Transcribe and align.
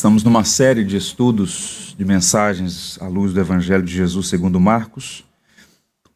Estamos 0.00 0.24
numa 0.24 0.44
série 0.44 0.82
de 0.82 0.96
estudos 0.96 1.94
de 1.98 2.06
mensagens 2.06 2.98
à 3.02 3.06
luz 3.06 3.34
do 3.34 3.40
Evangelho 3.40 3.84
de 3.84 3.92
Jesus 3.92 4.28
segundo 4.28 4.58
Marcos. 4.58 5.26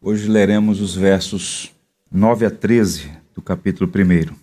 Hoje 0.01 0.27
leremos 0.27 0.81
os 0.81 0.95
versos 0.95 1.71
9 2.11 2.47
a 2.47 2.51
13 2.51 3.13
do 3.35 3.43
capítulo 3.43 3.93
1. 3.95 4.35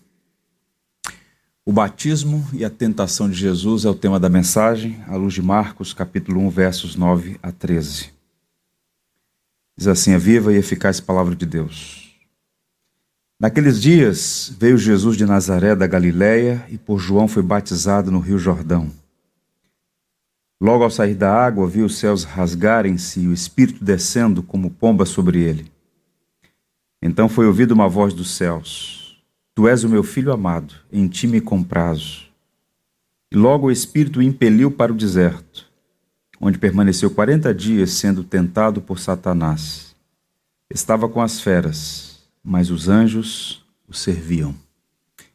O 1.65 1.73
batismo 1.73 2.47
e 2.53 2.63
a 2.63 2.69
tentação 2.69 3.27
de 3.27 3.35
Jesus 3.35 3.83
é 3.83 3.89
o 3.89 3.95
tema 3.95 4.19
da 4.19 4.29
mensagem, 4.29 5.03
à 5.07 5.15
luz 5.15 5.33
de 5.33 5.41
Marcos, 5.41 5.91
capítulo 5.91 6.39
1, 6.41 6.49
versos 6.51 6.95
9 6.95 7.39
a 7.41 7.51
13. 7.51 8.11
Diz 9.75 9.87
assim: 9.87 10.13
a 10.13 10.19
viva 10.19 10.53
e 10.53 10.57
eficaz 10.57 10.99
palavra 10.99 11.35
de 11.35 11.47
Deus. 11.47 12.15
Naqueles 13.39 13.81
dias 13.81 14.53
veio 14.59 14.77
Jesus 14.77 15.17
de 15.17 15.25
Nazaré 15.25 15.75
da 15.75 15.87
Galiléia 15.87 16.63
e 16.69 16.77
por 16.77 16.99
João 16.99 17.27
foi 17.27 17.41
batizado 17.41 18.11
no 18.11 18.19
Rio 18.19 18.37
Jordão. 18.37 19.00
Logo 20.61 20.83
ao 20.83 20.91
sair 20.91 21.15
da 21.15 21.33
água, 21.33 21.67
viu 21.67 21.87
os 21.87 21.97
céus 21.97 22.23
rasgarem-se 22.23 23.21
e 23.21 23.27
o 23.27 23.33
Espírito 23.33 23.83
descendo 23.83 24.43
como 24.43 24.69
pomba 24.69 25.07
sobre 25.07 25.41
ele. 25.41 25.71
Então 27.01 27.27
foi 27.27 27.47
ouvida 27.47 27.73
uma 27.73 27.89
voz 27.89 28.13
dos 28.13 28.29
céus: 28.29 29.19
Tu 29.55 29.67
és 29.67 29.83
o 29.83 29.89
meu 29.89 30.03
filho 30.03 30.31
amado, 30.31 30.75
em 30.93 31.07
ti 31.07 31.25
me 31.25 31.41
comprazo. 31.41 32.29
E 33.31 33.35
logo 33.35 33.67
o 33.67 33.71
Espírito 33.71 34.19
o 34.19 34.21
impeliu 34.21 34.69
para 34.69 34.93
o 34.93 34.95
deserto, 34.95 35.67
onde 36.39 36.59
permaneceu 36.59 37.09
quarenta 37.09 37.51
dias 37.55 37.89
sendo 37.93 38.23
tentado 38.23 38.79
por 38.79 38.99
Satanás. 38.99 39.95
Estava 40.69 41.09
com 41.09 41.21
as 41.21 41.41
feras, 41.41 42.19
mas 42.43 42.69
os 42.69 42.87
anjos 42.87 43.65
o 43.87 43.95
serviam. 43.95 44.53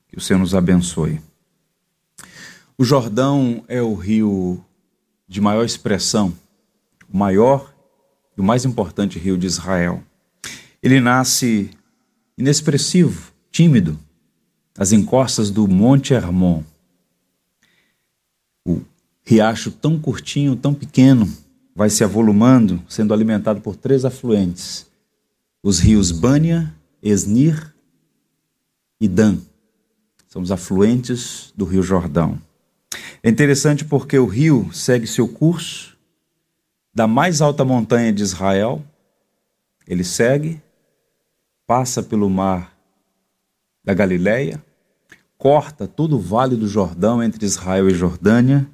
Que 0.07 0.17
o 0.17 0.21
Senhor 0.21 0.39
nos 0.39 0.55
abençoe. 0.55 1.21
O 2.79 2.85
Jordão 2.85 3.65
é 3.67 3.83
o 3.83 3.95
rio 3.95 4.65
de 5.29 5.41
maior 5.41 5.65
expressão, 5.65 6.33
o 7.13 7.17
maior 7.17 7.75
e 8.37 8.41
o 8.41 8.45
mais 8.45 8.65
importante 8.65 9.19
rio 9.19 9.37
de 9.37 9.47
Israel. 9.47 10.03
Ele 10.83 11.01
nasce 11.01 11.71
inexpressivo, 12.39 13.33
tímido, 13.51 13.99
às 14.77 14.93
encostas 14.93 15.51
do 15.51 15.67
Monte 15.67 16.13
Hermon. 16.13 16.63
O 18.65 18.83
riacho 19.25 19.71
tão 19.71 19.99
curtinho, 19.99 20.55
tão 20.55 20.75
pequeno, 20.75 21.27
vai 21.75 21.91
se 21.91 22.05
avolumando, 22.05 22.83
sendo 22.89 23.13
alimentado 23.13 23.61
por 23.61 23.77
três 23.77 24.05
afluentes: 24.05 24.87
os 25.63 25.79
rios 25.79 26.11
Bânia, 26.11 26.75
Esnir 27.03 27.75
e 29.01 29.09
Dan. 29.09 29.39
São 30.29 30.43
os 30.43 30.51
afluentes 30.51 31.53
do 31.57 31.65
Rio 31.65 31.83
Jordão. 31.83 32.41
É 33.27 33.29
interessante 33.29 33.85
porque 33.85 34.17
o 34.17 34.25
rio 34.25 34.73
segue 34.73 35.05
seu 35.05 35.27
curso 35.27 35.97
da 36.95 37.09
mais 37.09 37.41
alta 37.41 37.65
montanha 37.65 38.13
de 38.13 38.23
Israel, 38.23 38.85
ele 39.85 40.05
segue, 40.05 40.63
passa 41.67 42.05
pelo 42.05 42.31
mar 42.31 42.79
da 43.83 43.93
Galileia, 43.93 44.63
corta 45.37 45.89
todo 45.89 46.17
o 46.17 46.21
vale 46.21 46.55
do 46.55 46.69
Jordão 46.69 47.21
entre 47.21 47.45
Israel 47.45 47.91
e 47.91 47.95
Jordânia, 47.95 48.65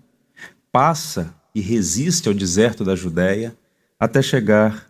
passa 0.70 1.34
e 1.55 1.62
resiste 1.62 2.28
ao 2.28 2.34
deserto 2.34 2.84
da 2.84 2.95
Judéia 2.95 3.56
até 3.98 4.20
chegar 4.20 4.86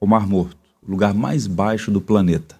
ao 0.00 0.08
Mar 0.08 0.26
Morto, 0.26 0.56
o 0.82 0.90
lugar 0.90 1.12
mais 1.12 1.46
baixo 1.46 1.90
do 1.90 2.00
planeta, 2.00 2.58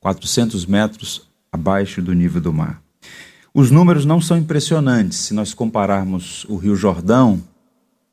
400 0.00 0.66
metros 0.66 1.30
abaixo 1.50 2.02
do 2.02 2.12
nível 2.12 2.42
do 2.42 2.52
mar. 2.52 2.86
Os 3.54 3.70
números 3.70 4.04
não 4.04 4.20
são 4.20 4.36
impressionantes 4.36 5.18
se 5.18 5.34
nós 5.34 5.54
compararmos 5.54 6.44
o 6.44 6.56
Rio 6.56 6.76
Jordão, 6.76 7.42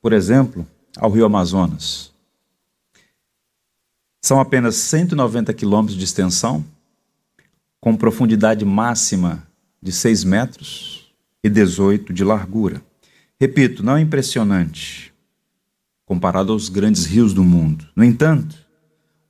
por 0.01 0.13
exemplo, 0.13 0.65
ao 0.97 1.11
Rio 1.11 1.25
Amazonas. 1.25 2.11
São 4.21 4.39
apenas 4.39 4.75
190 4.75 5.53
quilômetros 5.53 5.97
de 5.97 6.03
extensão, 6.03 6.65
com 7.79 7.95
profundidade 7.95 8.65
máxima 8.65 9.45
de 9.81 9.91
6 9.91 10.23
metros 10.23 11.13
e 11.43 11.49
18 11.49 12.11
de 12.11 12.23
largura. 12.23 12.81
Repito, 13.39 13.83
não 13.83 13.97
é 13.97 14.01
impressionante 14.01 15.13
comparado 16.05 16.53
aos 16.53 16.69
grandes 16.69 17.05
rios 17.05 17.33
do 17.33 17.43
mundo. 17.43 17.87
No 17.95 18.03
entanto, 18.03 18.55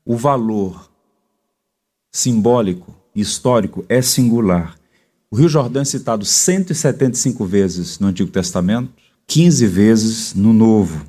o 0.05 0.15
valor 0.15 0.89
simbólico 2.11 2.95
e 3.13 3.21
histórico 3.21 3.85
é 3.89 4.01
singular 4.01 4.77
o 5.35 5.37
Rio 5.37 5.49
Jordão 5.49 5.81
é 5.81 5.85
citado 5.85 6.23
175 6.23 7.43
vezes 7.45 7.99
no 7.99 8.07
Antigo 8.07 8.31
Testamento, 8.31 8.89
15 9.27 9.67
vezes 9.67 10.33
no 10.33 10.53
Novo, 10.53 11.05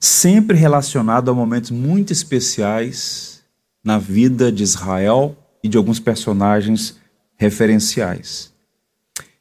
sempre 0.00 0.56
relacionado 0.56 1.30
a 1.30 1.34
momentos 1.34 1.70
muito 1.70 2.12
especiais 2.12 3.44
na 3.84 3.96
vida 3.96 4.50
de 4.50 4.64
Israel 4.64 5.36
e 5.62 5.68
de 5.68 5.76
alguns 5.76 6.00
personagens 6.00 6.96
referenciais. 7.36 8.52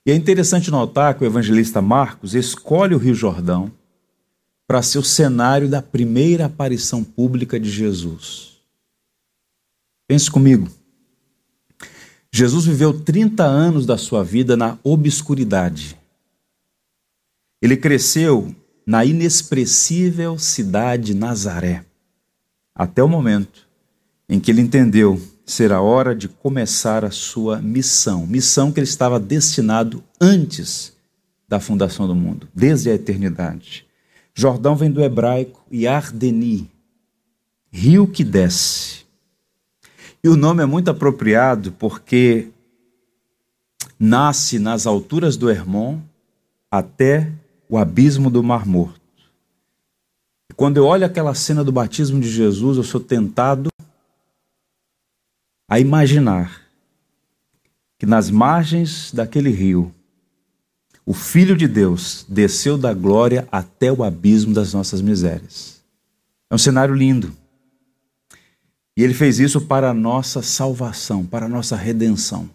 E 0.05 0.11
é 0.11 0.15
interessante 0.15 0.69
notar 0.69 1.15
que 1.15 1.23
o 1.23 1.27
evangelista 1.27 1.81
Marcos 1.81 2.35
escolhe 2.35 2.93
o 2.93 2.99
Rio 2.99 3.15
Jordão 3.15 3.71
para 4.67 4.83
ser 4.83 4.99
o 4.99 5.03
cenário 5.03 5.67
da 5.67 5.81
primeira 5.81 6.45
aparição 6.45 7.03
pública 7.03 7.59
de 7.59 7.71
Jesus. 7.71 8.59
Pense 10.07 10.29
comigo. 10.29 10.69
Jesus 12.31 12.65
viveu 12.65 12.99
30 12.99 13.43
anos 13.43 13.85
da 13.85 13.97
sua 13.97 14.23
vida 14.23 14.55
na 14.55 14.77
obscuridade. 14.83 15.97
Ele 17.61 17.75
cresceu 17.75 18.53
na 18.85 19.03
inexpressível 19.03 20.37
cidade 20.37 21.13
Nazaré, 21.13 21.83
até 22.73 23.03
o 23.03 23.07
momento 23.07 23.67
em 24.29 24.39
que 24.39 24.51
ele 24.51 24.61
entendeu 24.61 25.21
ser 25.45 25.71
a 25.71 25.81
hora 25.81 26.13
de 26.13 26.27
começar 26.27 27.05
a 27.05 27.11
sua 27.11 27.61
missão, 27.61 28.27
missão 28.27 28.71
que 28.71 28.79
ele 28.79 28.87
estava 28.87 29.19
destinado 29.19 30.03
antes 30.19 30.93
da 31.47 31.59
fundação 31.59 32.05
do 32.05 32.13
mundo, 32.13 32.47
desde 32.53 32.89
a 32.89 32.93
eternidade. 32.93 33.85
Jordão 34.35 34.75
vem 34.75 34.91
do 34.91 35.01
hebraico 35.01 35.65
Yardeni, 35.73 36.69
rio 37.71 38.05
que 38.07 38.23
desce. 38.23 39.06
E 40.27 40.29
o 40.29 40.35
nome 40.35 40.61
é 40.61 40.65
muito 40.65 40.91
apropriado 40.91 41.71
porque 41.71 42.49
nasce 43.97 44.59
nas 44.59 44.85
alturas 44.85 45.37
do 45.37 45.49
Hermon 45.49 46.01
até 46.69 47.31
o 47.69 47.77
abismo 47.77 48.29
do 48.29 48.43
Mar 48.43 48.65
Morto. 48.65 48.99
Quando 50.53 50.75
eu 50.75 50.85
olho 50.85 51.05
aquela 51.05 51.33
cena 51.33 51.63
do 51.63 51.71
batismo 51.71 52.19
de 52.19 52.29
Jesus, 52.29 52.75
eu 52.75 52.83
sou 52.83 52.99
tentado 52.99 53.69
a 55.65 55.79
imaginar 55.79 56.61
que 57.97 58.05
nas 58.05 58.29
margens 58.29 59.13
daquele 59.13 59.49
rio, 59.49 59.95
o 61.05 61.13
Filho 61.13 61.55
de 61.55 61.69
Deus 61.69 62.25
desceu 62.27 62.77
da 62.77 62.93
glória 62.93 63.47
até 63.49 63.93
o 63.93 64.03
abismo 64.03 64.53
das 64.53 64.73
nossas 64.73 64.99
misérias. 64.99 65.81
É 66.49 66.55
um 66.55 66.57
cenário 66.57 66.93
lindo. 66.93 67.33
E 68.97 69.03
ele 69.03 69.13
fez 69.13 69.39
isso 69.39 69.61
para 69.61 69.91
a 69.91 69.93
nossa 69.93 70.41
salvação, 70.41 71.23
para 71.23 71.45
a 71.45 71.49
nossa 71.49 71.75
redenção. 71.75 72.49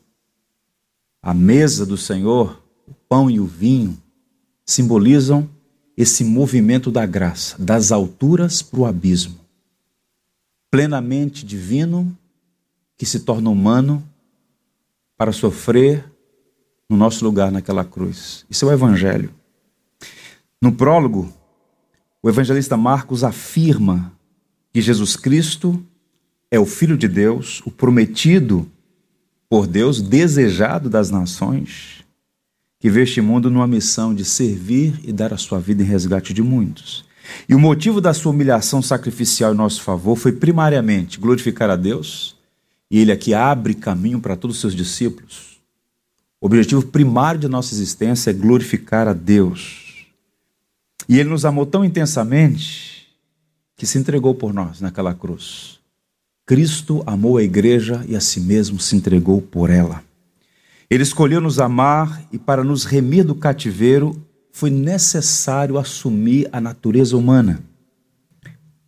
A 1.23 1.33
mesa 1.33 1.87
do 1.87 1.97
Senhor, 1.97 2.61
o 2.85 2.93
pão 2.93 3.31
e 3.31 3.39
o 3.39 3.47
vinho, 3.47 3.97
simbolizam 4.67 5.49
esse 5.97 6.25
movimento 6.25 6.91
da 6.91 7.07
graça, 7.07 7.57
das 7.63 7.93
alturas 7.93 8.61
para 8.61 8.81
o 8.81 8.87
abismo. 8.87 9.39
Plenamente 10.69 11.47
divino, 11.47 12.19
que 12.99 13.07
se 13.07 13.21
torna 13.21 13.49
humano 13.49 14.03
para 15.17 15.31
sofrer 15.31 16.05
no 16.91 16.97
nosso 16.97 17.25
lugar 17.25 17.53
naquela 17.53 17.85
cruz. 17.85 18.45
Isso 18.51 18.65
é 18.65 18.69
o 18.69 18.73
Evangelho. 18.73 19.33
No 20.61 20.73
prólogo, 20.73 21.33
o 22.21 22.29
evangelista 22.29 22.77
Marcos 22.77 23.23
afirma 23.23 24.13
que 24.73 24.81
Jesus 24.81 25.17
Cristo 25.17 25.85
é 26.53 26.61
o 26.61 26.67
Filho 26.67 26.99
de 26.99 27.09
Deus, 27.09 27.63
o 27.65 27.71
prometido 27.71 28.71
por 29.49 29.67
Deus, 29.67 30.03
desejado 30.03 30.91
das 30.91 31.11
nações, 31.11 32.05
que 32.79 32.91
veio 32.91 33.05
este 33.05 33.23
mundo 33.23 33.51
numa 33.51 33.67
missão 33.67 34.15
de 34.15 34.23
servir 34.23 35.01
e 35.03 35.15
dar 35.15 35.33
a 35.33 35.39
sua 35.39 35.59
vida 35.59 35.83
em 35.83 35.87
resgate 35.87 36.35
de 36.35 36.43
muitos. 36.43 37.07
E 37.49 37.55
o 37.55 37.59
motivo 37.59 38.03
da 38.03 38.13
sua 38.13 38.33
humilhação 38.33 38.83
sacrificial 38.83 39.55
em 39.55 39.57
nosso 39.57 39.81
favor 39.81 40.15
foi 40.15 40.33
primariamente 40.33 41.19
glorificar 41.19 41.71
a 41.71 41.77
Deus, 41.77 42.37
e 42.91 42.99
Ele 42.99 43.13
aqui 43.13 43.33
abre 43.33 43.73
caminho 43.73 44.21
para 44.21 44.37
todos 44.37 44.57
os 44.57 44.61
seus 44.61 44.75
discípulos. 44.75 45.59
O 46.39 46.45
objetivo 46.45 46.83
primário 46.83 47.41
de 47.41 47.49
nossa 47.49 47.73
existência 47.73 48.29
é 48.29 48.35
glorificar 48.35 49.09
a 49.09 49.15
Deus. 49.15 50.05
E 51.09 51.19
Ele 51.19 51.31
nos 51.31 51.47
amou 51.47 51.65
tão 51.65 51.83
intensamente 51.83 53.07
que 53.75 53.87
se 53.87 53.97
entregou 53.97 54.35
por 54.35 54.53
nós 54.53 54.83
naquela 54.83 55.15
cruz. 55.15 55.81
Cristo 56.53 57.03
amou 57.07 57.39
a 57.39 57.43
igreja 57.43 58.05
e 58.07 58.15
a 58.15 58.21
si 58.21 58.39
mesmo 58.39 58.79
se 58.79 58.95
entregou 58.95 59.41
por 59.41 59.71
ela. 59.71 60.05
Ele 60.91 61.03
escolheu 61.03 61.41
nos 61.41 61.59
amar 61.59 62.29
e, 62.31 62.39
para 62.39 62.63
nos 62.63 62.85
remir 62.85 63.25
do 63.25 63.35
cativeiro, 63.35 64.23
foi 64.53 64.69
necessário 64.69 65.79
assumir 65.79 66.51
a 66.53 66.61
natureza 66.61 67.17
humana, 67.17 67.65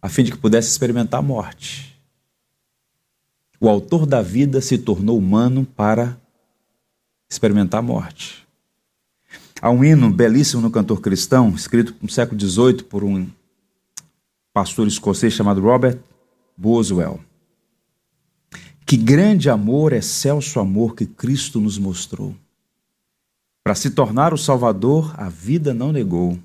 a 0.03 0.11
fim 0.11 0.25
de 0.25 0.33
que 0.33 0.37
pudesse 0.37 0.69
experimentar 0.69 1.21
a 1.21 1.23
morte. 1.23 1.99
O 3.59 3.67
autor 3.67 4.05
da 4.05 4.21
vida 4.21 4.61
se 4.61 4.77
tornou 4.77 5.17
humano 5.17 5.65
para 5.65 6.21
experimentar 7.31 7.79
a 7.79 7.83
morte. 7.83 8.47
Há 9.59 9.71
um 9.71 9.83
hino 9.83 10.13
belíssimo 10.13 10.61
no 10.61 10.71
cantor 10.71 11.01
cristão, 11.01 11.49
escrito 11.55 11.95
no 12.03 12.11
século 12.11 12.39
XVIII 12.39 12.83
por 12.83 13.03
um 13.03 13.27
pastor 14.53 14.87
escocês 14.87 15.33
chamado 15.33 15.63
Robert 15.63 15.99
Boswell. 16.59 17.21
Que 18.95 18.99
grande 18.99 19.51
amor, 19.51 19.93
excelso 19.93 20.61
amor 20.61 20.95
que 20.95 21.05
Cristo 21.05 21.61
nos 21.61 21.77
mostrou. 21.77 22.33
Para 23.65 23.75
se 23.75 23.91
tornar 23.91 24.33
o 24.33 24.39
Salvador, 24.39 25.13
a 25.21 25.29
vida 25.29 25.75
não 25.75 25.91
negou. 25.91 26.39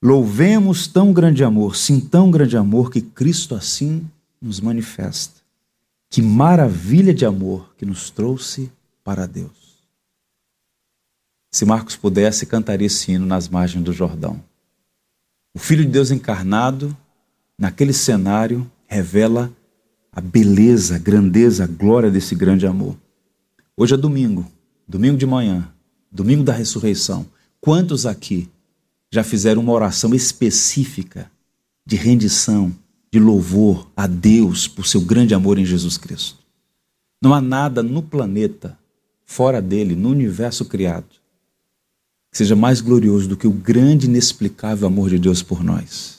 Louvemos 0.00 0.86
tão 0.86 1.12
grande 1.12 1.42
amor, 1.42 1.74
sim, 1.74 1.98
tão 1.98 2.30
grande 2.30 2.56
amor 2.56 2.88
que 2.88 3.00
Cristo 3.00 3.56
assim 3.56 4.08
nos 4.40 4.60
manifesta. 4.60 5.40
Que 6.08 6.22
maravilha 6.22 7.12
de 7.12 7.26
amor 7.26 7.74
que 7.76 7.84
nos 7.84 8.10
trouxe 8.10 8.70
para 9.02 9.26
Deus. 9.26 9.82
Se 11.50 11.64
Marcos 11.64 11.96
pudesse, 11.96 12.46
cantaria 12.46 12.86
esse 12.86 13.10
hino 13.10 13.26
nas 13.26 13.48
margens 13.48 13.82
do 13.82 13.92
Jordão. 13.92 14.40
O 15.52 15.58
Filho 15.58 15.84
de 15.84 15.90
Deus 15.90 16.12
encarnado, 16.12 16.96
naquele 17.58 17.92
cenário, 17.92 18.70
revela 18.86 19.52
a 20.20 20.22
beleza, 20.22 20.96
a 20.96 20.98
grandeza, 20.98 21.64
a 21.64 21.66
glória 21.66 22.10
desse 22.10 22.34
grande 22.34 22.66
amor. 22.66 22.94
Hoje 23.74 23.94
é 23.94 23.96
domingo, 23.96 24.46
domingo 24.86 25.16
de 25.16 25.24
manhã, 25.24 25.66
domingo 26.12 26.44
da 26.44 26.52
ressurreição. 26.52 27.24
Quantos 27.58 28.04
aqui 28.04 28.46
já 29.10 29.24
fizeram 29.24 29.62
uma 29.62 29.72
oração 29.72 30.14
específica 30.14 31.30
de 31.86 31.96
rendição, 31.96 32.70
de 33.10 33.18
louvor 33.18 33.90
a 33.96 34.06
Deus 34.06 34.68
por 34.68 34.86
seu 34.86 35.00
grande 35.00 35.32
amor 35.32 35.58
em 35.58 35.64
Jesus 35.64 35.96
Cristo? 35.96 36.38
Não 37.22 37.32
há 37.32 37.40
nada 37.40 37.82
no 37.82 38.02
planeta, 38.02 38.78
fora 39.24 39.62
dele, 39.62 39.96
no 39.96 40.10
universo 40.10 40.66
criado, 40.66 41.08
que 42.30 42.36
seja 42.36 42.54
mais 42.54 42.82
glorioso 42.82 43.26
do 43.26 43.38
que 43.38 43.46
o 43.46 43.52
grande 43.52 44.04
inexplicável 44.04 44.86
amor 44.86 45.08
de 45.08 45.18
Deus 45.18 45.42
por 45.42 45.64
nós. 45.64 46.18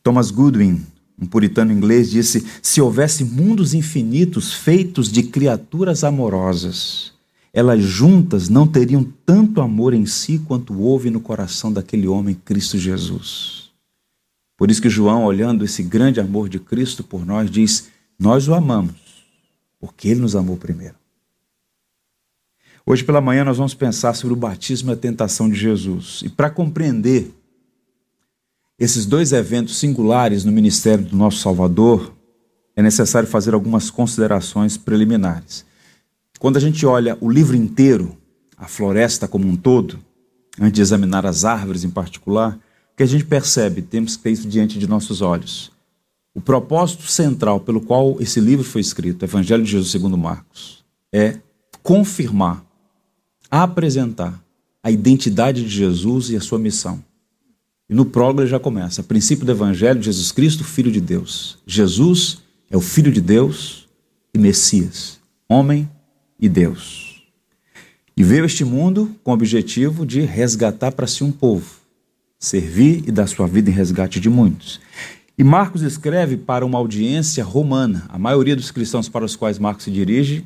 Thomas 0.00 0.30
Goodwin, 0.30 0.86
um 1.20 1.26
puritano 1.26 1.72
inglês, 1.72 2.10
disse: 2.10 2.44
se 2.62 2.80
houvesse 2.80 3.24
mundos 3.24 3.74
infinitos 3.74 4.52
feitos 4.52 5.10
de 5.10 5.22
criaturas 5.22 6.04
amorosas, 6.04 7.12
elas 7.52 7.82
juntas 7.82 8.48
não 8.48 8.66
teriam 8.66 9.06
tanto 9.24 9.60
amor 9.60 9.94
em 9.94 10.06
si 10.06 10.38
quanto 10.38 10.78
houve 10.80 11.10
no 11.10 11.20
coração 11.20 11.72
daquele 11.72 12.08
homem, 12.08 12.34
Cristo 12.34 12.76
Jesus. 12.78 13.70
Por 14.56 14.70
isso 14.70 14.82
que 14.82 14.88
João, 14.88 15.24
olhando 15.24 15.64
esse 15.64 15.82
grande 15.82 16.20
amor 16.20 16.48
de 16.48 16.58
Cristo 16.58 17.04
por 17.04 17.24
nós, 17.24 17.50
diz: 17.50 17.88
Nós 18.18 18.48
o 18.48 18.54
amamos, 18.54 19.24
porque 19.78 20.08
ele 20.08 20.20
nos 20.20 20.34
amou 20.34 20.56
primeiro. 20.56 20.96
Hoje 22.86 23.02
pela 23.02 23.20
manhã 23.20 23.44
nós 23.44 23.56
vamos 23.56 23.72
pensar 23.72 24.14
sobre 24.14 24.34
o 24.34 24.36
batismo 24.36 24.90
e 24.90 24.94
a 24.94 24.96
tentação 24.96 25.48
de 25.48 25.54
Jesus. 25.58 26.20
E 26.22 26.28
para 26.28 26.50
compreender 26.50 27.32
esses 28.78 29.06
dois 29.06 29.32
eventos 29.32 29.76
singulares 29.76 30.44
no 30.44 30.52
ministério 30.52 31.04
do 31.04 31.16
nosso 31.16 31.38
Salvador, 31.38 32.14
é 32.76 32.82
necessário 32.82 33.28
fazer 33.28 33.54
algumas 33.54 33.90
considerações 33.90 34.76
preliminares. 34.76 35.64
Quando 36.38 36.56
a 36.56 36.60
gente 36.60 36.84
olha 36.84 37.16
o 37.20 37.30
livro 37.30 37.56
inteiro, 37.56 38.16
a 38.56 38.66
floresta 38.66 39.28
como 39.28 39.46
um 39.46 39.56
todo, 39.56 39.98
antes 40.60 40.72
de 40.72 40.82
examinar 40.82 41.24
as 41.24 41.44
árvores 41.44 41.84
em 41.84 41.90
particular, 41.90 42.58
o 42.92 42.96
que 42.96 43.02
a 43.02 43.06
gente 43.06 43.24
percebe, 43.24 43.82
temos 43.82 44.16
que 44.16 44.24
ter 44.24 44.30
isso 44.30 44.48
diante 44.48 44.78
de 44.78 44.88
nossos 44.88 45.20
olhos. 45.22 45.72
O 46.34 46.40
propósito 46.40 47.04
central 47.04 47.60
pelo 47.60 47.80
qual 47.80 48.16
esse 48.20 48.40
livro 48.40 48.64
foi 48.64 48.80
escrito, 48.80 49.24
Evangelho 49.24 49.62
de 49.62 49.70
Jesus 49.70 49.90
segundo 49.90 50.18
Marcos, 50.18 50.84
é 51.12 51.38
confirmar 51.82 52.64
apresentar 53.62 54.42
a 54.82 54.90
identidade 54.90 55.62
de 55.62 55.68
Jesus 55.68 56.30
e 56.30 56.36
a 56.36 56.40
sua 56.40 56.58
missão. 56.58 57.02
E 57.88 57.94
no 57.94 58.04
prólogo 58.04 58.40
ele 58.40 58.48
já 58.48 58.58
começa. 58.58 59.02
Princípio 59.02 59.44
do 59.44 59.52
Evangelho 59.52 60.00
de 60.00 60.06
Jesus 60.06 60.32
Cristo, 60.32 60.64
Filho 60.64 60.90
de 60.90 61.00
Deus. 61.00 61.58
Jesus 61.66 62.42
é 62.70 62.76
o 62.76 62.80
Filho 62.80 63.12
de 63.12 63.20
Deus 63.20 63.86
e 64.32 64.38
Messias, 64.38 65.20
homem 65.48 65.88
e 66.40 66.48
Deus. 66.48 67.22
E 68.16 68.22
veio 68.22 68.44
este 68.44 68.64
mundo 68.64 69.14
com 69.22 69.32
o 69.32 69.34
objetivo 69.34 70.06
de 70.06 70.20
resgatar 70.20 70.92
para 70.92 71.06
si 71.06 71.24
um 71.24 71.32
povo, 71.32 71.80
servir 72.38 73.02
e 73.06 73.12
dar 73.12 73.26
sua 73.26 73.46
vida 73.46 73.70
em 73.70 73.72
resgate 73.72 74.20
de 74.20 74.30
muitos. 74.30 74.80
E 75.36 75.42
Marcos 75.42 75.82
escreve 75.82 76.36
para 76.36 76.64
uma 76.64 76.78
audiência 76.78 77.42
romana. 77.42 78.04
A 78.08 78.18
maioria 78.18 78.54
dos 78.54 78.70
cristãos 78.70 79.08
para 79.08 79.24
os 79.24 79.34
quais 79.34 79.58
Marcos 79.58 79.84
se 79.84 79.90
dirige 79.90 80.44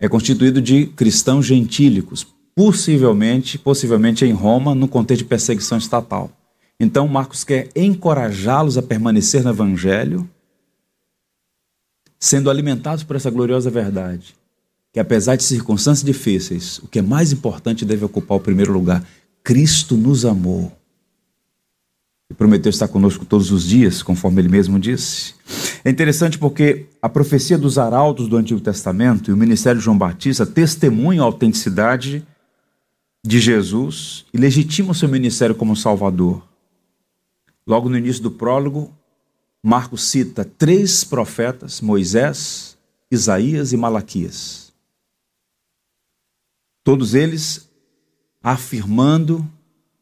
é 0.00 0.08
constituído 0.08 0.60
de 0.60 0.86
cristãos 0.86 1.46
gentílicos, 1.46 2.26
possivelmente, 2.54 3.58
possivelmente 3.58 4.24
em 4.24 4.32
Roma, 4.32 4.74
no 4.74 4.86
contexto 4.86 5.22
de 5.22 5.28
perseguição 5.28 5.76
estatal. 5.76 6.30
Então, 6.78 7.08
Marcos 7.08 7.44
quer 7.44 7.68
encorajá-los 7.74 8.78
a 8.78 8.82
permanecer 8.82 9.42
no 9.42 9.50
Evangelho, 9.50 10.28
sendo 12.18 12.48
alimentados 12.48 13.04
por 13.04 13.16
essa 13.16 13.30
gloriosa 13.30 13.70
verdade, 13.70 14.34
que 14.92 15.00
apesar 15.00 15.36
de 15.36 15.42
circunstâncias 15.42 16.04
difíceis, 16.04 16.78
o 16.78 16.88
que 16.88 17.00
é 17.00 17.02
mais 17.02 17.32
importante 17.32 17.84
deve 17.84 18.04
ocupar 18.04 18.38
o 18.38 18.40
primeiro 18.40 18.72
lugar. 18.72 19.04
Cristo 19.42 19.96
nos 19.96 20.24
amou 20.24 20.72
e 22.30 22.34
prometeu 22.34 22.70
estar 22.70 22.88
conosco 22.88 23.26
todos 23.26 23.50
os 23.50 23.64
dias, 23.64 24.02
conforme 24.02 24.40
ele 24.40 24.48
mesmo 24.48 24.78
disse. 24.78 25.34
É 25.84 25.90
interessante 25.90 26.38
porque 26.38 26.86
a 27.02 27.08
profecia 27.08 27.58
dos 27.58 27.76
arautos 27.76 28.26
do 28.26 28.36
Antigo 28.36 28.60
Testamento 28.60 29.30
e 29.30 29.34
o 29.34 29.36
ministério 29.36 29.78
de 29.78 29.84
João 29.84 29.98
Batista 29.98 30.46
testemunham 30.46 31.22
a 31.22 31.26
autenticidade 31.26 32.24
de 33.24 33.40
Jesus 33.40 34.26
e 34.34 34.36
legitimam 34.36 34.92
seu 34.92 35.08
ministério 35.08 35.54
como 35.54 35.74
Salvador. 35.74 36.46
Logo 37.66 37.88
no 37.88 37.96
início 37.96 38.22
do 38.22 38.30
prólogo, 38.30 38.92
Marcos 39.62 40.04
cita 40.04 40.44
três 40.44 41.02
profetas: 41.02 41.80
Moisés, 41.80 42.76
Isaías 43.10 43.72
e 43.72 43.78
Malaquias. 43.78 44.72
Todos 46.84 47.14
eles 47.14 47.66
afirmando, 48.42 49.48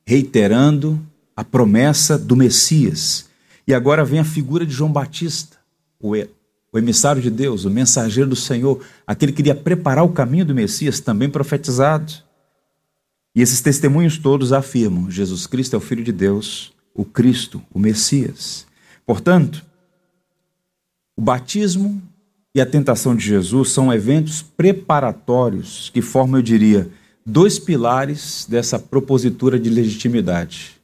reiterando 0.04 1.00
a 1.36 1.44
promessa 1.44 2.18
do 2.18 2.34
Messias. 2.34 3.30
E 3.64 3.72
agora 3.72 4.04
vem 4.04 4.18
a 4.18 4.24
figura 4.24 4.66
de 4.66 4.72
João 4.72 4.90
Batista, 4.90 5.58
o, 6.00 6.16
o 6.72 6.78
emissário 6.78 7.22
de 7.22 7.30
Deus, 7.30 7.64
o 7.64 7.70
mensageiro 7.70 8.30
do 8.30 8.34
Senhor, 8.34 8.84
aquele 9.06 9.30
que 9.30 9.42
iria 9.42 9.54
preparar 9.54 10.04
o 10.04 10.12
caminho 10.12 10.44
do 10.44 10.52
Messias, 10.52 10.98
também 10.98 11.30
profetizado. 11.30 12.12
E 13.34 13.40
esses 13.40 13.60
testemunhos 13.60 14.18
todos 14.18 14.52
afirmam: 14.52 15.10
Jesus 15.10 15.46
Cristo 15.46 15.74
é 15.74 15.78
o 15.78 15.80
Filho 15.80 16.04
de 16.04 16.12
Deus, 16.12 16.72
o 16.94 17.04
Cristo, 17.04 17.62
o 17.72 17.78
Messias. 17.78 18.66
Portanto, 19.06 19.64
o 21.16 21.22
batismo 21.22 22.02
e 22.54 22.60
a 22.60 22.66
tentação 22.66 23.16
de 23.16 23.24
Jesus 23.24 23.70
são 23.70 23.92
eventos 23.92 24.42
preparatórios 24.42 25.90
que 25.90 26.02
formam, 26.02 26.38
eu 26.38 26.42
diria, 26.42 26.90
dois 27.24 27.58
pilares 27.58 28.46
dessa 28.48 28.78
propositura 28.78 29.58
de 29.58 29.70
legitimidade 29.70 30.80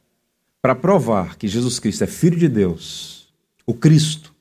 para 0.61 0.75
provar 0.75 1.37
que 1.37 1.47
Jesus 1.47 1.79
Cristo 1.79 2.03
é 2.03 2.07
Filho 2.07 2.37
de 2.37 2.49
Deus, 2.49 3.27
o 3.65 3.73
Cristo, 3.73 4.33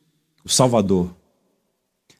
o 0.44 0.48
Salvador. 0.48 1.14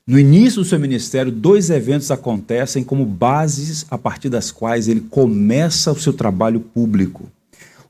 No 0.08 0.18
início 0.18 0.62
do 0.62 0.66
seu 0.66 0.80
ministério, 0.80 1.30
dois 1.30 1.68
eventos 1.68 2.10
acontecem 2.10 2.82
como 2.82 3.04
bases 3.04 3.84
a 3.90 3.98
partir 3.98 4.30
das 4.30 4.50
quais 4.50 4.88
ele 4.88 5.02
começa 5.02 5.92
o 5.92 6.00
seu 6.00 6.14
trabalho 6.14 6.60
público. 6.60 7.30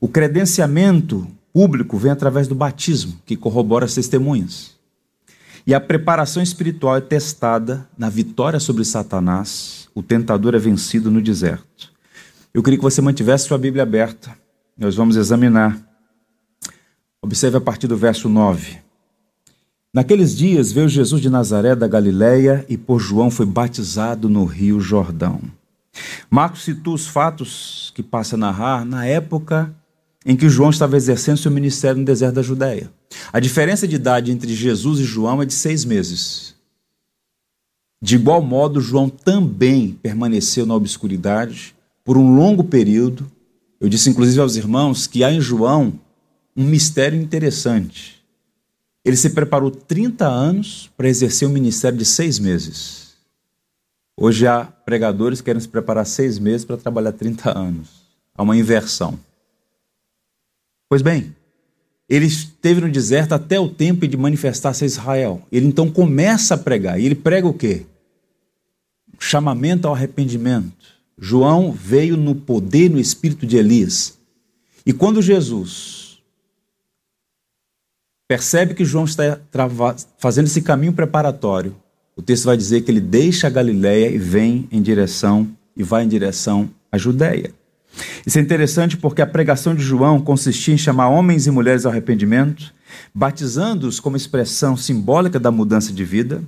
O 0.01 0.07
credenciamento 0.09 1.25
público 1.53 1.97
vem 1.97 2.11
através 2.11 2.45
do 2.45 2.53
batismo, 2.53 3.17
que 3.25 3.37
corrobora 3.37 3.85
as 3.85 3.95
testemunhas. 3.95 4.75
E 5.65 5.73
a 5.73 5.79
preparação 5.79 6.43
espiritual 6.43 6.97
é 6.97 7.01
testada 7.01 7.87
na 7.97 8.09
vitória 8.09 8.59
sobre 8.59 8.83
Satanás, 8.83 9.87
o 9.95 10.03
tentador 10.03 10.53
é 10.55 10.59
vencido 10.59 11.09
no 11.09 11.21
deserto. 11.21 11.89
Eu 12.53 12.61
queria 12.61 12.77
que 12.77 12.83
você 12.83 13.01
mantivesse 13.01 13.47
sua 13.47 13.57
Bíblia 13.57 13.83
aberta. 13.83 14.37
Nós 14.77 14.93
vamos 14.93 15.15
examinar 15.15 15.89
Observe 17.21 17.57
a 17.57 17.61
partir 17.61 17.87
do 17.87 17.97
verso 17.97 18.29
9. 18.29 18.88
Naqueles 19.93 20.37
dias 20.37 20.71
veio 20.71 20.87
Jesus 20.87 21.21
de 21.21 21.29
Nazaré 21.29 21.75
da 21.75 21.87
Galiléia 21.87 22.63
e 22.69 22.77
por 22.77 22.99
João 22.99 23.31
foi 23.31 23.45
batizado 23.45 24.29
no 24.29 24.45
rio 24.45 24.79
Jordão. 24.79 25.41
Marcos 26.29 26.63
citou 26.63 26.93
os 26.93 27.07
fatos 27.07 27.91
que 27.95 28.03
passa 28.03 28.35
a 28.35 28.37
narrar 28.37 28.85
na 28.85 29.05
época 29.05 29.73
em 30.23 30.35
que 30.35 30.47
João 30.47 30.69
estava 30.69 30.95
exercendo 30.95 31.37
seu 31.37 31.49
ministério 31.49 31.97
no 31.97 32.05
deserto 32.05 32.35
da 32.35 32.41
Judéia. 32.43 32.91
A 33.33 33.39
diferença 33.39 33.87
de 33.87 33.95
idade 33.95 34.31
entre 34.31 34.53
Jesus 34.53 34.99
e 34.99 35.03
João 35.03 35.41
é 35.41 35.45
de 35.45 35.53
seis 35.53 35.83
meses. 35.83 36.53
De 38.01 38.15
igual 38.15 38.41
modo, 38.41 38.79
João 38.79 39.09
também 39.09 39.97
permaneceu 40.01 40.65
na 40.65 40.75
obscuridade 40.75 41.75
por 42.05 42.15
um 42.17 42.35
longo 42.35 42.63
período 42.63 43.29
Eu 43.81 43.87
disse 43.87 44.09
inclusive 44.09 44.41
aos 44.41 44.57
irmãos 44.57 45.07
que 45.07 45.23
há 45.23 45.31
em 45.31 45.39
João 45.39 45.93
um 46.55 46.65
mistério 46.65 47.19
interessante. 47.19 48.18
Ele 49.03 49.15
se 49.15 49.29
preparou 49.31 49.71
30 49.71 50.27
anos 50.27 50.89
para 50.95 51.07
exercer 51.07 51.47
um 51.47 51.51
ministério 51.51 51.97
de 51.97 52.05
seis 52.05 52.37
meses. 52.39 53.09
Hoje 54.17 54.45
há 54.45 54.65
pregadores 54.65 55.39
que 55.39 55.45
querem 55.45 55.61
se 55.61 55.67
preparar 55.67 56.05
seis 56.05 56.37
meses 56.37 56.65
para 56.65 56.77
trabalhar 56.77 57.13
30 57.13 57.57
anos. 57.57 57.87
Há 58.35 58.43
uma 58.43 58.57
inversão. 58.57 59.17
Pois 60.89 61.01
bem, 61.01 61.33
ele 62.09 62.25
esteve 62.25 62.81
no 62.81 62.91
deserto 62.91 63.33
até 63.33 63.59
o 63.59 63.69
tempo 63.69 64.07
de 64.07 64.17
manifestar-se 64.17 64.83
a 64.83 64.87
Israel. 64.87 65.41
Ele 65.51 65.67
então 65.67 65.89
começa 65.89 66.55
a 66.55 66.57
pregar. 66.57 66.99
E 66.99 67.05
ele 67.05 67.15
prega 67.15 67.47
o 67.47 67.53
quê? 67.53 67.85
chamamento 69.19 69.87
ao 69.87 69.93
arrependimento. 69.93 70.97
João 71.17 71.71
veio 71.71 72.15
no 72.15 72.33
poder, 72.33 72.89
no 72.89 72.99
espírito 72.99 73.45
de 73.45 73.57
Elias. 73.57 74.17
E 74.85 74.93
quando 74.93 75.21
Jesus 75.21 76.08
percebe 78.29 78.75
que 78.75 78.85
João 78.85 79.05
está 79.05 79.39
fazendo 80.19 80.45
esse 80.45 80.61
caminho 80.61 80.93
preparatório, 80.93 81.75
o 82.15 82.21
texto 82.21 82.45
vai 82.45 82.55
dizer 82.55 82.81
que 82.81 82.91
ele 82.91 83.01
deixa 83.01 83.47
a 83.47 83.49
Galiléia 83.49 84.07
e 84.07 84.19
vem 84.19 84.67
em 84.71 84.83
direção 84.83 85.49
e 85.75 85.81
vai 85.81 86.03
em 86.03 86.07
direção 86.07 86.69
à 86.91 86.97
Judéia. 86.97 87.51
Isso 88.23 88.37
é 88.37 88.41
interessante 88.41 88.95
porque 88.95 89.23
a 89.23 89.25
pregação 89.25 89.73
de 89.73 89.81
João 89.81 90.21
consistia 90.21 90.75
em 90.75 90.77
chamar 90.77 91.09
homens 91.09 91.47
e 91.47 91.51
mulheres 91.51 91.87
ao 91.87 91.91
arrependimento, 91.91 92.71
batizando-os 93.15 93.99
como 93.99 94.15
expressão 94.15 94.77
simbólica 94.77 95.39
da 95.39 95.49
mudança 95.49 95.91
de 95.91 96.05
vida, 96.05 96.43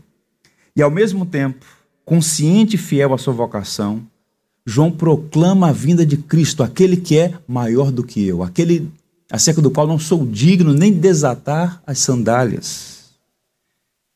e 0.75 0.83
ao 0.83 0.91
mesmo 0.91 1.25
tempo 1.25 1.65
consciente 2.05 2.75
e 2.75 2.79
fiel 2.79 3.11
à 3.11 3.17
sua 3.17 3.33
vocação, 3.33 4.05
João 4.63 4.91
proclama 4.91 5.69
a 5.69 5.73
vinda 5.73 6.05
de 6.05 6.17
Cristo, 6.17 6.61
aquele 6.61 6.95
que 6.95 7.17
é 7.17 7.33
maior 7.47 7.91
do 7.91 8.03
que 8.03 8.23
eu, 8.23 8.43
aquele 8.43 8.91
acerca 9.31 9.61
do 9.61 9.71
qual 9.71 9.87
não 9.87 9.97
sou 9.97 10.25
digno 10.25 10.73
nem 10.73 10.91
de 10.91 10.99
desatar 10.99 11.81
as 11.87 11.99
sandálias. 11.99 13.11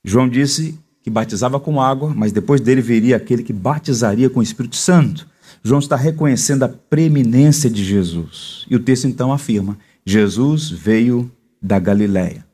João 0.03 0.27
disse 0.29 0.77
que 1.01 1.09
batizava 1.09 1.59
com 1.59 1.81
água, 1.81 2.13
mas 2.13 2.31
depois 2.31 2.59
dele 2.59 2.81
viria 2.81 3.15
aquele 3.15 3.43
que 3.43 3.53
batizaria 3.53 4.29
com 4.29 4.39
o 4.39 4.43
Espírito 4.43 4.75
Santo. 4.75 5.27
João 5.63 5.79
está 5.79 5.95
reconhecendo 5.95 6.63
a 6.63 6.69
preeminência 6.69 7.69
de 7.69 7.83
Jesus. 7.83 8.65
E 8.69 8.75
o 8.75 8.79
texto 8.79 9.07
então 9.07 9.31
afirma: 9.31 9.77
Jesus 10.05 10.69
veio 10.69 11.31
da 11.61 11.79
Galiléia. 11.79 12.45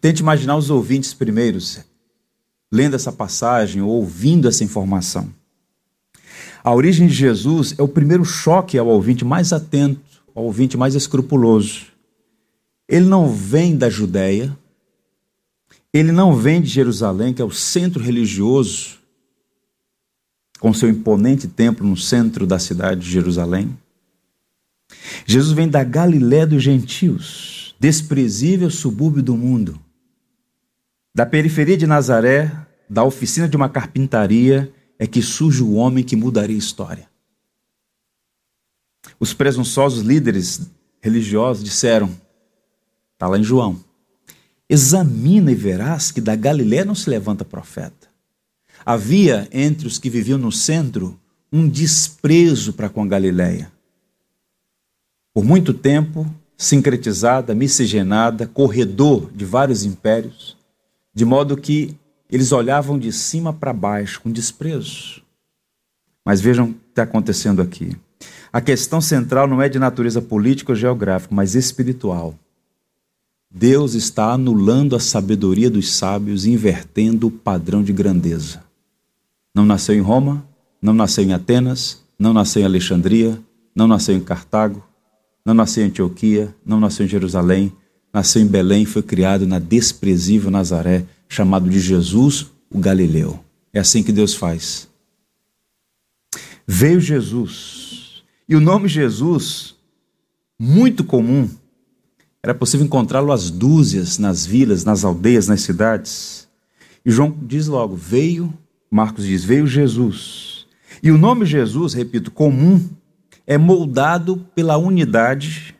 Tente 0.00 0.22
imaginar 0.22 0.56
os 0.56 0.70
ouvintes 0.70 1.14
primeiros 1.14 1.80
lendo 2.70 2.96
essa 2.96 3.12
passagem 3.12 3.80
ou 3.80 3.88
ouvindo 3.88 4.48
essa 4.48 4.64
informação. 4.64 5.28
A 6.62 6.74
origem 6.74 7.06
de 7.06 7.14
Jesus 7.14 7.74
é 7.78 7.82
o 7.82 7.88
primeiro 7.88 8.24
choque 8.24 8.76
ao 8.76 8.88
ouvinte 8.88 9.24
mais 9.24 9.52
atento, 9.52 10.00
ao 10.34 10.44
ouvinte 10.44 10.76
mais 10.76 10.94
escrupuloso. 10.94 11.93
Ele 12.88 13.06
não 13.06 13.32
vem 13.32 13.76
da 13.76 13.88
Judéia, 13.88 14.56
ele 15.92 16.12
não 16.12 16.34
vem 16.34 16.60
de 16.60 16.68
Jerusalém, 16.68 17.32
que 17.32 17.40
é 17.40 17.44
o 17.44 17.50
centro 17.50 18.02
religioso, 18.02 18.98
com 20.58 20.74
seu 20.74 20.88
imponente 20.88 21.46
templo 21.46 21.86
no 21.86 21.96
centro 21.96 22.46
da 22.46 22.58
cidade 22.58 23.02
de 23.02 23.10
Jerusalém. 23.10 23.78
Jesus 25.26 25.52
vem 25.52 25.68
da 25.68 25.84
Galiléia 25.84 26.46
dos 26.46 26.62
gentios, 26.62 27.74
desprezível 27.78 28.70
subúrbio 28.70 29.22
do 29.22 29.36
mundo. 29.36 29.78
Da 31.14 31.24
periferia 31.24 31.76
de 31.76 31.86
Nazaré, 31.86 32.50
da 32.90 33.04
oficina 33.04 33.48
de 33.48 33.56
uma 33.56 33.68
carpintaria, 33.68 34.72
é 34.98 35.06
que 35.06 35.22
surge 35.22 35.62
o 35.62 35.74
homem 35.74 36.02
que 36.02 36.16
mudaria 36.16 36.56
a 36.56 36.58
história. 36.58 37.08
Os 39.20 39.32
presunçosos 39.32 40.02
líderes 40.02 40.70
religiosos 41.00 41.62
disseram, 41.62 42.10
está 43.24 43.28
lá 43.28 43.38
em 43.38 43.44
João, 43.44 43.80
examina 44.68 45.50
e 45.50 45.54
verás 45.54 46.10
que 46.10 46.20
da 46.20 46.36
Galiléia 46.36 46.84
não 46.84 46.94
se 46.94 47.08
levanta 47.08 47.44
profeta. 47.44 48.08
Havia 48.84 49.48
entre 49.50 49.86
os 49.86 49.98
que 49.98 50.10
viviam 50.10 50.36
no 50.36 50.52
centro 50.52 51.18
um 51.50 51.66
desprezo 51.66 52.74
para 52.74 52.90
com 52.90 53.02
a 53.02 53.06
Galiléia. 53.06 53.72
Por 55.32 55.42
muito 55.42 55.72
tempo, 55.72 56.30
sincretizada, 56.56 57.54
miscigenada, 57.54 58.46
corredor 58.46 59.30
de 59.32 59.44
vários 59.44 59.84
impérios, 59.84 60.56
de 61.14 61.24
modo 61.24 61.56
que 61.56 61.96
eles 62.30 62.52
olhavam 62.52 62.98
de 62.98 63.10
cima 63.10 63.54
para 63.54 63.72
baixo 63.72 64.20
com 64.20 64.30
desprezo. 64.30 65.22
Mas 66.24 66.40
vejam 66.40 66.66
o 66.66 66.74
que 66.74 66.80
está 66.90 67.02
acontecendo 67.04 67.62
aqui. 67.62 67.96
A 68.52 68.60
questão 68.60 69.00
central 69.00 69.46
não 69.48 69.62
é 69.62 69.68
de 69.68 69.78
natureza 69.78 70.20
política 70.20 70.72
ou 70.72 70.76
geográfica, 70.76 71.34
mas 71.34 71.54
espiritual. 71.54 72.34
Deus 73.56 73.94
está 73.94 74.32
anulando 74.32 74.96
a 74.96 75.00
sabedoria 75.00 75.70
dos 75.70 75.92
sábios, 75.92 76.44
invertendo 76.44 77.28
o 77.28 77.30
padrão 77.30 77.84
de 77.84 77.92
grandeza. 77.92 78.64
Não 79.54 79.64
nasceu 79.64 79.94
em 79.94 80.00
Roma, 80.00 80.44
não 80.82 80.92
nasceu 80.92 81.22
em 81.22 81.32
Atenas, 81.32 82.02
não 82.18 82.32
nasceu 82.32 82.62
em 82.62 82.64
Alexandria, 82.64 83.40
não 83.72 83.86
nasceu 83.86 84.16
em 84.16 84.20
Cartago, 84.20 84.82
não 85.46 85.54
nasceu 85.54 85.84
em 85.84 85.86
Antioquia, 85.86 86.52
não 86.66 86.80
nasceu 86.80 87.06
em 87.06 87.08
Jerusalém, 87.08 87.72
nasceu 88.12 88.42
em 88.42 88.46
Belém, 88.46 88.84
foi 88.84 89.04
criado 89.04 89.46
na 89.46 89.60
desprezível 89.60 90.50
Nazaré, 90.50 91.04
chamado 91.28 91.70
de 91.70 91.78
Jesus 91.78 92.50
o 92.68 92.80
Galileu. 92.80 93.38
É 93.72 93.78
assim 93.78 94.02
que 94.02 94.10
Deus 94.10 94.34
faz. 94.34 94.88
Veio 96.66 97.00
Jesus. 97.00 98.24
E 98.48 98.56
o 98.56 98.60
nome 98.60 98.88
Jesus, 98.88 99.76
muito 100.58 101.04
comum, 101.04 101.48
era 102.44 102.54
possível 102.54 102.84
encontrá-lo 102.84 103.32
às 103.32 103.50
dúzias 103.50 104.18
nas 104.18 104.44
vilas, 104.44 104.84
nas 104.84 105.02
aldeias, 105.02 105.48
nas 105.48 105.62
cidades. 105.62 106.46
E 107.02 107.10
João 107.10 107.34
diz 107.40 107.68
logo: 107.68 107.96
veio, 107.96 108.52
Marcos 108.90 109.24
diz, 109.24 109.42
veio 109.42 109.66
Jesus. 109.66 110.66
E 111.02 111.10
o 111.10 111.16
nome 111.16 111.46
Jesus, 111.46 111.94
repito, 111.94 112.30
comum, 112.30 112.86
é 113.46 113.56
moldado 113.56 114.46
pela 114.54 114.76
unidade 114.76 115.74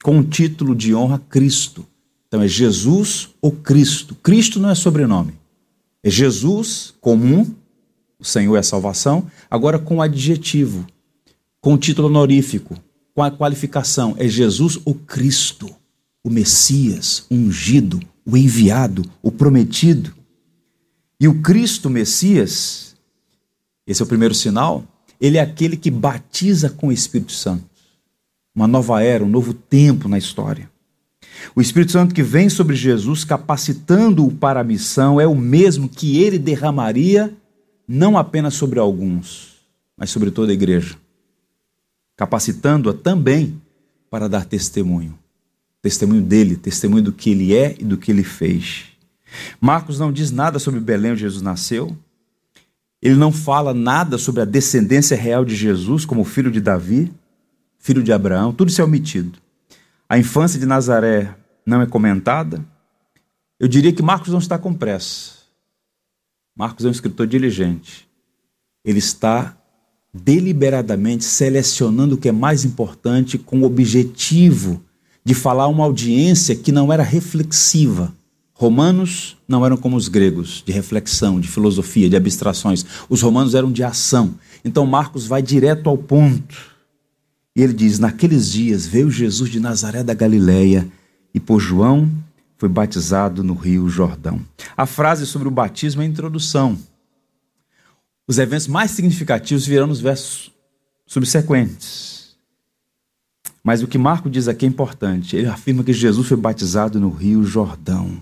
com 0.00 0.20
o 0.20 0.22
título 0.22 0.76
de 0.76 0.94
honra 0.94 1.20
Cristo. 1.28 1.84
Então 2.28 2.40
é 2.40 2.46
Jesus 2.46 3.30
ou 3.42 3.50
Cristo. 3.50 4.14
Cristo 4.14 4.60
não 4.60 4.70
é 4.70 4.76
sobrenome. 4.76 5.34
É 6.04 6.08
Jesus 6.08 6.94
comum, 7.00 7.52
o 8.16 8.24
Senhor 8.24 8.54
é 8.54 8.60
a 8.60 8.62
salvação, 8.62 9.26
agora 9.50 9.76
com 9.76 9.96
o 9.96 10.02
adjetivo, 10.02 10.86
com 11.60 11.74
o 11.74 11.78
título 11.78 12.06
honorífico, 12.06 12.76
com 13.12 13.24
a 13.24 13.30
qualificação. 13.30 14.14
É 14.18 14.28
Jesus 14.28 14.78
o 14.84 14.94
Cristo, 14.94 15.79
o 16.22 16.30
Messias, 16.30 17.26
ungido, 17.30 18.00
o 18.24 18.36
enviado, 18.36 19.04
o 19.22 19.30
prometido. 19.30 20.14
E 21.18 21.26
o 21.26 21.40
Cristo 21.40 21.88
Messias, 21.90 22.96
esse 23.86 24.02
é 24.02 24.04
o 24.04 24.08
primeiro 24.08 24.34
sinal, 24.34 24.84
ele 25.20 25.38
é 25.38 25.40
aquele 25.40 25.76
que 25.76 25.90
batiza 25.90 26.70
com 26.70 26.88
o 26.88 26.92
Espírito 26.92 27.32
Santo 27.32 27.70
uma 28.54 28.66
nova 28.66 29.02
era, 29.02 29.24
um 29.24 29.28
novo 29.28 29.54
tempo 29.54 30.08
na 30.08 30.18
história. 30.18 30.70
O 31.54 31.60
Espírito 31.60 31.92
Santo 31.92 32.14
que 32.14 32.22
vem 32.22 32.48
sobre 32.48 32.76
Jesus, 32.76 33.24
capacitando-o 33.24 34.30
para 34.30 34.60
a 34.60 34.64
missão, 34.64 35.20
é 35.20 35.26
o 35.26 35.34
mesmo 35.34 35.88
que 35.88 36.20
ele 36.22 36.38
derramaria 36.38 37.34
não 37.86 38.18
apenas 38.18 38.54
sobre 38.54 38.78
alguns, 38.78 39.56
mas 39.96 40.10
sobre 40.10 40.30
toda 40.30 40.52
a 40.52 40.54
igreja, 40.54 40.96
capacitando-a 42.16 42.92
também 42.92 43.60
para 44.10 44.28
dar 44.28 44.44
testemunho. 44.44 45.18
Testemunho 45.82 46.22
dele, 46.22 46.56
testemunho 46.56 47.04
do 47.04 47.12
que 47.12 47.30
ele 47.30 47.54
é 47.54 47.76
e 47.78 47.84
do 47.84 47.96
que 47.96 48.10
ele 48.10 48.24
fez. 48.24 48.84
Marcos 49.60 49.98
não 49.98 50.12
diz 50.12 50.30
nada 50.30 50.58
sobre 50.58 50.80
Belém 50.80 51.12
onde 51.12 51.20
Jesus 51.20 51.42
nasceu. 51.42 51.96
Ele 53.00 53.14
não 53.14 53.32
fala 53.32 53.72
nada 53.72 54.18
sobre 54.18 54.42
a 54.42 54.44
descendência 54.44 55.16
real 55.16 55.44
de 55.44 55.56
Jesus 55.56 56.04
como 56.04 56.24
filho 56.24 56.50
de 56.50 56.60
Davi 56.60 57.10
filho 57.80 58.02
de 58.02 58.12
Abraão, 58.12 58.52
tudo 58.52 58.68
isso 58.68 58.80
é 58.80 58.84
omitido. 58.84 59.38
A 60.08 60.18
infância 60.18 60.60
de 60.60 60.66
Nazaré 60.66 61.34
não 61.66 61.80
é 61.80 61.86
comentada. 61.86 62.64
Eu 63.58 63.66
diria 63.66 63.92
que 63.92 64.02
Marcos 64.02 64.30
não 64.30 64.38
está 64.38 64.58
com 64.58 64.72
pressa. 64.72 65.40
Marcos 66.54 66.84
é 66.84 66.88
um 66.88 66.92
escritor 66.92 67.26
diligente. 67.26 68.08
Ele 68.84 68.98
está 68.98 69.56
deliberadamente 70.12 71.24
selecionando 71.24 72.16
o 72.16 72.18
que 72.18 72.28
é 72.28 72.32
mais 72.32 72.64
importante 72.64 73.38
com 73.38 73.60
o 73.60 73.64
objetivo 73.64 74.84
de 75.24 75.34
falar 75.34 75.64
a 75.64 75.68
uma 75.68 75.84
audiência 75.84 76.54
que 76.54 76.72
não 76.72 76.92
era 76.92 77.02
reflexiva. 77.02 78.12
Romanos 78.54 79.36
não 79.48 79.64
eram 79.64 79.76
como 79.76 79.96
os 79.96 80.08
gregos, 80.08 80.62
de 80.66 80.72
reflexão, 80.72 81.40
de 81.40 81.48
filosofia, 81.48 82.10
de 82.10 82.16
abstrações. 82.16 82.84
Os 83.08 83.22
romanos 83.22 83.54
eram 83.54 83.72
de 83.72 83.82
ação. 83.82 84.34
Então 84.64 84.84
Marcos 84.84 85.26
vai 85.26 85.40
direto 85.40 85.88
ao 85.88 85.96
ponto. 85.96 86.70
E 87.56 87.62
ele 87.62 87.72
diz: 87.72 87.98
Naqueles 87.98 88.50
dias 88.50 88.86
veio 88.86 89.10
Jesus 89.10 89.50
de 89.50 89.58
Nazaré 89.58 90.02
da 90.02 90.12
Galileia 90.14 90.86
e 91.34 91.40
por 91.40 91.58
João 91.58 92.10
foi 92.58 92.68
batizado 92.68 93.42
no 93.42 93.54
rio 93.54 93.88
Jordão. 93.88 94.40
A 94.76 94.84
frase 94.84 95.26
sobre 95.26 95.48
o 95.48 95.50
batismo 95.50 96.02
é 96.02 96.04
a 96.04 96.08
introdução. 96.08 96.78
Os 98.28 98.38
eventos 98.38 98.68
mais 98.68 98.90
significativos 98.90 99.66
virão 99.66 99.86
nos 99.86 100.00
versos 100.00 100.52
subsequentes. 101.06 102.09
Mas 103.62 103.82
o 103.82 103.86
que 103.86 103.98
Marco 103.98 104.30
diz 104.30 104.48
aqui 104.48 104.64
é 104.64 104.68
importante. 104.68 105.36
Ele 105.36 105.46
afirma 105.46 105.84
que 105.84 105.92
Jesus 105.92 106.26
foi 106.26 106.36
batizado 106.36 106.98
no 106.98 107.10
Rio 107.10 107.44
Jordão. 107.44 108.20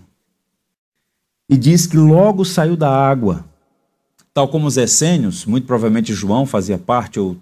E 1.49 1.57
diz 1.57 1.87
que 1.87 1.97
logo 1.97 2.45
saiu 2.45 2.77
da 2.77 2.91
água. 2.91 3.45
Tal 4.35 4.49
como 4.49 4.67
os 4.67 4.77
essênios, 4.77 5.47
muito 5.47 5.67
provavelmente 5.67 6.13
João 6.13 6.45
fazia 6.45 6.79
parte 6.79 7.19
ou 7.19 7.37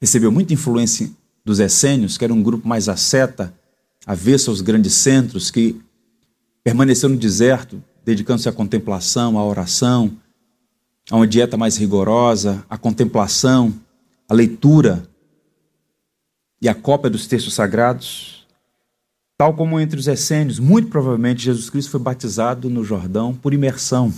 recebeu 0.00 0.30
muita 0.32 0.54
influência 0.54 1.10
dos 1.44 1.60
essênios, 1.60 2.16
que 2.16 2.24
era 2.24 2.32
um 2.32 2.42
grupo 2.42 2.66
mais 2.66 2.88
asceta, 2.88 3.52
avesso 4.06 4.50
aos 4.50 4.60
grandes 4.60 4.94
centros, 4.94 5.50
que 5.50 5.80
permaneceu 6.62 7.08
no 7.08 7.16
deserto, 7.16 7.82
dedicando-se 8.04 8.48
à 8.48 8.52
contemplação, 8.52 9.38
à 9.38 9.44
oração, 9.44 10.12
a 11.10 11.16
uma 11.16 11.26
dieta 11.26 11.56
mais 11.56 11.76
rigorosa, 11.76 12.64
à 12.68 12.76
contemplação, 12.76 13.74
à 14.28 14.34
leitura 14.34 15.02
e 16.60 16.68
à 16.68 16.74
cópia 16.74 17.10
dos 17.10 17.26
textos 17.26 17.54
sagrados. 17.54 18.46
Tal 19.36 19.54
como 19.54 19.78
entre 19.78 19.98
os 19.98 20.08
essênios, 20.08 20.58
muito 20.58 20.88
provavelmente 20.88 21.44
Jesus 21.44 21.70
Cristo 21.70 21.92
foi 21.92 22.00
batizado 22.00 22.68
no 22.68 22.84
Jordão 22.84 23.34
por 23.34 23.54
imersão. 23.54 24.12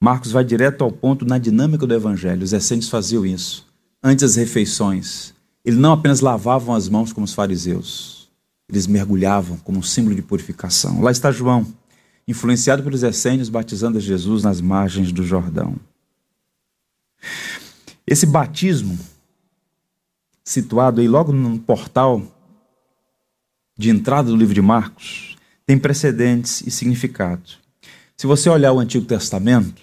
Marcos 0.00 0.30
vai 0.30 0.44
direto 0.44 0.84
ao 0.84 0.92
ponto 0.92 1.24
na 1.24 1.38
dinâmica 1.38 1.86
do 1.86 1.94
evangelho. 1.94 2.44
Os 2.44 2.52
essênios 2.52 2.88
faziam 2.88 3.24
isso 3.24 3.66
antes 4.02 4.22
das 4.22 4.36
refeições. 4.36 5.34
Eles 5.64 5.78
não 5.78 5.92
apenas 5.92 6.20
lavavam 6.20 6.74
as 6.74 6.88
mãos 6.88 7.12
como 7.12 7.24
os 7.24 7.34
fariseus, 7.34 8.30
eles 8.68 8.86
mergulhavam 8.86 9.56
como 9.58 9.78
um 9.78 9.82
símbolo 9.82 10.14
de 10.14 10.22
purificação. 10.22 11.00
Lá 11.00 11.10
está 11.10 11.30
João, 11.30 11.66
influenciado 12.26 12.82
pelos 12.82 13.02
essênios, 13.02 13.48
batizando 13.48 13.98
Jesus 13.98 14.42
nas 14.42 14.60
margens 14.60 15.10
do 15.10 15.24
Jordão. 15.24 15.76
Esse 18.06 18.24
batismo, 18.24 18.98
situado 20.48 21.02
aí 21.02 21.06
logo 21.06 21.30
no 21.30 21.58
portal 21.58 22.22
de 23.76 23.90
entrada 23.90 24.30
do 24.30 24.36
livro 24.36 24.54
de 24.54 24.62
Marcos, 24.62 25.36
tem 25.66 25.76
precedentes 25.76 26.62
e 26.66 26.70
significado. 26.70 27.42
Se 28.16 28.26
você 28.26 28.48
olhar 28.48 28.72
o 28.72 28.80
Antigo 28.80 29.04
Testamento, 29.04 29.82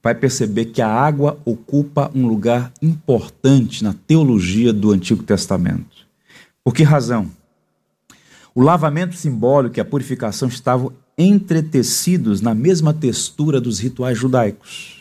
vai 0.00 0.14
perceber 0.14 0.66
que 0.66 0.80
a 0.80 0.88
água 0.88 1.40
ocupa 1.44 2.08
um 2.14 2.28
lugar 2.28 2.72
importante 2.80 3.82
na 3.82 3.92
teologia 3.92 4.72
do 4.72 4.92
Antigo 4.92 5.24
Testamento. 5.24 6.06
Por 6.62 6.72
que 6.72 6.84
razão? 6.84 7.28
O 8.54 8.62
lavamento 8.62 9.16
simbólico 9.16 9.76
e 9.76 9.80
a 9.80 9.84
purificação 9.84 10.46
estavam 10.46 10.92
entretecidos 11.18 12.40
na 12.40 12.54
mesma 12.54 12.94
textura 12.94 13.60
dos 13.60 13.80
rituais 13.80 14.16
judaicos. 14.16 14.93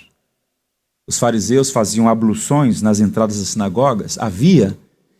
Os 1.06 1.20
fariseus 1.20 1.70
faziam 1.70 2.08
abluções 2.08 2.82
nas 2.82 3.00
entradas 3.00 3.38
das 3.38 3.50
sinagogas, 3.50 4.18
havia 4.18 4.78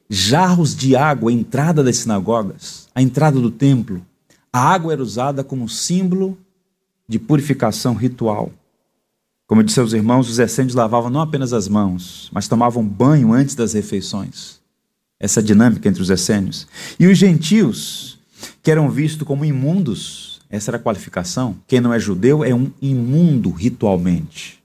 jarros 0.10 0.76
de 0.76 0.96
água 0.96 1.30
à 1.30 1.34
entrada 1.34 1.84
das 1.84 1.98
sinagogas, 1.98 2.88
à 2.96 3.02
entrada 3.02 3.40
do 3.40 3.52
templo. 3.52 4.06
A 4.52 4.60
água 4.60 4.94
era 4.94 5.02
usada 5.02 5.44
como 5.44 5.68
símbolo 5.68 6.38
de 7.08 7.20
purificação 7.20 7.96
ritual. 7.96 8.52
Como 9.46 9.60
eu 9.60 9.66
disse 9.66 9.80
aos 9.80 9.92
irmãos, 9.92 10.30
os 10.30 10.40
essênios 10.40 10.74
lavavam 10.74 11.10
não 11.10 11.20
apenas 11.20 11.52
as 11.52 11.68
mãos, 11.68 12.30
mas 12.32 12.48
tomavam 12.48 12.84
banho 12.88 13.34
antes 13.34 13.56
das 13.56 13.74
refeições. 13.74 14.62
Essa 15.20 15.44
dinâmica 15.44 15.90
entre 15.90 16.02
os 16.02 16.10
essênios. 16.10 16.66
E 16.98 17.08
os 17.08 17.18
gentios, 17.18 18.20
que 18.62 18.72
eram 18.72 18.90
vistos 18.90 19.28
como 19.28 19.44
imundos, 19.44 20.42
essa 20.50 20.72
era 20.72 20.78
a 20.78 20.82
qualificação. 20.82 21.58
Quem 21.68 21.82
não 21.82 21.94
é 21.94 22.00
judeu 22.00 22.44
é 22.44 22.54
um 22.54 22.72
imundo 22.82 23.50
ritualmente. 23.50 24.63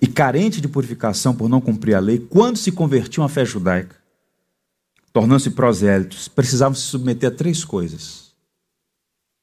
E 0.00 0.06
carente 0.06 0.60
de 0.60 0.68
purificação 0.68 1.34
por 1.34 1.48
não 1.48 1.60
cumprir 1.60 1.94
a 1.94 2.00
lei, 2.00 2.18
quando 2.18 2.56
se 2.56 2.72
convertiam 2.72 3.24
à 3.24 3.28
fé 3.28 3.44
judaica, 3.44 3.96
tornando-se 5.12 5.50
prosélitos, 5.50 6.28
precisavam 6.28 6.74
se 6.74 6.82
submeter 6.82 7.30
a 7.30 7.34
três 7.34 7.64
coisas 7.64 8.30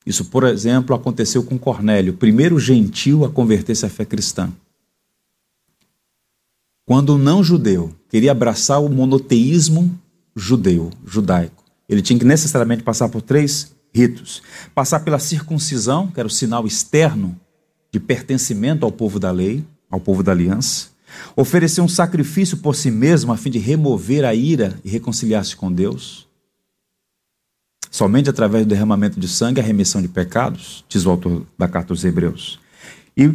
isso, 0.08 0.23
por 0.23 0.45
exemplo, 0.45 0.95
aconteceu 0.95 1.43
com 1.43 1.60
Cornélio, 1.60 2.13
primeiro 2.13 2.58
gentil 2.58 3.25
a 3.25 3.29
converter-se 3.29 3.86
à 3.86 3.89
fé 3.89 4.05
cristã. 4.05 4.49
Quando 6.86 7.15
um 7.15 7.17
não-judeu 7.17 7.93
queria 8.08 8.31
abraçar 8.31 8.81
o 8.81 8.88
monoteísmo 8.88 9.99
judeu, 10.34 10.91
judaico, 11.05 11.62
ele 11.89 12.01
tinha 12.01 12.17
que 12.17 12.23
necessariamente 12.23 12.84
passar 12.84 13.10
por 13.10 13.21
três 13.21 13.75
ritos: 13.93 14.41
passar 14.73 15.01
pela 15.01 15.19
circuncisão, 15.19 16.08
que 16.08 16.21
era 16.21 16.27
o 16.27 16.31
sinal 16.31 16.65
externo 16.65 17.38
de 17.91 17.99
pertencimento 17.99 18.86
ao 18.86 18.91
povo 18.93 19.19
da 19.19 19.29
lei, 19.29 19.62
ao 19.89 20.00
povo 20.00 20.23
da 20.23 20.32
aliança, 20.32 20.89
oferecer 21.36 21.82
um 21.82 21.88
sacrifício 21.88 22.58
por 22.58 22.76
si 22.76 22.91
mesmo 22.91 23.32
a 23.32 23.38
fim 23.38 23.50
de 23.50 23.60
remover 23.60 24.26
a 24.26 24.36
ira 24.36 24.80
e 24.84 24.89
reconciliar-se 24.89 25.56
com 25.56 25.71
Deus 25.71 26.28
Somente 27.97 28.30
através 28.30 28.63
do 28.63 28.69
derramamento 28.69 29.19
de 29.19 29.28
sangue 29.28 29.60
a 29.60 29.63
remissão 29.63 30.02
de 30.02 30.08
pecados, 30.08 30.86
diz 30.88 31.04
o 31.06 31.10
autor 31.10 31.43
da 31.58 31.67
carta 31.67 31.93
aos 31.93 32.04
Hebreus. 32.04 32.60
E 33.17 33.34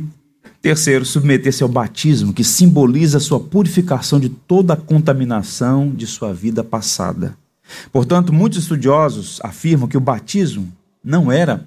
terceiro, 0.61 1.05
submeter-se 1.05 1.65
ao 1.65 1.69
batismo, 1.69 2.33
que 2.33 2.45
simboliza 2.45 3.19
a 3.19 3.21
sua 3.21 3.41
purificação 3.41 4.21
de 4.21 4.29
toda 4.29 4.75
a 4.75 4.77
contaminação 4.77 5.91
de 5.91 6.07
sua 6.07 6.33
vida 6.33 6.63
passada. 6.63 7.37
Portanto, 7.91 8.33
muitos 8.33 8.61
estudiosos 8.61 9.41
afirmam 9.43 9.89
que 9.89 9.97
o 9.97 10.01
batismo 10.01 10.73
não 11.03 11.33
era 11.33 11.67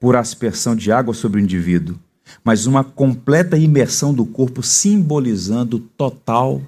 por 0.00 0.16
aspersão 0.16 0.74
de 0.74 0.90
água 0.90 1.14
sobre 1.14 1.40
o 1.40 1.44
indivíduo, 1.44 1.96
mas 2.44 2.66
uma 2.66 2.82
completa 2.82 3.56
imersão 3.56 4.12
do 4.12 4.24
corpo 4.24 4.62
simbolizando 4.62 5.78
total 5.78 6.60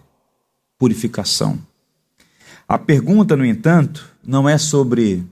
purificação. 0.78 1.58
A 2.68 2.78
pergunta, 2.78 3.36
no 3.36 3.44
entanto, 3.44 4.10
não 4.26 4.48
é 4.48 4.56
sobre 4.58 5.24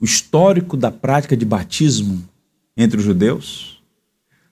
o 0.00 0.04
histórico 0.04 0.76
da 0.76 0.90
prática 0.90 1.36
de 1.36 1.44
batismo 1.44 2.22
entre 2.76 2.98
os 2.98 3.04
judeus, 3.04 3.82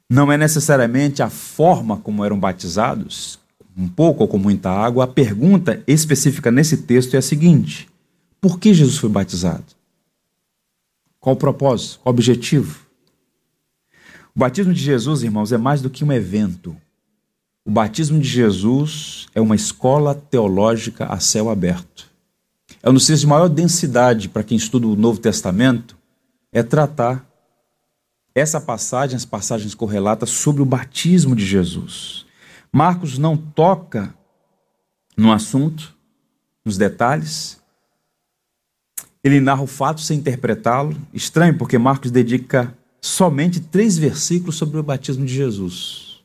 não 0.08 0.30
é 0.30 0.36
necessariamente 0.36 1.22
a 1.22 1.30
forma 1.30 1.96
como 1.96 2.24
eram 2.24 2.38
batizados, 2.38 3.38
um 3.76 3.88
pouco 3.88 4.22
ou 4.22 4.28
com 4.28 4.38
muita 4.38 4.70
água. 4.70 5.04
A 5.04 5.06
pergunta 5.08 5.82
específica 5.86 6.50
nesse 6.50 6.78
texto 6.78 7.14
é 7.14 7.18
a 7.18 7.22
seguinte: 7.22 7.88
por 8.40 8.58
que 8.58 8.74
Jesus 8.74 8.98
foi 8.98 9.08
batizado? 9.08 9.64
Qual 11.20 11.34
o 11.34 11.38
propósito? 11.38 12.00
Qual 12.00 12.12
o 12.12 12.16
objetivo? 12.16 12.79
O 14.40 14.44
batismo 14.48 14.72
de 14.72 14.82
Jesus, 14.82 15.22
irmãos, 15.22 15.52
é 15.52 15.58
mais 15.58 15.82
do 15.82 15.90
que 15.90 16.02
um 16.02 16.10
evento. 16.10 16.74
O 17.62 17.70
batismo 17.70 18.18
de 18.18 18.26
Jesus 18.26 19.26
é 19.34 19.40
uma 19.40 19.54
escola 19.54 20.14
teológica 20.14 21.04
a 21.04 21.20
céu 21.20 21.50
aberto 21.50 22.10
é 22.82 22.88
um 22.88 22.94
dos 22.94 23.06
de 23.06 23.26
maior 23.26 23.48
densidade 23.48 24.28
para 24.28 24.42
quem 24.42 24.56
estuda 24.56 24.86
o 24.86 24.96
Novo 24.96 25.20
Testamento, 25.20 25.96
é 26.50 26.62
tratar 26.62 27.26
essa 28.34 28.60
passagem, 28.60 29.16
as 29.16 29.24
passagens 29.24 29.74
correlatas 29.74 30.30
sobre 30.30 30.62
o 30.62 30.66
batismo 30.66 31.36
de 31.36 31.44
Jesus. 31.44 32.24
Marcos 32.72 33.18
não 33.18 33.36
toca 33.36 34.14
no 35.16 35.32
assunto, 35.32 35.94
nos 36.64 36.78
detalhes. 36.78 37.60
Ele 39.22 39.40
narra 39.40 39.62
o 39.62 39.66
fato 39.66 40.00
sem 40.00 40.18
interpretá-lo. 40.18 40.96
Estranho, 41.12 41.58
porque 41.58 41.76
Marcos 41.76 42.10
dedica 42.10 42.74
somente 43.00 43.60
três 43.60 43.96
versículos 43.96 44.56
sobre 44.56 44.78
o 44.78 44.82
batismo 44.82 45.24
de 45.24 45.34
Jesus. 45.34 46.20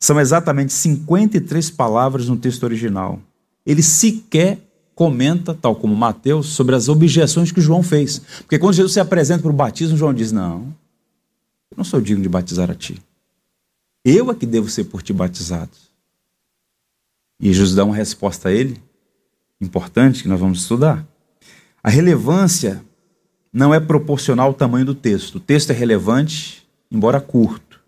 São 0.00 0.18
exatamente 0.18 0.72
53 0.72 1.70
palavras 1.70 2.28
no 2.28 2.36
texto 2.36 2.64
original. 2.64 3.20
Ele 3.64 3.82
sequer 3.82 4.58
comenta, 4.94 5.54
tal 5.54 5.74
como 5.74 5.94
Mateus, 5.96 6.48
sobre 6.48 6.74
as 6.74 6.88
objeções 6.88 7.52
que 7.52 7.60
João 7.60 7.82
fez. 7.82 8.18
Porque 8.40 8.58
quando 8.58 8.74
Jesus 8.74 8.92
se 8.92 9.00
apresenta 9.00 9.42
para 9.42 9.50
o 9.50 9.54
batismo, 9.54 9.96
João 9.96 10.12
diz: 10.12 10.32
Não, 10.32 10.74
eu 11.70 11.76
não 11.76 11.84
sou 11.84 12.00
digno 12.00 12.22
de 12.22 12.28
batizar 12.28 12.70
a 12.70 12.74
ti. 12.74 13.00
Eu 14.04 14.30
é 14.30 14.34
que 14.34 14.46
devo 14.46 14.68
ser 14.68 14.84
por 14.84 15.02
ti 15.02 15.12
batizado. 15.12 15.70
E 17.40 17.52
Jesus 17.52 17.74
dá 17.74 17.84
uma 17.84 17.94
resposta 17.94 18.48
a 18.48 18.52
ele, 18.52 18.80
importante, 19.60 20.22
que 20.22 20.28
nós 20.28 20.38
vamos 20.38 20.62
estudar. 20.62 21.06
A 21.82 21.90
relevância 21.90 22.84
não 23.52 23.74
é 23.74 23.78
proporcional 23.78 24.48
ao 24.48 24.54
tamanho 24.54 24.86
do 24.86 24.94
texto. 24.94 25.36
O 25.36 25.40
texto 25.40 25.70
é 25.70 25.74
relevante, 25.74 26.66
embora 26.90 27.20
curto. 27.20 27.80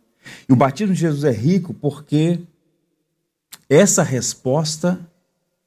E 0.48 0.52
o 0.52 0.56
batismo 0.56 0.94
de 0.94 1.00
Jesus 1.00 1.24
é 1.24 1.32
rico 1.32 1.72
porque 1.72 2.40
essa 3.68 4.02
resposta 4.02 4.98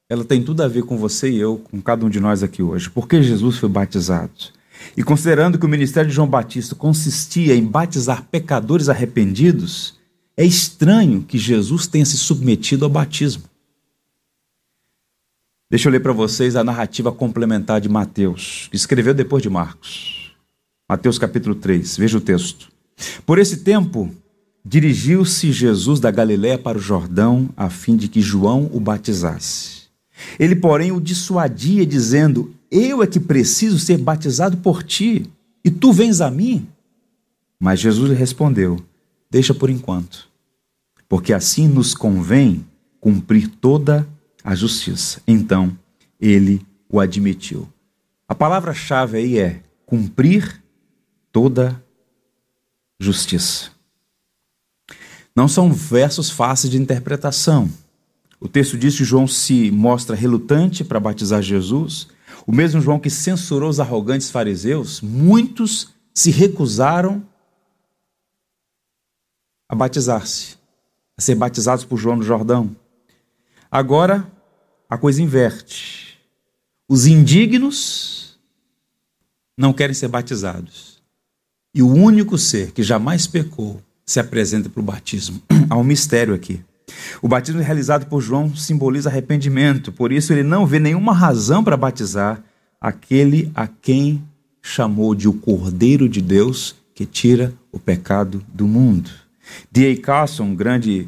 ela 0.09 0.23
tem 0.23 0.41
tudo 0.41 0.63
a 0.63 0.67
ver 0.67 0.83
com 0.83 0.97
você 0.97 1.29
e 1.29 1.37
eu, 1.37 1.57
com 1.69 1.81
cada 1.81 2.05
um 2.05 2.09
de 2.09 2.19
nós 2.19 2.41
aqui 2.41 2.63
hoje. 2.63 2.89
Por 2.89 3.07
que 3.07 3.21
Jesus 3.21 3.57
foi 3.57 3.67
batizado? 3.67 4.31
E 4.95 5.03
considerando 5.03 5.59
que 5.59 5.65
o 5.65 5.69
ministério 5.69 6.09
de 6.09 6.15
João 6.15 6.27
Batista 6.27 6.75
consistia 6.75 7.55
em 7.55 7.65
batizar 7.65 8.25
pecadores 8.31 8.87
arrependidos, 8.87 9.97
é 10.37 10.45
estranho 10.45 11.23
que 11.23 11.37
Jesus 11.37 11.87
tenha 11.87 12.05
se 12.05 12.17
submetido 12.17 12.85
ao 12.85 12.91
batismo. 12.91 13.43
Deixa 15.69 15.89
eu 15.89 15.91
ler 15.91 15.99
para 15.99 16.13
vocês 16.13 16.55
a 16.55 16.63
narrativa 16.63 17.11
complementar 17.11 17.81
de 17.81 17.89
Mateus, 17.89 18.69
que 18.71 18.77
escreveu 18.77 19.13
depois 19.13 19.43
de 19.43 19.49
Marcos. 19.49 20.31
Mateus 20.89 21.19
capítulo 21.19 21.55
3, 21.55 21.97
veja 21.97 22.17
o 22.17 22.21
texto. 22.21 22.69
Por 23.25 23.37
esse 23.37 23.57
tempo, 23.57 24.09
dirigiu-se 24.63 25.51
Jesus 25.51 25.99
da 25.99 26.09
Galiléia 26.09 26.57
para 26.57 26.77
o 26.77 26.81
Jordão, 26.81 27.49
a 27.57 27.69
fim 27.69 27.97
de 27.97 28.07
que 28.07 28.21
João 28.21 28.69
o 28.71 28.79
batizasse. 28.79 29.87
Ele, 30.39 30.55
porém, 30.55 30.93
o 30.93 31.01
dissuadia, 31.01 31.85
dizendo: 31.85 32.55
Eu 32.71 33.03
é 33.03 33.07
que 33.07 33.19
preciso 33.19 33.77
ser 33.77 33.97
batizado 33.97 34.55
por 34.55 34.81
ti, 34.83 35.29
e 35.65 35.69
tu 35.69 35.91
vens 35.91 36.21
a 36.21 36.31
mim? 36.31 36.65
Mas 37.59 37.81
Jesus 37.81 38.09
lhe 38.09 38.15
respondeu: 38.15 38.79
Deixa 39.29 39.53
por 39.53 39.69
enquanto, 39.69 40.29
porque 41.09 41.33
assim 41.33 41.67
nos 41.67 41.93
convém 41.93 42.65
cumprir 43.01 43.49
toda 43.49 43.99
a 44.01 44.16
justiça. 44.55 45.21
Então 45.27 45.77
ele 46.19 46.65
o 46.89 46.99
admitiu. 46.99 47.67
A 48.27 48.35
palavra-chave 48.35 49.17
aí 49.17 49.37
é 49.37 49.61
cumprir 49.85 50.63
toda 51.31 51.81
justiça. 52.99 53.71
Não 55.35 55.47
são 55.47 55.71
versos 55.71 56.29
fáceis 56.29 56.71
de 56.71 56.77
interpretação. 56.77 57.69
O 58.39 58.47
texto 58.47 58.77
diz 58.77 58.97
que 58.97 59.03
João 59.03 59.27
se 59.27 59.71
mostra 59.71 60.15
relutante 60.15 60.83
para 60.83 60.99
batizar 60.99 61.41
Jesus. 61.41 62.07
O 62.45 62.51
mesmo 62.51 62.81
João 62.81 62.99
que 62.99 63.09
censurou 63.09 63.69
os 63.69 63.79
arrogantes 63.79 64.29
fariseus, 64.29 65.01
muitos 65.01 65.93
se 66.13 66.31
recusaram 66.31 67.23
a 69.69 69.75
batizar-se, 69.75 70.57
a 71.17 71.21
ser 71.21 71.35
batizados 71.35 71.83
por 71.83 71.97
João 71.97 72.15
no 72.15 72.23
Jordão. 72.23 72.75
Agora, 73.69 74.31
a 74.89 74.97
coisa 74.97 75.21
inverte. 75.21 76.17
Os 76.87 77.05
indignos 77.05 78.37
não 79.57 79.73
querem 79.73 79.93
ser 79.93 80.07
batizados. 80.07 81.01
E 81.73 81.81
o 81.81 81.91
único 81.91 82.37
ser 82.37 82.71
que 82.71 82.83
jamais 82.83 83.27
pecou 83.27 83.81
se 84.05 84.19
apresenta 84.19 84.69
para 84.69 84.79
o 84.79 84.83
batismo. 84.83 85.41
Há 85.69 85.77
um 85.77 85.83
mistério 85.83 86.33
aqui. 86.33 86.61
O 87.21 87.27
batismo 87.27 87.61
realizado 87.61 88.05
por 88.05 88.21
João 88.21 88.55
simboliza 88.55 89.09
arrependimento, 89.09 89.91
por 89.91 90.11
isso 90.11 90.31
ele 90.31 90.43
não 90.43 90.65
vê 90.65 90.79
nenhuma 90.79 91.13
razão 91.13 91.63
para 91.63 91.75
batizar 91.75 92.41
aquele 92.79 93.51
a 93.53 93.67
quem 93.67 94.23
chamou 94.61 95.13
de 95.13 95.27
o 95.27 95.33
Cordeiro 95.33 96.07
de 96.07 96.21
Deus 96.21 96.75
que 96.95 97.05
tira 97.05 97.53
o 97.71 97.79
pecado 97.79 98.43
do 98.53 98.67
mundo. 98.67 99.09
D.A. 99.71 99.97
Carson, 100.01 100.45
um 100.45 100.55
grande 100.55 101.07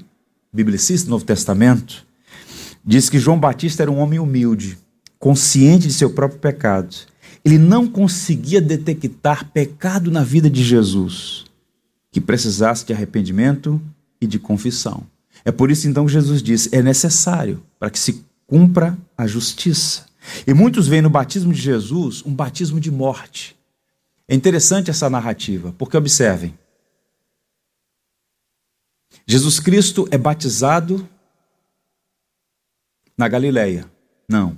biblicista 0.52 1.08
do 1.08 1.12
Novo 1.12 1.26
Testamento, 1.26 2.06
diz 2.90 3.08
que 3.08 3.20
João 3.20 3.40
Batista 3.40 3.84
era 3.84 3.92
um 3.92 4.00
homem 4.00 4.18
humilde, 4.18 4.80
consciente 5.20 5.88
de 5.88 5.94
seu 5.94 6.10
próprio 6.10 6.40
pecado. 6.40 6.96
Ele 7.46 7.60
não 7.60 7.88
conseguia 7.88 8.60
detectar 8.60 9.52
pecado 9.52 10.10
na 10.10 10.24
vida 10.24 10.50
de 10.50 10.64
Jesus 10.64 11.46
que 12.12 12.20
precisasse 12.20 12.84
de 12.84 12.92
arrependimento 12.92 13.80
e 14.20 14.26
de 14.26 14.40
confissão. 14.40 15.06
É 15.46 15.52
por 15.52 15.70
isso 15.70 15.88
então 15.88 16.08
que 16.08 16.12
Jesus 16.12 16.42
disse: 16.42 16.76
é 16.76 16.82
necessário 16.82 17.62
para 17.78 17.92
que 17.92 18.00
se 18.00 18.26
cumpra 18.48 18.98
a 19.16 19.28
justiça. 19.28 20.08
E 20.48 20.54
muitos 20.56 20.88
veem 20.88 21.04
no 21.04 21.12
batismo 21.12 21.54
de 21.54 21.62
Jesus 21.62 22.24
um 22.26 22.34
batismo 22.34 22.80
de 22.80 22.90
morte. 22.90 23.56
É 24.28 24.34
interessante 24.34 24.90
essa 24.90 25.08
narrativa, 25.12 25.76
porque 25.78 25.96
observem. 25.96 26.58
Jesus 29.28 29.60
Cristo 29.60 30.08
é 30.10 30.18
batizado 30.18 31.08
na 33.20 33.28
Galileia. 33.28 33.86
Não. 34.30 34.58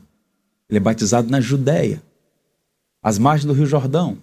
Ele 0.69 0.77
é 0.77 0.79
batizado 0.79 1.31
na 1.31 1.41
Judéia, 1.41 1.99
às 3.01 3.17
margens 3.17 3.45
do 3.47 3.53
Rio 3.53 3.65
Jordão. 3.65 4.19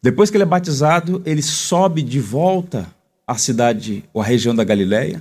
Depois 0.00 0.30
que 0.30 0.36
ele 0.36 0.44
é 0.44 0.46
batizado, 0.46 1.20
ele 1.26 1.42
sobe 1.42 2.00
de 2.00 2.20
volta 2.20 2.86
à 3.26 3.36
cidade 3.36 4.04
ou 4.14 4.22
à 4.22 4.24
região 4.24 4.54
da 4.54 4.62
Galileia, 4.62 5.20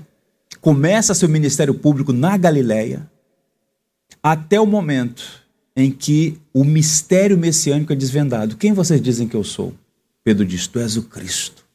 começa 0.61 1.15
seu 1.15 1.27
ministério 1.27 1.73
público 1.73 2.13
na 2.13 2.37
Galileia, 2.37 3.09
até 4.21 4.61
o 4.61 4.65
momento 4.67 5.43
em 5.75 5.91
que 5.91 6.39
o 6.53 6.63
mistério 6.63 7.35
messiânico 7.35 7.91
é 7.91 7.95
desvendado. 7.95 8.57
Quem 8.57 8.73
vocês 8.73 9.01
dizem 9.01 9.27
que 9.27 9.35
eu 9.35 9.43
sou? 9.43 9.73
Pedro 10.23 10.45
diz: 10.45 10.67
Tu 10.67 10.79
és 10.79 10.97
o 10.97 11.03
Cristo. 11.03 11.65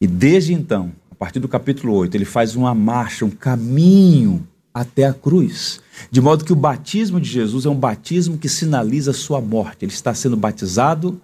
E 0.00 0.06
desde 0.06 0.54
então, 0.54 0.92
a 1.10 1.14
partir 1.16 1.40
do 1.40 1.48
capítulo 1.48 1.94
8, 1.94 2.16
ele 2.16 2.24
faz 2.24 2.54
uma 2.54 2.72
marcha, 2.74 3.24
um 3.24 3.30
caminho 3.30 4.46
até 4.72 5.04
a 5.04 5.12
cruz. 5.12 5.80
De 6.10 6.20
modo 6.20 6.44
que 6.44 6.52
o 6.52 6.56
batismo 6.56 7.20
de 7.20 7.28
Jesus 7.28 7.66
é 7.66 7.68
um 7.68 7.78
batismo 7.78 8.38
que 8.38 8.48
sinaliza 8.48 9.10
a 9.10 9.14
sua 9.14 9.40
morte. 9.40 9.84
Ele 9.84 9.92
está 9.92 10.14
sendo 10.14 10.36
batizado 10.36 11.20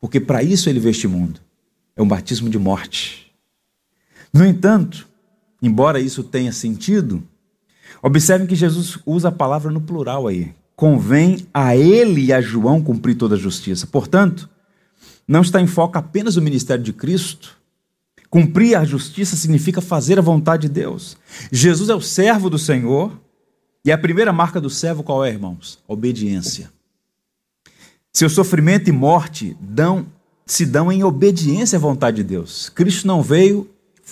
porque 0.00 0.18
para 0.18 0.42
isso 0.42 0.68
ele 0.68 0.80
veio 0.80 0.90
este 0.90 1.06
mundo. 1.06 1.40
É 1.94 2.02
um 2.02 2.08
batismo 2.08 2.50
de 2.50 2.58
morte. 2.58 3.32
No 4.34 4.44
entanto, 4.44 5.06
embora 5.62 6.00
isso 6.00 6.24
tenha 6.24 6.52
sentido, 6.52 7.22
observem 8.02 8.46
que 8.46 8.56
Jesus 8.56 8.98
usa 9.06 9.28
a 9.28 9.32
palavra 9.32 9.70
no 9.70 9.80
plural 9.80 10.26
aí. 10.26 10.52
Convém 10.74 11.46
a 11.54 11.76
ele 11.76 12.24
e 12.24 12.32
a 12.32 12.40
João 12.40 12.82
cumprir 12.82 13.14
toda 13.14 13.36
a 13.36 13.38
justiça. 13.38 13.86
Portanto, 13.86 14.50
não 15.28 15.42
está 15.42 15.60
em 15.60 15.66
foco 15.68 15.96
apenas 15.96 16.36
o 16.36 16.42
ministério 16.42 16.82
de 16.82 16.92
Cristo. 16.92 17.56
Cumprir 18.32 18.78
a 18.78 18.82
justiça 18.82 19.36
significa 19.36 19.82
fazer 19.82 20.18
a 20.18 20.22
vontade 20.22 20.62
de 20.62 20.72
Deus. 20.72 21.18
Jesus 21.50 21.90
é 21.90 21.94
o 21.94 22.00
servo 22.00 22.48
do 22.48 22.58
Senhor, 22.58 23.12
e 23.84 23.92
a 23.92 23.98
primeira 23.98 24.32
marca 24.32 24.58
do 24.58 24.70
servo 24.70 25.02
qual 25.02 25.22
é, 25.22 25.28
irmãos? 25.28 25.78
Obediência. 25.86 26.72
Seu 28.10 28.30
sofrimento 28.30 28.88
e 28.88 28.92
morte 28.92 29.54
dão, 29.60 30.06
se 30.46 30.64
dão 30.64 30.90
em 30.90 31.04
obediência 31.04 31.76
à 31.76 31.78
vontade 31.78 32.16
de 32.16 32.24
Deus. 32.24 32.70
Cristo 32.70 33.06
não 33.06 33.22
veio 33.22 33.68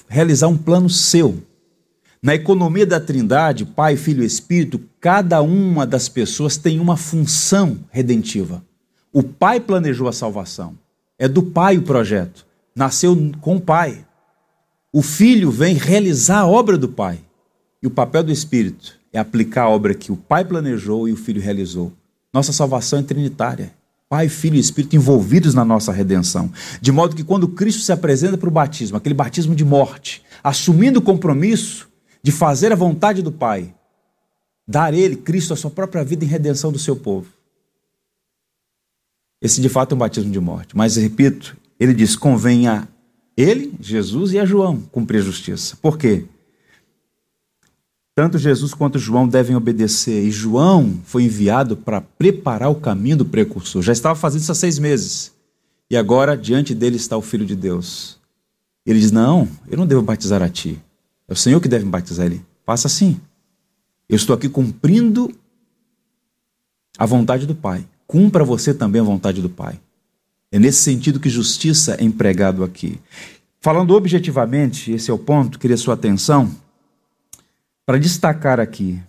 realizar 0.06 0.48
um 0.48 0.59
plano 0.59 0.90
seu. 0.90 1.42
Na 2.22 2.35
economia 2.35 2.85
da 2.85 3.00
Trindade, 3.00 3.64
Pai, 3.64 3.96
Filho 3.96 4.22
e 4.22 4.26
Espírito, 4.26 4.83
cada 5.00 5.40
uma 5.40 5.87
das 5.87 6.11
pessoas 6.11 6.59
tem 6.59 6.78
uma 6.78 6.98
função 6.98 7.78
redentiva. 7.90 8.62
O 9.11 9.22
Pai 9.22 9.61
planejou 9.61 10.09
a 10.09 10.12
salvação. 10.12 10.74
É 11.18 11.26
do 11.26 11.42
Pai 11.42 11.78
o 11.78 11.83
projeto. 11.83 12.44
Nasceu 12.76 13.16
com 13.40 13.56
o 13.56 13.61
Pai. 13.62 14.04
O 14.92 15.03
Filho 15.03 15.50
vem 15.50 15.74
realizar 15.74 16.40
a 16.40 16.46
obra 16.46 16.76
do 16.76 16.88
Pai. 16.88 17.20
E 17.83 17.87
o 17.87 17.90
papel 17.90 18.24
do 18.24 18.33
Espírito 18.33 18.98
é 19.12 19.18
aplicar 19.18 19.62
a 19.64 19.68
obra 19.68 19.94
que 19.94 20.11
o 20.11 20.16
Pai 20.16 20.44
planejou 20.44 21.09
e 21.09 21.12
o 21.12 21.16
Filho 21.16 21.40
realizou. 21.40 21.92
Nossa 22.33 22.53
salvação 22.53 22.98
é 22.98 23.03
trinitária. 23.03 23.72
Pai, 24.09 24.29
Filho 24.29 24.57
e 24.57 24.59
Espírito 24.61 24.96
envolvidos 24.96 25.55
na 25.55 25.64
nossa 25.64 25.92
redenção. 25.92 26.53
De 26.81 26.90
modo 26.90 27.14
que 27.14 27.22
quando 27.22 27.46
Cristo 27.46 27.83
se 27.83 27.92
apresenta 27.92 28.37
para 28.37 28.48
o 28.48 28.53
batismo, 28.53 28.96
aquele 28.96 29.14
batismo 29.14 29.55
de 29.55 29.64
morte, 29.64 30.24
assumindo 30.42 30.98
o 30.98 31.03
compromisso 31.03 31.88
de 32.20 32.33
fazer 32.33 32.72
a 32.72 32.76
vontade 32.76 33.22
do 33.22 33.31
Pai, 33.31 33.72
dar 34.66 34.92
Ele, 34.92 35.14
Cristo, 35.14 35.55
a 35.55 35.57
sua 35.57 35.70
própria 35.70 36.05
vida 36.05 36.24
em 36.24 36.29
redenção 36.29 36.72
do 36.72 36.79
seu 36.79 36.96
povo. 36.96 37.29
Esse 39.40 39.61
de 39.61 39.68
fato 39.68 39.92
é 39.92 39.94
um 39.94 39.98
batismo 39.98 40.31
de 40.31 40.40
morte. 40.40 40.76
Mas, 40.76 40.96
repito, 40.96 41.57
ele 41.79 41.94
diz: 41.94 42.14
convém 42.14 42.66
a 42.68 42.87
ele, 43.40 43.72
Jesus, 43.81 44.33
e 44.33 44.38
a 44.38 44.44
João 44.44 44.81
cumprir 44.92 45.18
a 45.18 45.24
justiça. 45.24 45.76
Por 45.81 45.96
quê? 45.96 46.24
Tanto 48.14 48.38
Jesus 48.38 48.74
quanto 48.74 48.98
João 48.98 49.26
devem 49.26 49.57
obedecer. 49.57 50.24
E 50.24 50.31
João 50.31 51.00
foi 51.05 51.24
enviado 51.24 51.76
para 51.76 52.00
preparar 52.00 52.70
o 52.70 52.74
caminho 52.74 53.18
do 53.18 53.24
precursor. 53.24 53.83
Já 53.83 53.92
estava 53.92 54.14
fazendo 54.14 54.42
isso 54.42 54.53
há 54.53 54.55
seis 54.55 54.79
meses. 54.79 55.33
E 55.88 55.96
agora, 55.96 56.37
diante 56.37 56.74
dele 56.74 56.96
está 56.96 57.16
o 57.16 57.22
Filho 57.22 57.46
de 57.46 57.57
Deus. 57.57 58.18
Ele 58.85 59.00
diz: 59.00 59.11
Não, 59.11 59.48
eu 59.68 59.79
não 59.79 59.87
devo 59.87 60.03
batizar 60.03 60.42
a 60.42 60.48
ti. 60.48 60.79
É 61.26 61.33
o 61.33 61.37
Senhor 61.37 61.61
que 61.61 61.68
deve 61.68 61.85
me 61.85 61.90
batizar. 61.90 62.26
Ele, 62.26 62.44
faça 62.64 62.88
assim. 62.88 63.20
Eu 64.09 64.16
estou 64.16 64.35
aqui 64.35 64.48
cumprindo 64.48 65.33
a 66.98 67.07
vontade 67.07 67.46
do 67.46 67.55
Pai. 67.55 67.87
Cumpra 68.07 68.44
você 68.44 68.74
também 68.74 69.00
a 69.00 69.05
vontade 69.05 69.40
do 69.40 69.48
Pai. 69.48 69.81
É 70.52 70.58
nesse 70.58 70.82
sentido 70.82 71.20
que 71.20 71.28
justiça 71.28 71.96
é 72.00 72.04
empregado 72.04 72.64
aqui. 72.64 73.00
Falando 73.60 73.94
objetivamente, 73.94 74.90
esse 74.90 75.10
é 75.10 75.14
o 75.14 75.18
ponto, 75.18 75.58
queria 75.58 75.76
sua 75.76 75.94
atenção 75.94 76.50
para 77.86 77.98
destacar 77.98 78.58
aqui 78.58 79.00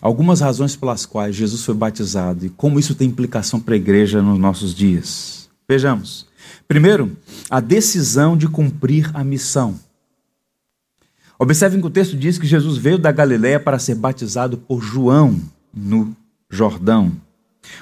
algumas 0.00 0.40
razões 0.40 0.74
pelas 0.76 1.06
quais 1.06 1.34
Jesus 1.34 1.64
foi 1.64 1.74
batizado 1.74 2.46
e 2.46 2.50
como 2.50 2.78
isso 2.78 2.94
tem 2.94 3.08
implicação 3.08 3.60
para 3.60 3.74
a 3.74 3.76
igreja 3.76 4.20
nos 4.20 4.38
nossos 4.38 4.74
dias. 4.74 5.48
Vejamos. 5.68 6.26
Primeiro, 6.66 7.16
a 7.48 7.60
decisão 7.60 8.36
de 8.36 8.48
cumprir 8.48 9.10
a 9.14 9.22
missão. 9.22 9.78
Observem 11.38 11.80
que 11.80 11.86
o 11.86 11.90
texto 11.90 12.16
diz 12.16 12.38
que 12.38 12.46
Jesus 12.46 12.78
veio 12.78 12.98
da 12.98 13.10
Galiléia 13.10 13.58
para 13.58 13.78
ser 13.78 13.94
batizado 13.94 14.56
por 14.56 14.82
João 14.82 15.40
no 15.72 16.16
Jordão. 16.48 17.12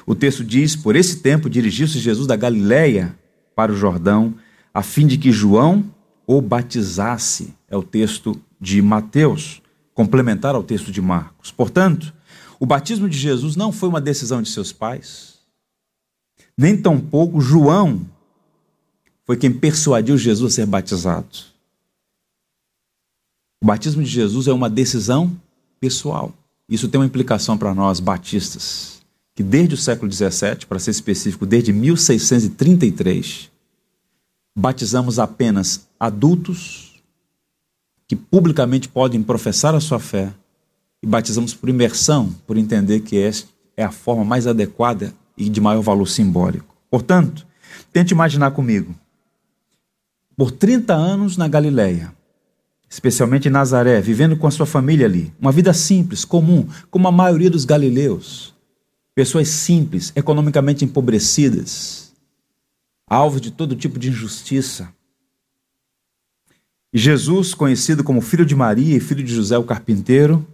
O 0.06 0.14
texto 0.14 0.44
diz: 0.44 0.76
Por 0.76 0.96
esse 0.96 1.16
tempo 1.20 1.50
dirigiu-se 1.50 1.98
Jesus 1.98 2.26
da 2.26 2.36
Galiléia 2.36 3.16
para 3.54 3.72
o 3.72 3.76
Jordão, 3.76 4.34
a 4.72 4.82
fim 4.82 5.06
de 5.06 5.18
que 5.18 5.32
João 5.32 5.84
o 6.26 6.40
batizasse. 6.40 7.54
É 7.68 7.76
o 7.76 7.82
texto 7.82 8.40
de 8.60 8.82
Mateus 8.82 9.62
complementar 9.94 10.54
ao 10.54 10.62
texto 10.62 10.90
de 10.90 11.00
Marcos. 11.00 11.50
Portanto, 11.50 12.12
o 12.58 12.66
batismo 12.66 13.08
de 13.08 13.18
Jesus 13.18 13.56
não 13.56 13.72
foi 13.72 13.88
uma 13.88 14.00
decisão 14.00 14.42
de 14.42 14.48
seus 14.50 14.72
pais, 14.72 15.34
nem 16.56 16.76
tampouco 16.76 17.40
João 17.40 18.06
foi 19.24 19.36
quem 19.36 19.52
persuadiu 19.52 20.18
Jesus 20.18 20.52
a 20.52 20.56
ser 20.56 20.66
batizado. 20.66 21.28
O 23.62 23.66
batismo 23.66 24.02
de 24.02 24.08
Jesus 24.08 24.46
é 24.46 24.52
uma 24.52 24.68
decisão 24.68 25.34
pessoal. 25.78 26.34
Isso 26.68 26.88
tem 26.88 27.00
uma 27.00 27.06
implicação 27.06 27.56
para 27.56 27.74
nós, 27.74 28.00
batistas, 28.00 28.99
que 29.34 29.42
desde 29.42 29.74
o 29.74 29.78
século 29.78 30.10
XVII, 30.10 30.66
para 30.68 30.78
ser 30.78 30.90
específico, 30.90 31.46
desde 31.46 31.72
1633, 31.72 33.50
batizamos 34.56 35.18
apenas 35.18 35.88
adultos 35.98 37.00
que 38.06 38.16
publicamente 38.16 38.88
podem 38.88 39.22
professar 39.22 39.74
a 39.74 39.80
sua 39.80 40.00
fé 40.00 40.32
e 41.02 41.06
batizamos 41.06 41.54
por 41.54 41.68
imersão, 41.68 42.34
por 42.46 42.56
entender 42.56 43.00
que 43.00 43.16
esta 43.16 43.48
é 43.76 43.84
a 43.84 43.90
forma 43.90 44.24
mais 44.24 44.46
adequada 44.46 45.14
e 45.36 45.48
de 45.48 45.60
maior 45.60 45.80
valor 45.80 46.06
simbólico. 46.06 46.74
Portanto, 46.90 47.46
tente 47.92 48.12
imaginar 48.12 48.50
comigo. 48.50 48.94
Por 50.36 50.50
30 50.50 50.92
anos 50.92 51.36
na 51.36 51.48
Galileia, 51.48 52.12
especialmente 52.88 53.46
em 53.46 53.50
Nazaré, 53.50 54.00
vivendo 54.00 54.36
com 54.36 54.46
a 54.46 54.50
sua 54.50 54.66
família 54.66 55.06
ali, 55.06 55.32
uma 55.40 55.52
vida 55.52 55.72
simples, 55.72 56.24
comum, 56.24 56.66
como 56.90 57.06
a 57.06 57.12
maioria 57.12 57.48
dos 57.48 57.64
galileus, 57.64 58.52
pessoas 59.14 59.48
simples, 59.48 60.12
economicamente 60.14 60.84
empobrecidas, 60.84 62.12
alvos 63.06 63.40
de 63.40 63.50
todo 63.50 63.76
tipo 63.76 63.98
de 63.98 64.08
injustiça. 64.08 64.92
E 66.92 66.98
Jesus, 66.98 67.54
conhecido 67.54 68.02
como 68.02 68.20
filho 68.20 68.46
de 68.46 68.54
Maria 68.54 68.96
e 68.96 69.00
filho 69.00 69.22
de 69.22 69.32
José 69.32 69.56
o 69.56 69.64
carpinteiro, 69.64 70.46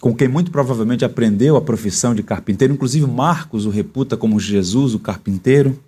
com 0.00 0.14
quem 0.14 0.26
muito 0.26 0.50
provavelmente 0.50 1.04
aprendeu 1.04 1.56
a 1.56 1.62
profissão 1.62 2.14
de 2.14 2.24
carpinteiro, 2.24 2.74
inclusive 2.74 3.06
Marcos 3.06 3.66
o 3.66 3.70
reputa 3.70 4.16
como 4.16 4.40
Jesus, 4.40 4.94
o 4.94 4.98
carpinteiro. 4.98 5.78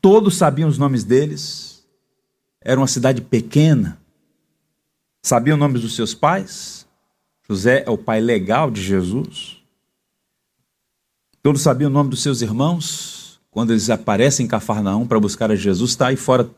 Todos 0.00 0.36
sabiam 0.36 0.68
os 0.68 0.76
nomes 0.76 1.04
deles. 1.04 1.82
Era 2.60 2.78
uma 2.78 2.86
cidade 2.86 3.22
pequena. 3.22 3.98
Sabiam 5.22 5.54
os 5.54 5.60
nomes 5.60 5.80
dos 5.80 5.96
seus 5.96 6.14
pais. 6.14 6.86
José 7.48 7.82
é 7.86 7.90
o 7.90 7.96
pai 7.96 8.20
legal 8.20 8.70
de 8.70 8.82
Jesus. 8.82 9.63
Todos 11.44 11.60
sabiam 11.60 11.90
o 11.90 11.92
nome 11.92 12.08
dos 12.08 12.22
seus 12.22 12.40
irmãos. 12.40 13.38
Quando 13.50 13.72
eles 13.72 13.90
aparecem 13.90 14.46
em 14.46 14.48
Cafarnaum 14.48 15.06
para 15.06 15.20
buscar 15.20 15.50
a 15.50 15.54
Jesus, 15.54 15.90
está 15.90 16.06
aí 16.06 16.16
fora 16.16 16.48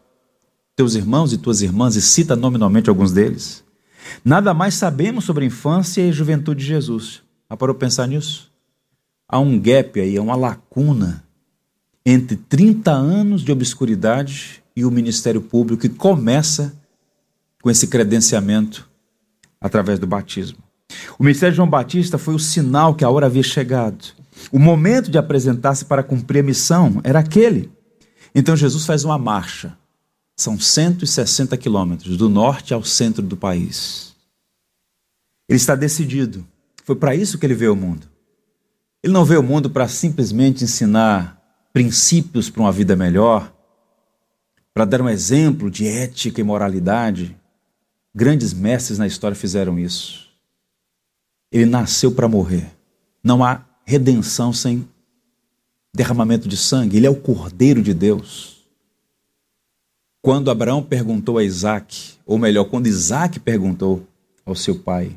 teus 0.77 0.94
irmãos 0.94 1.33
e 1.33 1.38
tuas 1.38 1.61
irmãs 1.61 1.96
e 1.96 2.01
cita 2.01 2.37
nominalmente 2.37 2.88
alguns 2.88 3.11
deles. 3.11 3.64
Nada 4.25 4.55
mais 4.55 4.75
sabemos 4.75 5.25
sobre 5.25 5.42
a 5.42 5.49
infância 5.49 6.03
e 6.03 6.12
juventude 6.12 6.61
de 6.61 6.68
Jesus. 6.68 7.20
Já 7.51 7.57
parou 7.57 7.75
pensar 7.75 8.07
nisso? 8.07 8.49
Há 9.29 9.40
um 9.40 9.59
gap 9.59 10.01
aí, 10.01 10.16
há 10.16 10.22
uma 10.22 10.37
lacuna 10.37 11.25
entre 12.05 12.37
30 12.37 12.92
anos 12.92 13.42
de 13.42 13.51
obscuridade 13.51 14.62
e 14.77 14.85
o 14.85 14.90
ministério 14.92 15.40
público 15.40 15.83
que 15.83 15.88
começa 15.88 16.72
com 17.61 17.68
esse 17.68 17.88
credenciamento 17.88 18.88
através 19.61 19.99
do 19.99 20.07
batismo. 20.07 20.59
O 21.18 21.25
ministério 21.25 21.55
de 21.55 21.57
João 21.57 21.68
Batista 21.68 22.18
foi 22.18 22.37
o 22.37 22.38
sinal 22.38 22.94
que 22.94 23.05
a 23.05 23.11
hora 23.11 23.27
havia 23.27 23.42
chegado. 23.42 24.14
O 24.53 24.59
momento 24.59 25.11
de 25.11 25.18
apresentar-se 25.18 25.85
para 25.85 26.03
cumprir 26.03 26.40
a 26.40 26.42
missão 26.42 27.01
era 27.05 27.18
aquele. 27.18 27.72
Então 28.35 28.57
Jesus 28.57 28.85
faz 28.85 29.05
uma 29.05 29.18
marcha 29.18 29.77
são 30.37 30.61
160 30.61 31.57
quilômetros 31.57 32.16
do 32.16 32.29
norte 32.29 32.75
ao 32.75 32.85
centro 32.85 33.22
do 33.22 33.37
país. 33.37 34.14
Ele 35.49 35.57
está 35.57 35.75
decidido. 35.75 36.46
Foi 36.85 36.94
para 36.94 37.14
isso 37.14 37.38
que 37.38 37.46
ele 37.46 37.55
veio 37.55 37.70
ao 37.70 37.77
mundo. 37.77 38.07
Ele 39.03 39.12
não 39.12 39.25
veio 39.25 39.40
ao 39.40 39.46
mundo 39.46 39.70
para 39.70 39.88
simplesmente 39.88 40.62
ensinar 40.62 41.40
princípios 41.72 42.51
para 42.51 42.61
uma 42.61 42.72
vida 42.72 42.94
melhor, 42.94 43.53
para 44.75 44.85
dar 44.85 45.01
um 45.01 45.09
exemplo 45.09 45.70
de 45.70 45.87
ética 45.88 46.40
e 46.40 46.44
moralidade. 46.44 47.35
Grandes 48.14 48.53
mestres 48.53 48.99
na 48.99 49.07
história 49.07 49.35
fizeram 49.35 49.79
isso. 49.79 50.29
Ele 51.51 51.64
nasceu 51.66 52.12
para 52.12 52.29
morrer. 52.29 52.70
Não 53.22 53.42
há 53.42 53.64
redenção 53.87 54.53
sem 54.53 54.87
derramamento 55.94 56.49
de 56.49 56.57
sangue. 56.57 56.96
Ele 56.96 57.07
é 57.07 57.11
o 57.11 57.20
Cordeiro 57.20 57.81
de 57.81 57.94
Deus. 57.94 58.66
Quando 60.20 60.51
Abraão 60.51 60.83
perguntou 60.83 61.38
a 61.38 61.44
Isaac, 61.44 62.14
ou 62.27 62.37
melhor, 62.37 62.64
quando 62.64 62.88
Isaac 62.88 63.38
perguntou 63.38 64.05
ao 64.44 64.57
seu 64.57 64.77
pai, 64.77 65.16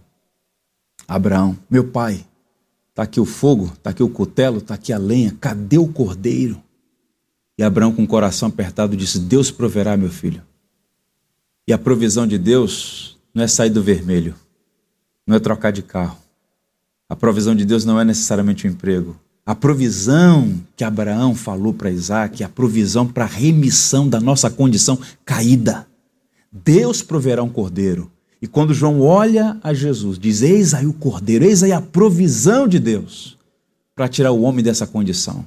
Abraão, 1.07 1.57
meu 1.67 1.83
pai, 1.83 2.23
está 2.91 3.03
aqui 3.03 3.19
o 3.19 3.25
fogo, 3.25 3.71
está 3.73 3.89
aqui 3.89 4.03
o 4.03 4.09
cutelo, 4.09 4.59
está 4.59 4.75
aqui 4.75 4.93
a 4.93 4.99
lenha, 4.99 5.35
cadê 5.41 5.79
o 5.79 5.87
cordeiro? 5.87 6.61
E 7.57 7.63
Abraão, 7.63 7.91
com 7.91 8.03
o 8.03 8.07
coração 8.07 8.49
apertado, 8.49 8.95
disse: 8.95 9.19
Deus 9.19 9.49
proverá, 9.49 9.97
meu 9.97 10.09
filho. 10.09 10.43
E 11.67 11.73
a 11.73 11.77
provisão 11.77 12.27
de 12.27 12.37
Deus 12.37 13.17
não 13.33 13.43
é 13.43 13.47
sair 13.47 13.71
do 13.71 13.81
vermelho, 13.81 14.35
não 15.25 15.35
é 15.35 15.39
trocar 15.39 15.71
de 15.71 15.81
carro. 15.81 16.17
A 17.09 17.15
provisão 17.15 17.55
de 17.55 17.65
Deus 17.65 17.83
não 17.83 17.99
é 17.99 18.05
necessariamente 18.05 18.67
um 18.67 18.69
emprego. 18.69 19.19
A 19.43 19.55
provisão 19.55 20.61
que 20.75 20.83
Abraão 20.83 21.33
falou 21.33 21.73
para 21.73 21.89
Isaac 21.89 22.43
a 22.43 22.49
provisão 22.49 23.07
para 23.07 23.23
a 23.23 23.27
remissão 23.27 24.07
da 24.07 24.19
nossa 24.19 24.47
condição 24.47 24.99
caída. 25.25 25.87
Deus 26.51 27.01
proverá 27.01 27.41
um 27.41 27.49
cordeiro. 27.49 28.11
E 28.39 28.47
quando 28.47 28.75
João 28.75 29.01
olha 29.01 29.57
a 29.63 29.73
Jesus, 29.73 30.19
diz: 30.19 30.43
Eis 30.43 30.75
aí 30.75 30.85
o 30.85 30.93
cordeiro, 30.93 31.45
eis 31.45 31.63
aí 31.63 31.71
a 31.71 31.81
provisão 31.81 32.67
de 32.67 32.79
Deus 32.79 33.37
para 33.95 34.07
tirar 34.07 34.31
o 34.31 34.41
homem 34.41 34.63
dessa 34.63 34.85
condição. 34.85 35.45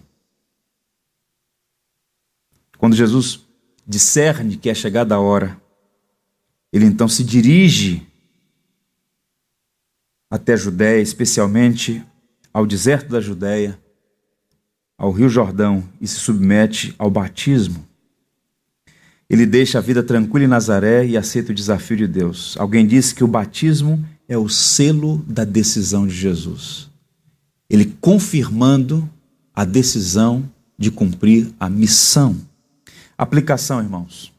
Quando 2.77 2.97
Jesus 2.97 3.41
discerne 3.87 4.57
que 4.57 4.69
é 4.69 4.75
chegada 4.75 5.15
a 5.15 5.21
hora, 5.21 5.57
ele 6.73 6.85
então 6.85 7.07
se 7.07 7.23
dirige 7.23 8.07
até 10.33 10.55
a 10.55 10.57
Judéia, 10.57 11.03
especialmente 11.03 12.03
ao 12.55 12.65
deserto 12.67 13.11
da 13.11 13.21
Judéia, 13.21 13.79
ao 14.97 15.11
Rio 15.11 15.29
Jordão 15.29 15.85
e 16.01 16.09
se 16.09 16.15
submete 16.15 16.95
ao 16.99 17.11
batismo. 17.11 17.85
Ele 19.29 19.45
deixa 19.45 19.77
a 19.77 19.83
vida 19.83 20.03
tranquila 20.03 20.47
em 20.47 20.49
Nazaré 20.49 21.05
e 21.05 21.19
aceita 21.19 21.53
o 21.53 21.55
desafio 21.55 21.99
de 21.99 22.07
Deus. 22.07 22.57
Alguém 22.59 22.87
disse 22.87 23.15
que 23.15 23.23
o 23.23 23.29
batismo 23.29 24.03
é 24.27 24.39
o 24.39 24.49
selo 24.49 25.19
da 25.27 25.45
decisão 25.45 26.07
de 26.07 26.15
Jesus. 26.15 26.89
Ele 27.69 27.95
confirmando 28.01 29.07
a 29.55 29.67
decisão 29.67 30.51
de 30.79 30.91
cumprir 30.91 31.53
a 31.61 31.69
missão. 31.69 32.35
Aplicação, 33.19 33.83
irmãos. 33.83 34.33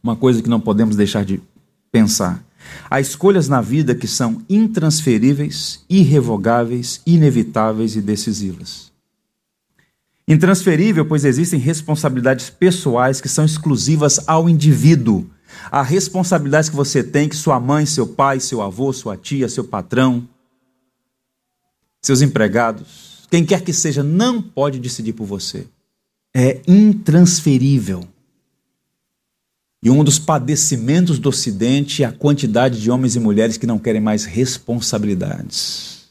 Uma 0.00 0.14
coisa 0.14 0.40
que 0.40 0.48
não 0.48 0.60
podemos 0.60 0.94
deixar 0.94 1.24
de 1.24 1.42
pensar. 1.90 2.44
Há 2.90 3.00
escolhas 3.00 3.48
na 3.48 3.60
vida 3.60 3.94
que 3.94 4.06
são 4.06 4.42
intransferíveis, 4.48 5.84
irrevogáveis, 5.88 7.00
inevitáveis 7.06 7.96
e 7.96 8.00
decisivas. 8.00 8.90
Intransferível, 10.26 11.04
pois 11.04 11.24
existem 11.24 11.58
responsabilidades 11.58 12.50
pessoais 12.50 13.20
que 13.20 13.28
são 13.28 13.44
exclusivas 13.44 14.20
ao 14.28 14.48
indivíduo. 14.48 15.28
Há 15.70 15.82
responsabilidades 15.82 16.70
que 16.70 16.76
você 16.76 17.02
tem 17.02 17.28
que 17.28 17.36
sua 17.36 17.58
mãe, 17.58 17.84
seu 17.84 18.06
pai, 18.06 18.38
seu 18.38 18.62
avô, 18.62 18.92
sua 18.92 19.16
tia, 19.16 19.48
seu 19.48 19.64
patrão, 19.64 20.28
seus 22.00 22.22
empregados, 22.22 23.10
quem 23.30 23.44
quer 23.44 23.62
que 23.62 23.72
seja, 23.72 24.02
não 24.02 24.42
pode 24.42 24.80
decidir 24.80 25.12
por 25.12 25.26
você. 25.26 25.66
É 26.34 26.60
intransferível. 26.66 28.08
E 29.82 29.90
um 29.90 30.04
dos 30.04 30.18
padecimentos 30.18 31.18
do 31.18 31.30
Ocidente 31.30 32.02
é 32.02 32.06
a 32.06 32.12
quantidade 32.12 32.80
de 32.80 32.90
homens 32.90 33.16
e 33.16 33.20
mulheres 33.20 33.56
que 33.56 33.66
não 33.66 33.78
querem 33.78 34.00
mais 34.00 34.24
responsabilidades. 34.24 36.08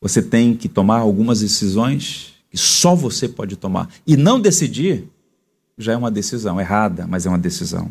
Você 0.00 0.20
tem 0.22 0.54
que 0.54 0.68
tomar 0.68 0.98
algumas 0.98 1.40
decisões 1.40 2.34
que 2.50 2.58
só 2.58 2.94
você 2.94 3.26
pode 3.26 3.56
tomar. 3.56 3.88
E 4.06 4.16
não 4.16 4.38
decidir 4.38 5.08
já 5.78 5.94
é 5.94 5.96
uma 5.96 6.10
decisão 6.10 6.60
errada, 6.60 7.06
mas 7.06 7.24
é 7.24 7.30
uma 7.30 7.38
decisão. 7.38 7.90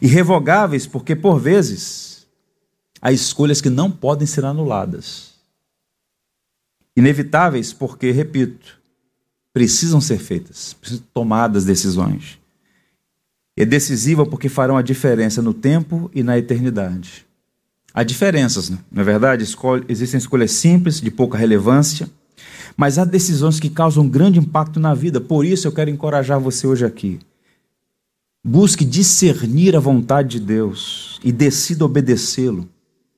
Irrevogáveis, 0.00 0.86
porque 0.86 1.14
por 1.14 1.38
vezes 1.38 2.26
há 3.00 3.12
escolhas 3.12 3.60
que 3.60 3.70
não 3.70 3.90
podem 3.90 4.26
ser 4.26 4.44
anuladas. 4.44 5.32
Inevitáveis, 6.96 7.72
porque, 7.72 8.10
repito, 8.10 8.80
precisam 9.52 10.00
ser 10.00 10.18
feitas, 10.18 10.74
precisam 10.74 11.04
tomadas 11.14 11.64
decisões. 11.64 12.41
É 13.56 13.64
decisiva 13.64 14.24
porque 14.24 14.48
farão 14.48 14.76
a 14.76 14.82
diferença 14.82 15.42
no 15.42 15.52
tempo 15.52 16.10
e 16.14 16.22
na 16.22 16.38
eternidade. 16.38 17.26
Há 17.94 18.02
diferenças, 18.02 18.70
não 18.70 19.02
é 19.02 19.04
verdade? 19.04 19.44
existem 19.88 20.18
escolhas 20.18 20.52
simples, 20.52 21.00
de 21.00 21.10
pouca 21.10 21.36
relevância, 21.36 22.08
mas 22.76 22.98
há 22.98 23.04
decisões 23.04 23.60
que 23.60 23.68
causam 23.68 24.08
grande 24.08 24.38
impacto 24.38 24.80
na 24.80 24.94
vida. 24.94 25.20
Por 25.20 25.44
isso 25.44 25.68
eu 25.68 25.72
quero 25.72 25.90
encorajar 25.90 26.40
você 26.40 26.66
hoje 26.66 26.86
aqui. 26.86 27.20
Busque 28.42 28.84
discernir 28.84 29.76
a 29.76 29.80
vontade 29.80 30.38
de 30.38 30.40
Deus 30.40 31.20
e 31.22 31.30
decida 31.30 31.84
obedecê-lo. 31.84 32.68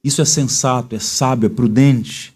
Isso 0.02 0.20
é 0.20 0.24
sensato, 0.24 0.96
é 0.96 0.98
sábio, 0.98 1.46
é 1.46 1.50
prudente. 1.50 2.34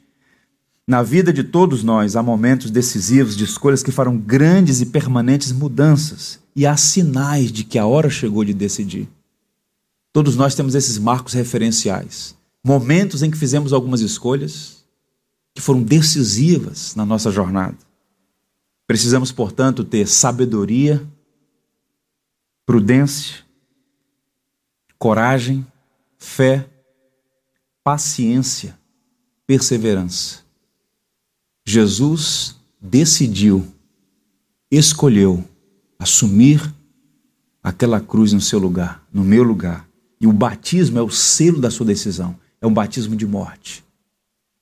Na 0.87 1.03
vida 1.03 1.33
de 1.33 1.45
todos 1.45 1.83
nós 1.83 2.17
há 2.17 2.23
momentos 2.23 2.71
decisivos 2.71 3.37
de 3.37 3.45
escolhas 3.45 3.83
que 3.83 3.93
farão 3.93 4.17
grandes 4.17 4.81
e 4.81 4.87
permanentes 4.87 5.53
mudanças, 5.53 6.41
e 6.59 6.67
há 6.67 6.77
sinais 6.77 7.53
de 7.53 7.63
que 7.63 7.79
a 7.79 7.87
hora 7.87 8.11
chegou 8.11 8.45
de 8.45 8.53
decidir. 8.53 9.09
Todos 10.13 10.35
nós 10.35 10.57
temos 10.57 10.75
esses 10.75 10.99
marcos 10.99 11.33
referenciais. 11.33 12.37
momentos 12.65 13.23
em 13.23 13.31
que 13.31 13.39
fizemos 13.39 13.73
algumas 13.73 14.01
escolhas 14.01 14.85
que 15.55 15.63
foram 15.63 15.81
decisivas 15.81 16.97
na 16.97 17.07
nossa 17.07 17.31
jornada. 17.31 17.79
Precisamos, 18.89 19.31
portanto, 19.31 19.85
ter 19.85 20.09
sabedoria, 20.09 21.09
prudência, 22.67 23.37
coragem, 24.99 25.65
fé, 26.19 26.69
paciência, 27.85 28.77
perseverança. 29.47 30.41
Jesus 31.65 32.57
decidiu, 32.81 33.65
escolheu 34.69 35.45
assumir 35.99 36.73
aquela 37.63 38.01
cruz 38.01 38.33
no 38.33 38.41
seu 38.41 38.59
lugar, 38.59 39.05
no 39.13 39.25
meu 39.25 39.43
lugar. 39.43 39.89
E 40.21 40.27
o 40.27 40.33
batismo 40.33 40.99
é 40.99 41.03
o 41.03 41.11
selo 41.11 41.61
da 41.61 41.71
sua 41.71 41.87
decisão. 41.87 42.37
É 42.61 42.67
um 42.67 42.73
batismo 42.73 43.17
de 43.17 43.27
morte. 43.27 43.85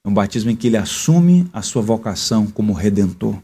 É 0.05 0.09
um 0.09 0.15
batismo 0.15 0.51
em 0.51 0.57
que 0.57 0.67
ele 0.67 0.77
assume 0.77 1.49
a 1.53 1.63
sua 1.63 1.83
vocação 1.83 2.47
como 2.47 2.73
redentor. 2.73 3.37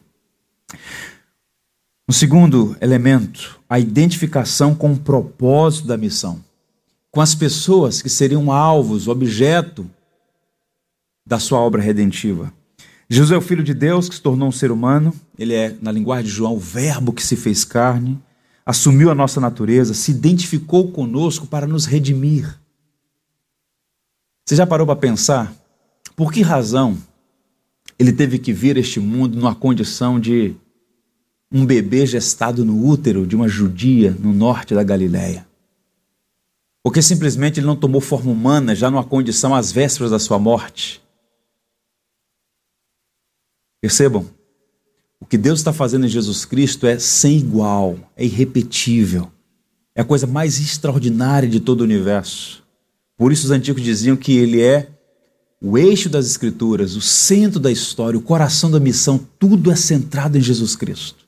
O 2.08 2.12
segundo 2.12 2.76
elemento, 2.80 3.60
a 3.68 3.78
identificação 3.78 4.74
com 4.74 4.92
o 4.92 4.98
propósito 4.98 5.86
da 5.86 5.96
missão. 5.96 6.42
Com 7.10 7.20
as 7.20 7.34
pessoas 7.34 8.02
que 8.02 8.08
seriam 8.08 8.50
alvos, 8.50 9.08
objeto 9.08 9.88
da 11.26 11.38
sua 11.38 11.60
obra 11.60 11.80
redentiva. 11.80 12.52
Jesus 13.12 13.30
é 13.30 13.36
o 13.36 13.42
Filho 13.42 13.62
de 13.62 13.74
Deus 13.74 14.08
que 14.08 14.14
se 14.14 14.22
tornou 14.22 14.48
um 14.48 14.52
ser 14.52 14.72
humano, 14.72 15.14
ele 15.38 15.52
é, 15.52 15.76
na 15.82 15.92
linguagem 15.92 16.24
de 16.24 16.30
João, 16.30 16.54
o 16.54 16.58
Verbo 16.58 17.12
que 17.12 17.22
se 17.22 17.36
fez 17.36 17.62
carne, 17.62 18.18
assumiu 18.64 19.10
a 19.10 19.14
nossa 19.14 19.38
natureza, 19.38 19.92
se 19.92 20.10
identificou 20.10 20.90
conosco 20.90 21.46
para 21.46 21.66
nos 21.66 21.84
redimir. 21.84 22.58
Você 24.48 24.56
já 24.56 24.66
parou 24.66 24.86
para 24.86 24.96
pensar 24.96 25.54
por 26.16 26.32
que 26.32 26.40
razão 26.40 26.96
ele 27.98 28.14
teve 28.14 28.38
que 28.38 28.50
vir 28.50 28.78
a 28.78 28.80
este 28.80 28.98
mundo 28.98 29.36
numa 29.36 29.54
condição 29.54 30.18
de 30.18 30.56
um 31.52 31.66
bebê 31.66 32.06
gestado 32.06 32.64
no 32.64 32.82
útero 32.82 33.26
de 33.26 33.36
uma 33.36 33.46
judia 33.46 34.16
no 34.18 34.32
norte 34.32 34.74
da 34.74 34.82
Galiléia? 34.82 35.46
Porque 36.82 37.02
simplesmente 37.02 37.60
ele 37.60 37.66
não 37.66 37.76
tomou 37.76 38.00
forma 38.00 38.32
humana 38.32 38.74
já 38.74 38.90
numa 38.90 39.04
condição 39.04 39.54
às 39.54 39.70
vésperas 39.70 40.12
da 40.12 40.18
sua 40.18 40.38
morte? 40.38 41.01
Percebam, 43.82 44.24
o 45.20 45.26
que 45.26 45.36
Deus 45.36 45.58
está 45.58 45.72
fazendo 45.72 46.06
em 46.06 46.08
Jesus 46.08 46.44
Cristo 46.44 46.86
é 46.86 47.00
sem 47.00 47.36
igual, 47.36 47.98
é 48.16 48.24
irrepetível, 48.24 49.30
é 49.92 50.00
a 50.00 50.04
coisa 50.04 50.24
mais 50.24 50.60
extraordinária 50.60 51.48
de 51.48 51.58
todo 51.58 51.80
o 51.80 51.84
universo. 51.84 52.62
Por 53.16 53.32
isso 53.32 53.46
os 53.46 53.50
antigos 53.50 53.82
diziam 53.82 54.16
que 54.16 54.36
ele 54.36 54.62
é 54.62 54.88
o 55.60 55.76
eixo 55.76 56.08
das 56.08 56.26
Escrituras, 56.26 56.94
o 56.94 57.00
centro 57.00 57.58
da 57.58 57.72
história, 57.72 58.16
o 58.16 58.22
coração 58.22 58.70
da 58.70 58.78
missão, 58.78 59.18
tudo 59.18 59.70
é 59.70 59.76
centrado 59.76 60.38
em 60.38 60.40
Jesus 60.40 60.76
Cristo. 60.76 61.26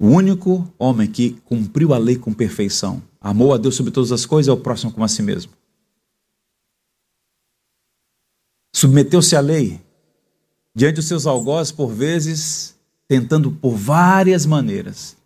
O 0.00 0.08
único 0.08 0.72
homem 0.78 1.06
que 1.06 1.32
cumpriu 1.44 1.92
a 1.92 1.98
lei 1.98 2.16
com 2.16 2.32
perfeição, 2.32 3.02
amou 3.20 3.52
a 3.52 3.58
Deus 3.58 3.74
sobre 3.74 3.92
todas 3.92 4.10
as 4.10 4.24
coisas 4.24 4.48
e 4.48 4.50
ao 4.50 4.56
próximo 4.56 4.90
como 4.90 5.04
a 5.04 5.08
si 5.08 5.22
mesmo. 5.22 5.52
Submeteu-se 8.74 9.36
à 9.36 9.40
lei, 9.40 9.83
diante 10.74 10.96
dos 10.96 11.06
seus 11.06 11.26
algozes, 11.26 11.70
por 11.70 11.88
vezes, 11.88 12.74
tentando 13.06 13.50
por 13.52 13.76
várias 13.76 14.44
maneiras, 14.44 15.16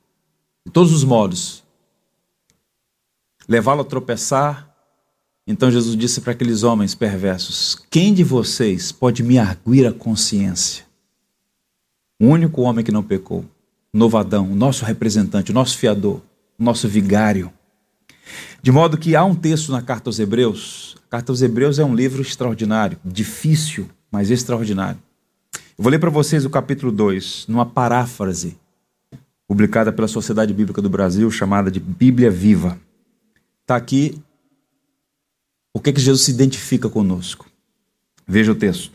de 0.67 0.73
todos 0.73 0.93
os 0.93 1.05
modos, 1.05 1.63
levá-lo 3.49 3.81
a 3.81 3.85
tropeçar. 3.85 4.69
Então 5.47 5.71
Jesus 5.71 5.97
disse 5.97 6.21
para 6.21 6.33
aqueles 6.33 6.63
homens 6.63 6.95
perversos: 6.95 7.77
Quem 7.91 8.13
de 8.13 8.23
vocês 8.23 8.93
pode 8.93 9.23
me 9.23 9.39
arguir 9.39 9.87
a 9.87 9.93
consciência? 9.93 10.85
O 12.21 12.27
único 12.27 12.63
homem 12.63 12.85
que 12.85 12.93
não 12.93 13.03
pecou, 13.03 13.45
novo 13.93 14.19
Adão, 14.19 14.51
o 14.51 14.55
nosso 14.55 14.85
representante, 14.85 15.51
o 15.51 15.55
nosso 15.55 15.79
fiador, 15.79 16.21
o 16.59 16.63
nosso 16.63 16.87
vigário. 16.89 17.51
De 18.61 18.73
modo 18.73 18.99
que 18.99 19.15
há 19.17 19.25
um 19.25 19.35
texto 19.35 19.73
na 19.73 19.81
carta 19.81 20.11
aos 20.11 20.19
Hebreus. 20.19 20.97
A 21.07 21.13
carta 21.13 21.33
aos 21.33 21.41
Hebreus 21.41 21.79
é 21.79 21.85
um 21.85 21.95
livro 21.95 22.21
extraordinário, 22.21 22.99
difícil, 23.03 23.89
mas 24.11 24.31
extraordinário. 24.31 25.01
Vou 25.81 25.93
ler 25.93 26.01
para 26.01 26.11
vocês 26.11 26.45
o 26.45 26.51
capítulo 26.51 26.91
2, 26.91 27.45
numa 27.47 27.65
paráfrase 27.65 28.59
publicada 29.47 29.93
pela 29.93 30.09
Sociedade 30.09 30.53
Bíblica 30.53 30.83
do 30.83 30.91
Brasil, 30.91 31.31
chamada 31.31 31.71
de 31.71 31.79
Bíblia 31.79 32.33
Viva. 32.33 32.77
Está 33.61 33.77
aqui 33.77 34.21
o 35.73 35.79
que, 35.79 35.93
que 35.93 36.01
Jesus 36.01 36.23
se 36.23 36.33
identifica 36.33 36.89
conosco. 36.89 37.49
Veja 38.27 38.51
o 38.51 38.57
texto. 38.57 38.91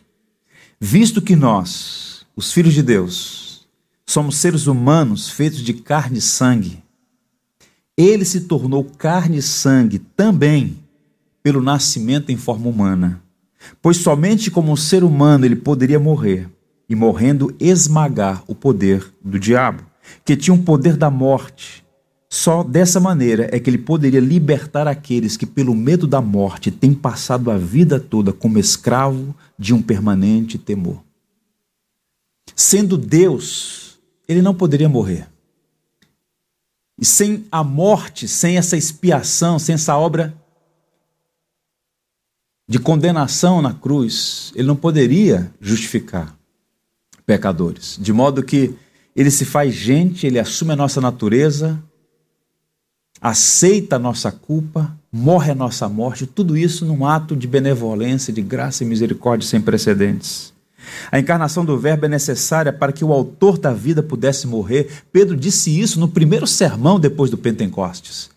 Visto 0.78 1.22
que 1.22 1.38
nós, 1.38 2.26
os 2.36 2.52
filhos 2.52 2.74
de 2.74 2.84
Deus, 2.84 3.66
somos 4.06 4.36
seres 4.36 4.68
humanos 4.68 5.30
feitos 5.30 5.60
de 5.60 5.74
carne 5.74 6.18
e 6.18 6.22
sangue, 6.22 6.84
ele 7.96 8.26
se 8.26 8.42
tornou 8.42 8.84
carne 8.84 9.38
e 9.38 9.42
sangue 9.42 10.00
também 10.00 10.78
pelo 11.42 11.62
nascimento 11.62 12.30
em 12.30 12.36
forma 12.36 12.68
humana, 12.68 13.24
pois 13.82 13.96
somente 13.96 14.52
como 14.52 14.70
um 14.70 14.76
ser 14.76 15.02
humano 15.02 15.46
ele 15.46 15.56
poderia 15.56 15.98
morrer 15.98 16.50
e 16.94 16.96
morrendo 16.96 17.56
esmagar 17.60 18.44
o 18.48 18.54
poder 18.54 19.12
do 19.20 19.40
diabo, 19.40 19.84
que 20.24 20.38
tinha 20.38 20.54
um 20.54 20.64
poder 20.64 20.96
da 20.96 21.10
morte. 21.10 21.84
Só 22.30 22.64
dessa 22.64 23.00
maneira 23.00 23.50
é 23.52 23.60
que 23.60 23.68
ele 23.68 23.80
poderia 23.80 24.20
libertar 24.20 24.88
aqueles 24.88 25.36
que, 25.36 25.48
pelo 25.48 25.74
medo 25.74 26.06
da 26.06 26.22
morte, 26.22 26.70
têm 26.70 26.94
passado 26.94 27.50
a 27.50 27.58
vida 27.58 28.00
toda 28.00 28.32
como 28.32 28.60
escravo 28.60 29.36
de 29.58 29.74
um 29.74 29.82
permanente 29.82 30.60
temor. 30.60 31.04
Sendo 32.56 32.96
Deus, 32.96 34.00
ele 34.28 34.44
não 34.44 34.54
poderia 34.54 34.88
morrer. 34.88 35.28
E 37.00 37.06
sem 37.06 37.48
a 37.52 37.64
morte, 37.64 38.28
sem 38.28 38.56
essa 38.56 38.78
expiação, 38.78 39.58
sem 39.58 39.74
essa 39.74 39.98
obra 39.98 40.32
de 42.70 42.78
condenação 42.78 43.64
na 43.64 43.74
cruz, 43.74 44.52
ele 44.56 44.68
não 44.68 44.76
poderia 44.76 45.52
justificar 45.60 46.38
pecadores. 47.26 47.98
De 48.00 48.12
modo 48.12 48.44
que 48.44 48.76
ele 49.16 49.32
se 49.32 49.46
faz 49.46 49.74
gente, 49.74 50.26
ele 50.26 50.40
assume 50.40 50.74
a 50.74 50.76
nossa 50.76 51.00
natureza, 51.00 51.82
aceita 53.22 53.96
a 53.96 54.00
nossa 54.00 54.32
culpa, 54.32 54.96
morre 55.12 55.52
a 55.52 55.56
nossa 55.56 55.88
morte, 55.88 56.26
tudo 56.26 56.58
isso 56.58 56.86
num 56.86 57.06
ato 57.06 57.36
de 57.36 57.48
benevolência, 57.48 58.34
de 58.34 58.42
graça 58.42 58.84
e 58.84 58.88
misericórdia 58.88 59.48
sem 59.48 59.62
precedentes. 59.62 60.52
A 61.12 61.20
encarnação 61.20 61.64
do 61.64 61.78
Verbo 61.78 62.06
é 62.06 62.10
necessária 62.10 62.74
para 62.74 62.92
que 62.92 63.06
o 63.06 63.14
autor 63.14 63.58
da 63.58 63.72
vida 63.72 64.04
pudesse 64.04 64.48
morrer. 64.48 64.90
Pedro 65.12 65.36
disse 65.38 65.80
isso 65.80 66.00
no 66.00 66.08
primeiro 66.08 66.46
sermão 66.46 67.00
depois 67.00 67.32
do 67.32 67.38
Pentecostes. 67.38 68.30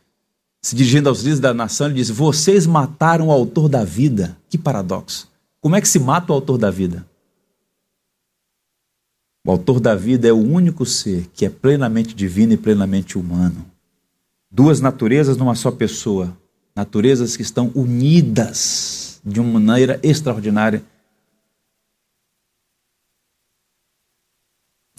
Se 0.63 0.75
dirigindo 0.75 1.09
aos 1.09 1.19
líderes 1.19 1.41
da 1.41 1.55
nação, 1.55 1.87
ele 1.87 1.97
diz: 1.97 2.11
Vocês 2.11 2.67
mataram 2.67 3.29
o 3.29 3.33
autor 3.33 3.69
da 3.69 3.85
vida. 3.85 4.37
Que 4.49 4.59
paradoxo. 4.59 5.29
Como 5.61 5.77
é 5.77 5.81
que 5.81 5.89
se 5.89 5.99
mata 5.99 6.33
o 6.33 6.35
autor 6.35 6.59
da 6.59 6.71
vida? 6.71 7.07
O 9.47 9.53
autor 9.53 9.79
da 9.79 9.95
vida 9.95 10.27
é 10.27 10.33
o 10.33 10.37
único 10.37 10.85
ser 10.85 11.29
que 11.33 11.47
é 11.47 11.49
plenamente 11.49 12.17
divino 12.17 12.55
e 12.55 12.57
plenamente 12.57 13.17
humano. 13.17 13.65
Duas 14.51 14.81
naturezas 14.81 15.37
numa 15.37 15.55
só 15.55 15.71
pessoa, 15.71 16.37
naturezas 16.75 17.37
que 17.37 17.43
estão 17.43 17.71
unidas 17.73 19.21
de 19.25 19.39
uma 19.39 19.61
maneira 19.61 20.01
extraordinária. 20.03 20.85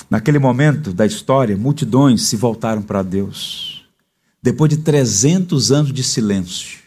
Naquele 0.10 0.39
momento 0.39 0.93
da 0.93 1.06
história, 1.06 1.58
multidões 1.58 2.22
se 2.22 2.38
voltaram 2.38 2.82
para 2.82 3.04
Deus. 3.04 3.86
Depois 4.41 4.70
de 4.70 4.78
300 4.78 5.74
anos 5.74 5.91
de 5.91 6.02
silêncio, 6.02 6.80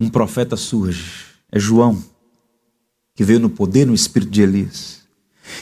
um 0.00 0.08
profeta 0.08 0.56
surge. 0.56 1.24
É 1.50 1.58
João, 1.58 2.00
que 3.12 3.24
veio 3.24 3.40
no 3.40 3.50
poder 3.50 3.88
no 3.88 3.94
espírito 3.94 4.30
de 4.30 4.42
Elias. 4.42 4.99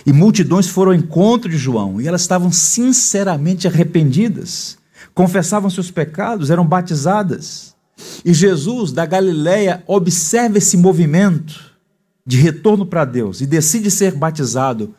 E 0.05 0.12
multidões 0.12 0.66
foram 0.66 0.93
ao 0.93 0.99
encontro 0.99 1.51
de 1.51 1.57
João, 1.57 2.01
e 2.01 2.09
elas 2.09 2.22
estavam 2.22 2.51
sinceramente 2.51 3.66
arrependidas, 3.66 4.78
confessavam 5.14 5.70
seus 5.70 5.91
pecados, 5.91 6.51
eram 6.51 6.66
batizadas. 6.66 7.74
E 8.24 8.32
Jesus, 8.32 8.93
da 8.93 9.05
Galiléia 9.05 9.82
observa 9.86 10.59
esse 10.59 10.76
movimento 10.76 11.72
de 12.24 12.36
retorno 12.36 12.86
para 12.86 13.05
Deus 13.05 13.41
e 13.41 13.47
decide 13.47 13.91
ser 13.91 14.12
batizado 14.12 14.95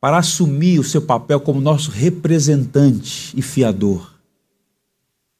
para 0.00 0.18
assumir 0.18 0.78
o 0.78 0.84
seu 0.84 1.02
papel 1.02 1.40
como 1.40 1.60
nosso 1.60 1.90
representante 1.90 3.32
e 3.36 3.42
fiador. 3.42 4.14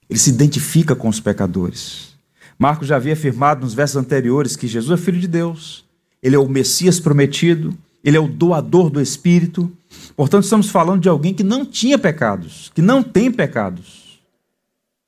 Ele 0.09 0.19
se 0.19 0.31
identifica 0.31 0.95
com 0.95 1.09
os 1.09 1.21
pecadores. 1.21 2.15
Marcos 2.59 2.89
já 2.89 2.97
havia 2.97 3.13
afirmado 3.13 3.63
nos 3.63 3.75
versos 3.75 3.97
anteriores 3.97 4.57
que 4.57 4.67
Jesus 4.67 4.99
é 4.99 5.03
filho 5.03 5.21
de 5.21 5.29
Deus, 5.29 5.85
ele 6.23 6.37
é 6.37 6.39
o 6.39 6.49
Messias 6.49 6.99
prometido, 6.99 7.77
ele 8.07 8.17
é 8.17 8.21
o 8.21 8.29
doador 8.29 8.89
do 8.89 9.01
Espírito. 9.01 9.71
Portanto, 10.17 10.45
estamos 10.45 10.71
falando 10.71 11.03
de 11.03 11.09
alguém 11.09 11.35
que 11.35 11.45
não 11.45 11.67
tinha 11.67 11.99
pecados, 11.99 12.73
que 12.75 12.81
não 12.81 13.03
tem 13.03 13.31
pecados, 13.31 14.21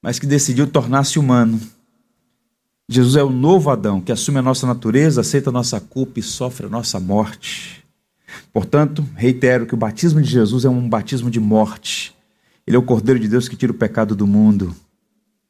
mas 0.02 0.18
que 0.18 0.26
decidiu 0.26 0.66
tornar-se 0.66 1.18
humano 1.18 1.60
Jesus 2.90 3.16
é 3.16 3.22
o 3.22 3.28
novo 3.28 3.68
Adão 3.68 4.00
que 4.00 4.10
assume 4.10 4.38
a 4.38 4.42
nossa 4.42 4.66
natureza, 4.66 5.20
aceita 5.20 5.50
a 5.50 5.52
nossa 5.52 5.78
culpa 5.78 6.20
e 6.20 6.22
sofre 6.22 6.66
a 6.66 6.70
nossa 6.70 6.98
morte. 6.98 7.84
Portanto, 8.50 9.06
reitero 9.14 9.66
que 9.66 9.74
o 9.74 9.76
batismo 9.76 10.22
de 10.22 10.30
Jesus 10.30 10.64
é 10.64 10.70
um 10.70 10.88
batismo 10.88 11.30
de 11.30 11.38
morte. 11.38 12.16
Ele 12.66 12.76
é 12.76 12.78
o 12.78 12.82
Cordeiro 12.82 13.20
de 13.20 13.28
Deus 13.28 13.46
que 13.46 13.56
tira 13.56 13.72
o 13.72 13.74
pecado 13.74 14.16
do 14.16 14.26
mundo. 14.26 14.74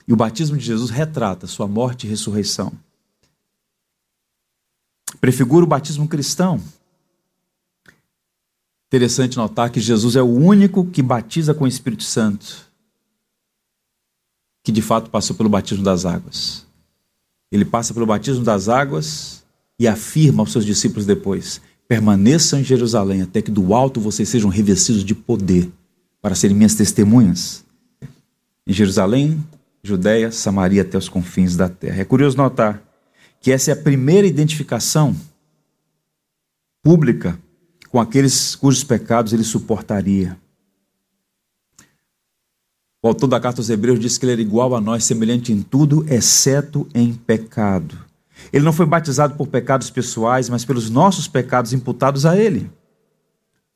E 0.06 0.12
o 0.12 0.16
batismo 0.16 0.56
de 0.56 0.64
Jesus 0.64 0.90
retrata 0.90 1.46
sua 1.46 1.68
morte 1.68 2.06
e 2.06 2.10
ressurreição. 2.10 2.72
Prefigura 5.20 5.64
o 5.64 5.68
batismo 5.68 6.08
cristão. 6.08 6.60
Interessante 8.88 9.36
notar 9.36 9.70
que 9.70 9.80
Jesus 9.80 10.16
é 10.16 10.22
o 10.22 10.26
único 10.26 10.86
que 10.86 11.02
batiza 11.02 11.52
com 11.52 11.64
o 11.64 11.68
Espírito 11.68 12.04
Santo, 12.04 12.66
que 14.64 14.72
de 14.72 14.80
fato 14.80 15.10
passou 15.10 15.36
pelo 15.36 15.50
batismo 15.50 15.84
das 15.84 16.06
águas. 16.06 16.66
Ele 17.52 17.66
passa 17.66 17.92
pelo 17.92 18.06
batismo 18.06 18.42
das 18.42 18.66
águas 18.66 19.44
e 19.78 19.86
afirma 19.86 20.42
aos 20.42 20.52
seus 20.52 20.64
discípulos 20.64 21.04
depois: 21.04 21.60
permaneçam 21.86 22.60
em 22.60 22.64
Jerusalém 22.64 23.20
até 23.20 23.42
que 23.42 23.50
do 23.50 23.74
alto 23.74 24.00
vocês 24.00 24.26
sejam 24.26 24.48
revestidos 24.48 25.04
de 25.04 25.14
poder 25.14 25.70
para 26.22 26.34
serem 26.34 26.56
minhas 26.56 26.74
testemunhas. 26.74 27.66
Em 28.66 28.72
Jerusalém, 28.72 29.46
Judéia, 29.82 30.32
Samaria 30.32 30.80
até 30.80 30.96
os 30.96 31.10
confins 31.10 31.56
da 31.56 31.68
terra. 31.68 32.00
É 32.00 32.04
curioso 32.06 32.38
notar 32.38 32.82
que 33.38 33.52
essa 33.52 33.70
é 33.70 33.74
a 33.74 33.76
primeira 33.76 34.26
identificação 34.26 35.14
pública 36.82 37.38
com 37.90 38.00
aqueles 38.00 38.54
cujos 38.54 38.84
pecados 38.84 39.32
ele 39.32 39.44
suportaria. 39.44 40.36
O 43.02 43.08
autor 43.08 43.28
da 43.28 43.40
carta 43.40 43.60
aos 43.60 43.70
Hebreus 43.70 44.00
diz 44.00 44.18
que 44.18 44.24
ele 44.24 44.32
era 44.32 44.42
igual 44.42 44.74
a 44.74 44.80
nós, 44.80 45.04
semelhante 45.04 45.52
em 45.52 45.62
tudo, 45.62 46.04
exceto 46.12 46.88
em 46.94 47.14
pecado. 47.14 47.96
Ele 48.52 48.64
não 48.64 48.72
foi 48.72 48.86
batizado 48.86 49.34
por 49.34 49.46
pecados 49.46 49.88
pessoais, 49.88 50.48
mas 50.48 50.64
pelos 50.64 50.90
nossos 50.90 51.28
pecados 51.28 51.72
imputados 51.72 52.26
a 52.26 52.36
ele. 52.36 52.70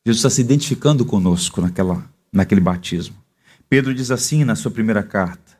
Jesus 0.04 0.18
está 0.18 0.30
se 0.30 0.40
identificando 0.40 1.04
conosco 1.04 1.60
naquela, 1.60 2.04
naquele 2.32 2.60
batismo. 2.60 3.14
Pedro 3.68 3.94
diz 3.94 4.10
assim 4.10 4.44
na 4.44 4.56
sua 4.56 4.70
primeira 4.70 5.02
carta: 5.02 5.56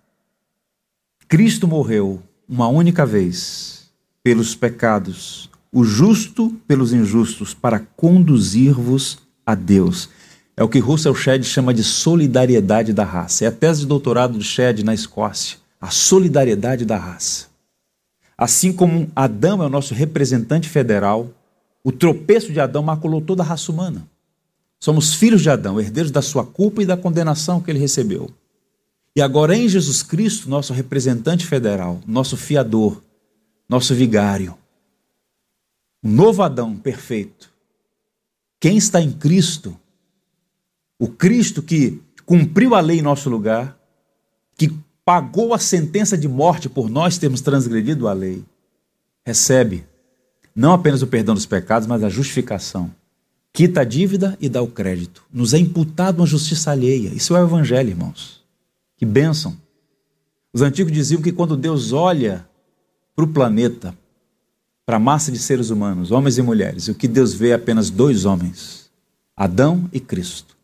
Cristo 1.29 1.69
morreu 1.69 2.21
uma 2.49 2.67
única 2.69 3.07
vez 3.07 3.91
pelos 4.23 4.55
pecados, 4.55 5.49
o 5.73 5.85
justo 5.85 6.55
pelos 6.69 6.93
injustos, 6.93 7.55
para 7.55 7.81
conduzir-vos 7.81 9.19
a 9.47 9.55
Deus. 9.55 10.11
É 10.55 10.63
o 10.63 10.69
que 10.69 10.79
Russell 10.79 11.15
Shedd 11.15 11.45
chama 11.45 11.73
de 11.73 11.83
solidariedade 11.83 12.93
da 12.93 13.05
raça. 13.05 13.45
É 13.45 13.49
a 13.49 13.53
tese 13.53 13.81
de 13.81 13.87
doutorado 13.87 14.39
de 14.39 14.45
Shedd 14.45 14.83
na 14.85 14.93
Escócia. 14.93 15.57
A 15.81 15.91
solidariedade 15.91 16.85
da 16.85 16.99
raça. 16.99 17.47
Assim 18.37 18.73
como 18.73 19.11
Adão 19.17 19.63
é 19.63 19.67
o 19.67 19.71
nosso 19.71 19.95
representante 19.95 20.69
federal, 20.69 21.31
o 21.83 21.91
tropeço 21.91 22.53
de 22.53 22.61
Adão 22.61 22.83
maculou 22.83 23.21
toda 23.21 23.43
a 23.43 23.47
raça 23.47 23.73
humana. 23.73 24.07
Somos 24.79 25.15
filhos 25.15 25.43
de 25.43 25.49
Adão, 25.49 25.81
herdeiros 25.81 26.11
da 26.11 26.21
sua 26.21 26.45
culpa 26.45 26.83
e 26.83 26.87
da 26.87 26.97
condenação 26.97 27.61
que 27.61 27.71
ele 27.71 27.79
recebeu. 27.79 28.31
E 29.17 29.23
agora 29.23 29.57
em 29.57 29.69
Jesus 29.69 30.03
Cristo, 30.03 30.51
nosso 30.51 30.73
representante 30.73 31.47
federal, 31.47 32.01
nosso 32.07 32.37
fiador, 32.37 33.03
nosso 33.69 33.95
vigário, 33.95 34.57
um 36.03 36.11
novo 36.11 36.43
Adão 36.43 36.77
perfeito. 36.77 37.53
Quem 38.59 38.77
está 38.77 39.01
em 39.01 39.13
Cristo, 39.13 39.79
o 40.99 41.09
Cristo 41.09 41.63
que 41.63 42.01
cumpriu 42.25 42.75
a 42.75 42.81
lei 42.81 42.99
em 42.99 43.03
nosso 43.03 43.29
lugar, 43.29 43.79
que 44.57 44.73
pagou 45.05 45.53
a 45.53 45.59
sentença 45.59 46.17
de 46.17 46.29
morte 46.29 46.69
por 46.69 46.89
nós 46.89 47.19
termos 47.19 47.41
transgredido 47.41 48.09
a 48.09 48.13
lei, 48.13 48.45
recebe 49.25 49.85
não 50.55 50.73
apenas 50.73 51.03
o 51.03 51.07
perdão 51.07 51.35
dos 51.35 51.47
pecados, 51.47 51.89
mas 51.89 52.05
a 52.05 52.09
justificação. 52.09 52.93
Quita 53.53 53.83
a 53.83 53.85
dívida 53.85 54.37
e 54.41 54.49
dá 54.49 54.63
o 54.63 54.69
crédito. 54.69 55.25
Nos 55.33 55.55
é 55.55 55.59
imputado 55.59 56.21
uma 56.21 56.27
justiça 56.27 56.71
alheia. 56.71 57.09
Isso 57.09 57.37
é 57.37 57.41
o 57.41 57.47
Evangelho, 57.47 57.91
irmãos. 57.91 58.43
Que 58.97 59.05
bênção! 59.05 59.57
Os 60.53 60.63
antigos 60.63 60.93
diziam 60.93 61.23
que 61.23 61.33
quando 61.33 61.57
Deus 61.57 61.93
olha 61.93 62.47
para 63.17 63.25
o 63.25 63.29
planeta, 63.29 63.97
para 64.85 64.97
a 64.97 65.01
massa 65.01 65.31
de 65.31 65.39
seres 65.39 65.71
humanos, 65.71 66.11
homens 66.11 66.39
e 66.39 66.43
mulheres, 66.43 66.89
o 66.89 66.95
que 66.95 67.07
Deus 67.07 67.35
vê 67.35 67.51
é 67.51 67.55
apenas 67.55 67.91
dois 67.91 68.25
homens, 68.25 68.91
Adão 69.37 69.89
e 69.93 70.01
Cristo. 70.01 70.57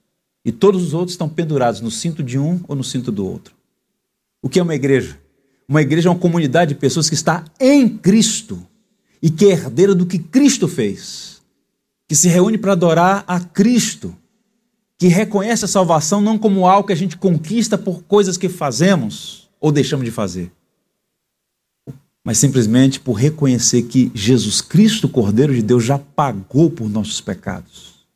E 0.44 0.52
todos 0.52 0.82
os 0.82 0.94
outros 0.94 1.12
estão 1.12 1.28
pendurados 1.28 1.80
no 1.80 1.90
cinto 1.90 2.22
de 2.22 2.38
um 2.38 2.60
ou 2.66 2.74
no 2.74 2.84
cinto 2.84 3.12
do 3.12 3.26
outro. 3.26 3.54
O 4.42 4.48
que 4.48 4.58
é 4.58 4.62
uma 4.62 4.74
igreja? 4.74 5.18
Uma 5.68 5.82
igreja 5.82 6.08
é 6.08 6.12
uma 6.12 6.18
comunidade 6.18 6.74
de 6.74 6.80
pessoas 6.80 7.08
que 7.08 7.14
está 7.14 7.44
em 7.60 7.88
Cristo 7.88 8.66
e 9.20 9.30
que 9.30 9.46
é 9.46 9.50
herdeira 9.50 9.94
do 9.94 10.06
que 10.06 10.18
Cristo 10.18 10.66
fez, 10.66 11.42
que 12.08 12.14
se 12.14 12.28
reúne 12.28 12.56
para 12.56 12.72
adorar 12.72 13.24
a 13.26 13.40
Cristo 13.40 14.16
que 14.98 15.06
reconhece 15.06 15.64
a 15.64 15.68
salvação 15.68 16.20
não 16.20 16.36
como 16.36 16.66
algo 16.66 16.88
que 16.88 16.92
a 16.92 16.96
gente 16.96 17.16
conquista 17.16 17.78
por 17.78 18.02
coisas 18.02 18.36
que 18.36 18.48
fazemos 18.48 19.48
ou 19.60 19.70
deixamos 19.70 20.04
de 20.04 20.10
fazer, 20.10 20.50
mas 22.28 22.36
simplesmente 22.36 23.00
por 23.00 23.14
reconhecer 23.14 23.84
que 23.84 24.12
Jesus 24.14 24.60
Cristo, 24.60 25.08
Cordeiro 25.08 25.54
de 25.54 25.62
Deus, 25.62 25.82
já 25.82 25.98
pagou 25.98 26.70
por 26.70 26.86
nossos 26.86 27.22
pecados. 27.22 28.06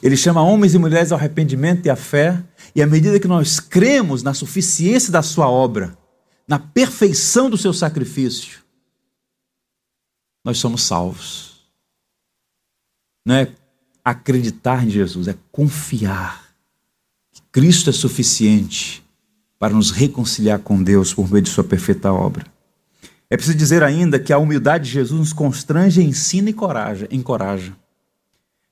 Ele 0.00 0.16
chama 0.16 0.40
homens 0.40 0.74
e 0.74 0.78
mulheres 0.78 1.10
ao 1.10 1.18
arrependimento 1.18 1.84
e 1.84 1.90
à 1.90 1.96
fé, 1.96 2.40
e 2.72 2.80
à 2.80 2.86
medida 2.86 3.18
que 3.18 3.26
nós 3.26 3.58
cremos 3.58 4.22
na 4.22 4.32
suficiência 4.32 5.10
da 5.10 5.22
sua 5.22 5.50
obra, 5.50 5.98
na 6.46 6.56
perfeição 6.56 7.50
do 7.50 7.58
seu 7.58 7.72
sacrifício, 7.72 8.60
nós 10.44 10.58
somos 10.58 10.84
salvos. 10.84 11.66
Não 13.26 13.34
é 13.34 13.48
acreditar 14.04 14.86
em 14.86 14.90
Jesus, 14.90 15.26
é 15.26 15.34
confiar 15.50 16.54
que 17.32 17.42
Cristo 17.50 17.90
é 17.90 17.92
suficiente 17.92 19.04
para 19.58 19.74
nos 19.74 19.90
reconciliar 19.90 20.60
com 20.60 20.80
Deus 20.80 21.12
por 21.12 21.28
meio 21.28 21.42
de 21.42 21.50
Sua 21.50 21.64
perfeita 21.64 22.12
obra. 22.12 22.52
É 23.32 23.36
preciso 23.38 23.56
dizer 23.56 23.82
ainda 23.82 24.18
que 24.18 24.30
a 24.30 24.36
humildade 24.36 24.84
de 24.84 24.90
Jesus 24.90 25.18
nos 25.18 25.32
constrange, 25.32 26.02
ensina 26.02 26.50
e 26.50 26.52
encoraja. 26.52 27.08
encoraja. 27.10 27.74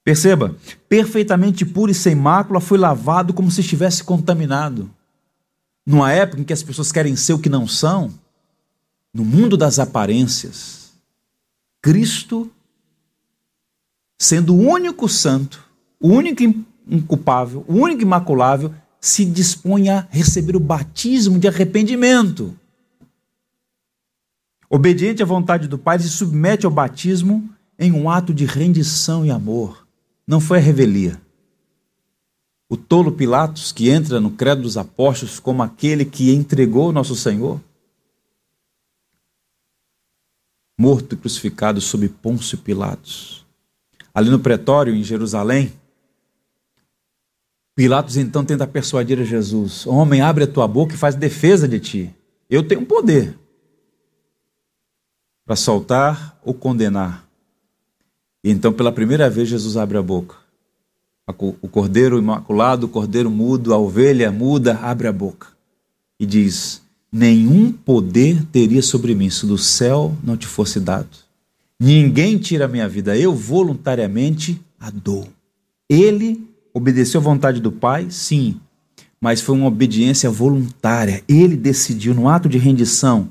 Perceba, 0.05 0.55
perfeitamente 0.87 1.65
puro 1.65 1.91
e 1.91 1.95
sem 1.95 2.15
mácula, 2.15 2.61
foi 2.61 2.77
lavado 2.77 3.33
como 3.33 3.51
se 3.51 3.63
estivesse 3.63 4.05
contaminado. 4.05 4.91
Numa 5.87 6.13
época 6.13 6.43
em 6.43 6.45
que 6.45 6.53
as 6.53 6.63
pessoas 6.63 6.93
querem 6.93 7.17
ser 7.17 7.33
o 7.33 7.39
que 7.39 7.49
não 7.49 7.67
são, 7.67 8.13
no 9.15 9.25
mundo 9.25 9.57
das 9.57 9.79
aparências, 9.79 10.93
Cristo 11.81 12.53
sendo 14.19 14.55
o 14.55 14.61
único 14.61 15.09
santo, 15.09 15.65
o 15.99 16.09
único 16.09 16.43
inculpável, 16.87 17.65
o 17.67 17.77
único 17.77 18.03
imaculável, 18.03 18.75
se 19.01 19.25
dispõe 19.25 19.89
a 19.89 20.07
receber 20.11 20.55
o 20.55 20.61
batismo 20.61 21.39
de 21.39 21.49
arrependimento. 21.49 22.55
Obediente 24.73 25.21
à 25.21 25.27
vontade 25.27 25.67
do 25.67 25.77
Pai, 25.77 25.99
se 25.99 26.09
submete 26.09 26.65
ao 26.65 26.71
batismo 26.71 27.51
em 27.77 27.91
um 27.91 28.09
ato 28.09 28.33
de 28.33 28.45
rendição 28.45 29.27
e 29.27 29.31
amor. 29.31 29.85
Não 30.25 30.41
foi 30.41 30.59
a 30.59 30.61
revelia. 30.61 31.21
O 32.69 32.77
tolo 32.77 33.11
Pilatos, 33.11 33.73
que 33.73 33.91
entra 33.91 34.21
no 34.21 34.31
credo 34.31 34.63
dos 34.63 34.77
apóstolos 34.77 35.41
como 35.41 35.61
aquele 35.61 36.05
que 36.05 36.33
entregou 36.33 36.93
nosso 36.93 37.17
Senhor, 37.17 37.61
morto 40.79 41.17
e 41.17 41.19
crucificado 41.19 41.81
sob 41.81 42.09
Pôncio 42.09 42.57
Pilatos 42.57 43.45
ali 44.15 44.31
no 44.31 44.39
pretório 44.39 44.95
em 44.95 45.03
Jerusalém, 45.03 45.73
Pilatos 47.75 48.17
então 48.17 48.45
tenta 48.45 48.67
persuadir 48.67 49.19
a 49.19 49.25
Jesus: 49.25 49.87
Homem, 49.87 50.21
abre 50.21 50.45
a 50.45 50.47
tua 50.47 50.69
boca 50.69 50.95
e 50.95 50.99
faz 50.99 51.15
defesa 51.15 51.67
de 51.67 51.81
ti. 51.81 52.15
Eu 52.49 52.63
tenho 52.63 52.85
poder 52.85 53.39
para 55.51 55.57
soltar 55.57 56.39
ou 56.45 56.55
condenar. 56.55 57.27
E 58.45 58.53
então, 58.53 58.73
pela 58.73 58.93
primeira 58.93 59.29
vez, 59.29 59.49
Jesus 59.49 59.77
abre 59.77 59.99
a 59.99 60.03
boca. 60.03 60.37
O 61.61 61.67
cordeiro 61.67 62.21
imaculado, 62.21 62.87
o 62.87 62.89
cordeiro 62.89 63.29
mudo, 63.29 63.75
a 63.75 63.77
ovelha 63.77 64.31
muda, 64.31 64.79
abre 64.81 65.09
a 65.09 65.13
boca 65.13 65.49
e 66.21 66.25
diz: 66.25 66.81
Nenhum 67.11 67.73
poder 67.73 68.45
teria 68.53 68.81
sobre 68.81 69.13
mim 69.13 69.29
se 69.29 69.45
do 69.45 69.59
céu 69.59 70.17
não 70.23 70.37
te 70.37 70.47
fosse 70.47 70.79
dado. 70.79 71.09
Ninguém 71.81 72.39
tira 72.39 72.67
a 72.67 72.69
minha 72.69 72.89
vida, 72.89 73.19
eu 73.19 73.35
voluntariamente 73.35 74.61
a 74.79 74.89
dou. 74.89 75.27
Ele 75.89 76.49
obedeceu 76.73 77.21
à 77.21 77.25
vontade 77.25 77.61
do 77.61 77.73
Pai? 77.73 78.09
Sim, 78.09 78.61
mas 79.21 79.41
foi 79.41 79.57
uma 79.57 79.67
obediência 79.67 80.31
voluntária. 80.31 81.25
Ele 81.29 81.57
decidiu, 81.57 82.15
no 82.15 82.29
ato 82.29 82.49
de 82.49 82.57
rendição, 82.57 83.31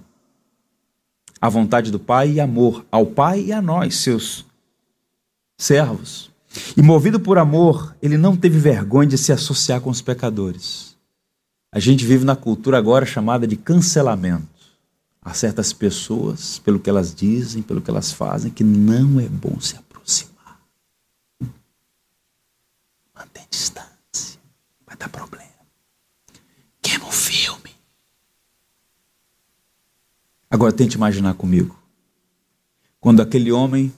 a 1.42 1.50
vontade 1.50 1.92
do 1.92 2.00
Pai 2.00 2.32
e 2.32 2.40
amor 2.40 2.86
ao 2.92 3.06
Pai 3.06 3.42
e 3.42 3.54
a 3.54 3.62
nós, 3.62 3.96
seus 3.98 4.46
servos. 5.58 6.30
E 6.76 6.82
movido 6.82 7.20
por 7.20 7.38
amor, 7.38 7.96
ele 8.02 8.18
não 8.18 8.36
teve 8.36 8.58
vergonha 8.58 9.10
de 9.10 9.18
se 9.18 9.32
associar 9.32 9.82
com 9.82 9.90
os 9.90 10.02
pecadores. 10.02 10.96
A 11.72 11.80
gente 11.80 12.06
vive 12.06 12.26
na 12.26 12.36
cultura 12.36 12.78
agora 12.78 13.06
chamada 13.06 13.46
de 13.46 13.56
cancelamento. 13.56 14.48
a 15.22 15.34
certas 15.34 15.74
pessoas, 15.74 16.60
pelo 16.60 16.80
que 16.80 16.90
elas 16.90 17.14
dizem, 17.14 17.62
pelo 17.62 17.82
que 17.82 17.90
elas 17.90 18.12
fazem, 18.12 18.50
que 18.50 18.64
não 18.64 19.20
é 19.20 19.28
bom 19.28 19.60
se 19.60 19.76
aproximar. 19.76 20.60
Mantém 23.14 23.46
distância, 23.52 24.40
vai 24.88 24.96
dar 24.98 25.10
problema. 25.10 25.49
Agora 30.60 30.74
tente 30.74 30.98
imaginar 30.98 31.36
comigo. 31.36 31.82
Quando 33.00 33.22
aquele 33.22 33.50
homem, 33.50 33.94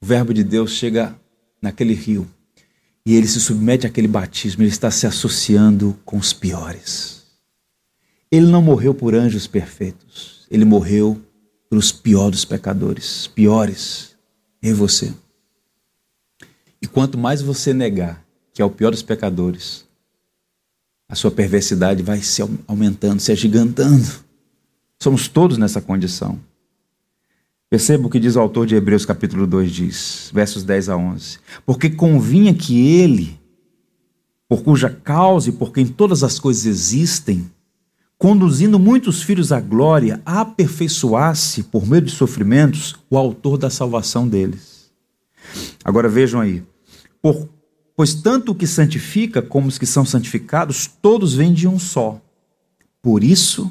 o 0.00 0.06
Verbo 0.06 0.32
de 0.32 0.42
Deus, 0.42 0.70
chega 0.70 1.14
naquele 1.60 1.92
rio 1.92 2.26
e 3.04 3.14
ele 3.14 3.26
se 3.26 3.38
submete 3.38 3.86
àquele 3.86 4.08
batismo, 4.08 4.62
ele 4.62 4.70
está 4.70 4.90
se 4.90 5.06
associando 5.06 5.94
com 6.06 6.16
os 6.16 6.32
piores. 6.32 7.22
Ele 8.32 8.46
não 8.46 8.62
morreu 8.62 8.94
por 8.94 9.14
anjos 9.14 9.46
perfeitos. 9.46 10.46
Ele 10.50 10.64
morreu 10.64 11.20
pelos 11.68 11.92
piores 11.92 12.46
pecadores, 12.46 13.26
piores 13.26 14.16
em 14.62 14.72
você. 14.72 15.12
E 16.80 16.86
quanto 16.86 17.18
mais 17.18 17.42
você 17.42 17.74
negar 17.74 18.24
que 18.54 18.62
é 18.62 18.64
o 18.64 18.70
pior 18.70 18.90
dos 18.90 19.02
pecadores, 19.02 19.84
a 21.06 21.14
sua 21.14 21.30
perversidade 21.30 22.02
vai 22.02 22.22
se 22.22 22.40
aumentando, 22.66 23.20
se 23.20 23.30
agigantando. 23.30 24.26
Somos 25.00 25.28
todos 25.28 25.56
nessa 25.56 25.80
condição. 25.80 26.38
Perceba 27.70 28.06
o 28.06 28.10
que 28.10 28.18
diz 28.18 28.34
o 28.34 28.40
autor 28.40 28.66
de 28.66 28.74
Hebreus 28.74 29.04
capítulo 29.04 29.46
2 29.46 29.70
diz, 29.70 30.30
versos 30.34 30.64
10 30.64 30.88
a 30.88 30.96
11. 30.96 31.38
Porque 31.64 31.90
convinha 31.90 32.52
que 32.52 32.80
ele, 32.98 33.38
por 34.48 34.62
cuja 34.62 34.90
causa 34.90 35.50
e 35.50 35.52
por 35.52 35.72
quem 35.72 35.86
todas 35.86 36.24
as 36.24 36.38
coisas 36.40 36.66
existem, 36.66 37.48
conduzindo 38.16 38.78
muitos 38.78 39.22
filhos 39.22 39.52
à 39.52 39.60
glória, 39.60 40.20
aperfeiçoasse, 40.26 41.62
por 41.64 41.86
meio 41.86 42.02
de 42.02 42.10
sofrimentos, 42.10 42.96
o 43.08 43.16
autor 43.16 43.56
da 43.56 43.70
salvação 43.70 44.26
deles. 44.26 44.90
Agora 45.84 46.08
vejam 46.08 46.40
aí. 46.40 46.64
Por, 47.22 47.48
pois 47.94 48.14
tanto 48.14 48.50
o 48.50 48.54
que 48.54 48.66
santifica 48.66 49.40
como 49.40 49.68
os 49.68 49.78
que 49.78 49.86
são 49.86 50.04
santificados, 50.04 50.90
todos 51.00 51.34
vêm 51.34 51.52
de 51.52 51.68
um 51.68 51.78
só. 51.78 52.20
Por 53.00 53.22
isso 53.22 53.70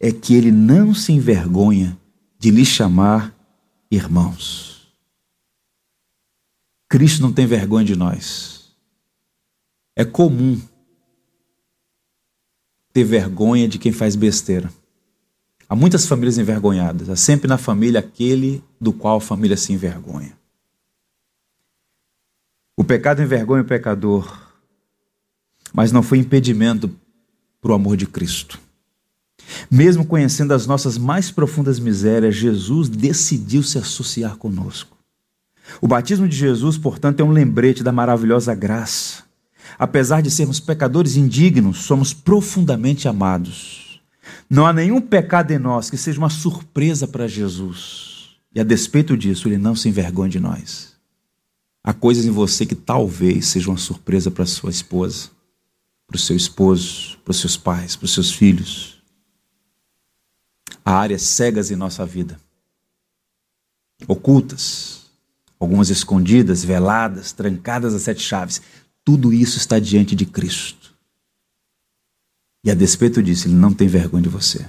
é 0.00 0.12
que 0.12 0.34
ele 0.34 0.52
não 0.52 0.94
se 0.94 1.12
envergonha 1.12 1.98
de 2.38 2.50
lhe 2.50 2.64
chamar 2.64 3.34
irmãos. 3.90 4.92
Cristo 6.88 7.20
não 7.20 7.32
tem 7.32 7.46
vergonha 7.46 7.84
de 7.84 7.96
nós. 7.96 8.74
É 9.94 10.04
comum 10.04 10.60
ter 12.92 13.04
vergonha 13.04 13.68
de 13.68 13.78
quem 13.78 13.92
faz 13.92 14.14
besteira. 14.16 14.72
Há 15.68 15.76
muitas 15.76 16.06
famílias 16.06 16.38
envergonhadas. 16.38 17.10
Há 17.10 17.16
sempre 17.16 17.46
na 17.46 17.58
família 17.58 18.00
aquele 18.00 18.64
do 18.80 18.92
qual 18.92 19.18
a 19.18 19.20
família 19.20 19.56
se 19.56 19.72
envergonha. 19.72 20.38
O 22.76 22.84
pecado 22.84 23.20
envergonha 23.20 23.62
o 23.62 23.66
pecador, 23.66 24.48
mas 25.74 25.90
não 25.90 26.02
foi 26.02 26.18
impedimento 26.18 26.88
para 27.60 27.72
o 27.72 27.74
amor 27.74 27.96
de 27.96 28.06
Cristo. 28.06 28.58
Mesmo 29.70 30.04
conhecendo 30.04 30.52
as 30.52 30.66
nossas 30.66 30.98
mais 30.98 31.30
profundas 31.30 31.78
misérias, 31.78 32.34
Jesus 32.34 32.88
decidiu 32.88 33.62
se 33.62 33.78
associar 33.78 34.36
conosco. 34.36 34.96
O 35.80 35.88
batismo 35.88 36.28
de 36.28 36.36
Jesus, 36.36 36.78
portanto, 36.78 37.20
é 37.20 37.24
um 37.24 37.30
lembrete 37.30 37.82
da 37.82 37.92
maravilhosa 37.92 38.54
graça 38.54 39.28
Apesar 39.76 40.22
de 40.22 40.30
sermos 40.30 40.60
pecadores 40.60 41.16
indignos, 41.16 41.82
somos 41.82 42.12
profundamente 42.12 43.08
amados. 43.08 44.00
Não 44.48 44.66
há 44.66 44.72
nenhum 44.72 45.00
pecado 45.00 45.50
em 45.50 45.58
nós 45.58 45.90
que 45.90 45.96
seja 45.96 46.18
uma 46.18 46.30
surpresa 46.30 47.06
para 47.06 47.26
Jesus. 47.26 48.36
E 48.54 48.60
a 48.60 48.64
despeito 48.64 49.16
disso, 49.16 49.48
ele 49.48 49.58
não 49.58 49.74
se 49.74 49.88
envergonha 49.88 50.30
de 50.30 50.40
nós. 50.40 50.94
Há 51.82 51.92
coisas 51.92 52.24
em 52.24 52.30
você 52.30 52.64
que 52.64 52.74
talvez 52.74 53.46
sejam 53.46 53.72
uma 53.72 53.78
surpresa 53.78 54.30
para 54.30 54.46
sua 54.46 54.70
esposa, 54.70 55.30
para 56.06 56.16
o 56.16 56.18
seu 56.18 56.36
esposo, 56.36 57.18
para 57.24 57.30
os 57.30 57.40
seus 57.40 57.56
pais, 57.56 57.94
para 57.94 58.06
os 58.06 58.12
seus 58.12 58.32
filhos. 58.32 58.97
Há 60.88 61.00
áreas 61.00 61.20
cegas 61.20 61.70
em 61.70 61.76
nossa 61.76 62.06
vida, 62.06 62.40
ocultas, 64.06 65.02
algumas 65.60 65.90
escondidas, 65.90 66.64
veladas, 66.64 67.30
trancadas 67.30 67.92
a 67.92 67.98
sete 67.98 68.22
chaves. 68.22 68.62
Tudo 69.04 69.30
isso 69.30 69.58
está 69.58 69.78
diante 69.78 70.16
de 70.16 70.24
Cristo. 70.24 70.94
E 72.64 72.70
a 72.70 72.74
despeito 72.74 73.22
disso, 73.22 73.48
ele 73.48 73.54
não 73.54 73.74
tem 73.74 73.86
vergonha 73.86 74.22
de 74.22 74.30
você. 74.30 74.64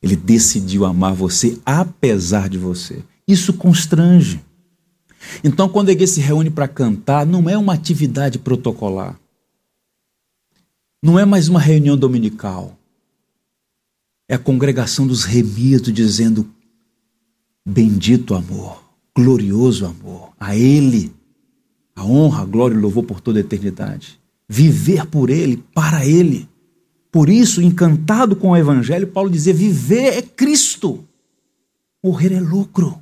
Ele 0.00 0.14
decidiu 0.14 0.84
amar 0.84 1.12
você 1.12 1.60
apesar 1.66 2.48
de 2.48 2.56
você. 2.56 3.02
Isso 3.26 3.52
constrange. 3.54 4.40
Então, 5.42 5.68
quando 5.68 5.88
a 5.88 5.92
igreja 5.92 6.12
se 6.12 6.20
reúne 6.20 6.50
para 6.50 6.68
cantar, 6.68 7.26
não 7.26 7.50
é 7.50 7.58
uma 7.58 7.74
atividade 7.74 8.38
protocolar. 8.38 9.18
Não 11.02 11.18
é 11.18 11.24
mais 11.24 11.48
uma 11.48 11.58
reunião 11.58 11.96
dominical. 11.96 12.78
É 14.30 14.36
a 14.36 14.38
congregação 14.38 15.06
dos 15.08 15.24
remidos 15.24 15.92
dizendo: 15.92 16.48
Bendito 17.66 18.34
amor, 18.36 18.82
glorioso 19.14 19.86
amor, 19.86 20.30
a 20.38 20.54
Ele 20.54 21.12
a 22.00 22.04
honra, 22.04 22.42
a 22.42 22.46
glória 22.46 22.74
e 22.74 22.78
o 22.78 22.80
louvor 22.80 23.04
por 23.04 23.20
toda 23.20 23.38
a 23.38 23.40
eternidade. 23.40 24.18
Viver 24.48 25.06
por 25.06 25.28
Ele, 25.28 25.62
para 25.74 26.06
Ele. 26.06 26.48
Por 27.12 27.28
isso, 27.28 27.60
encantado 27.60 28.34
com 28.34 28.50
o 28.50 28.56
Evangelho, 28.56 29.06
Paulo 29.06 29.30
dizia: 29.30 29.52
viver 29.52 30.14
é 30.14 30.22
Cristo, 30.22 31.04
morrer 32.02 32.32
é 32.32 32.40
lucro. 32.40 33.00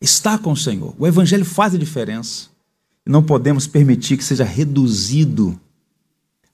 Está 0.00 0.38
com 0.38 0.52
o 0.52 0.56
Senhor. 0.56 0.94
O 0.98 1.06
Evangelho 1.06 1.44
faz 1.44 1.74
a 1.74 1.78
diferença. 1.78 2.48
Não 3.04 3.22
podemos 3.22 3.66
permitir 3.66 4.16
que 4.16 4.24
seja 4.24 4.44
reduzido 4.44 5.58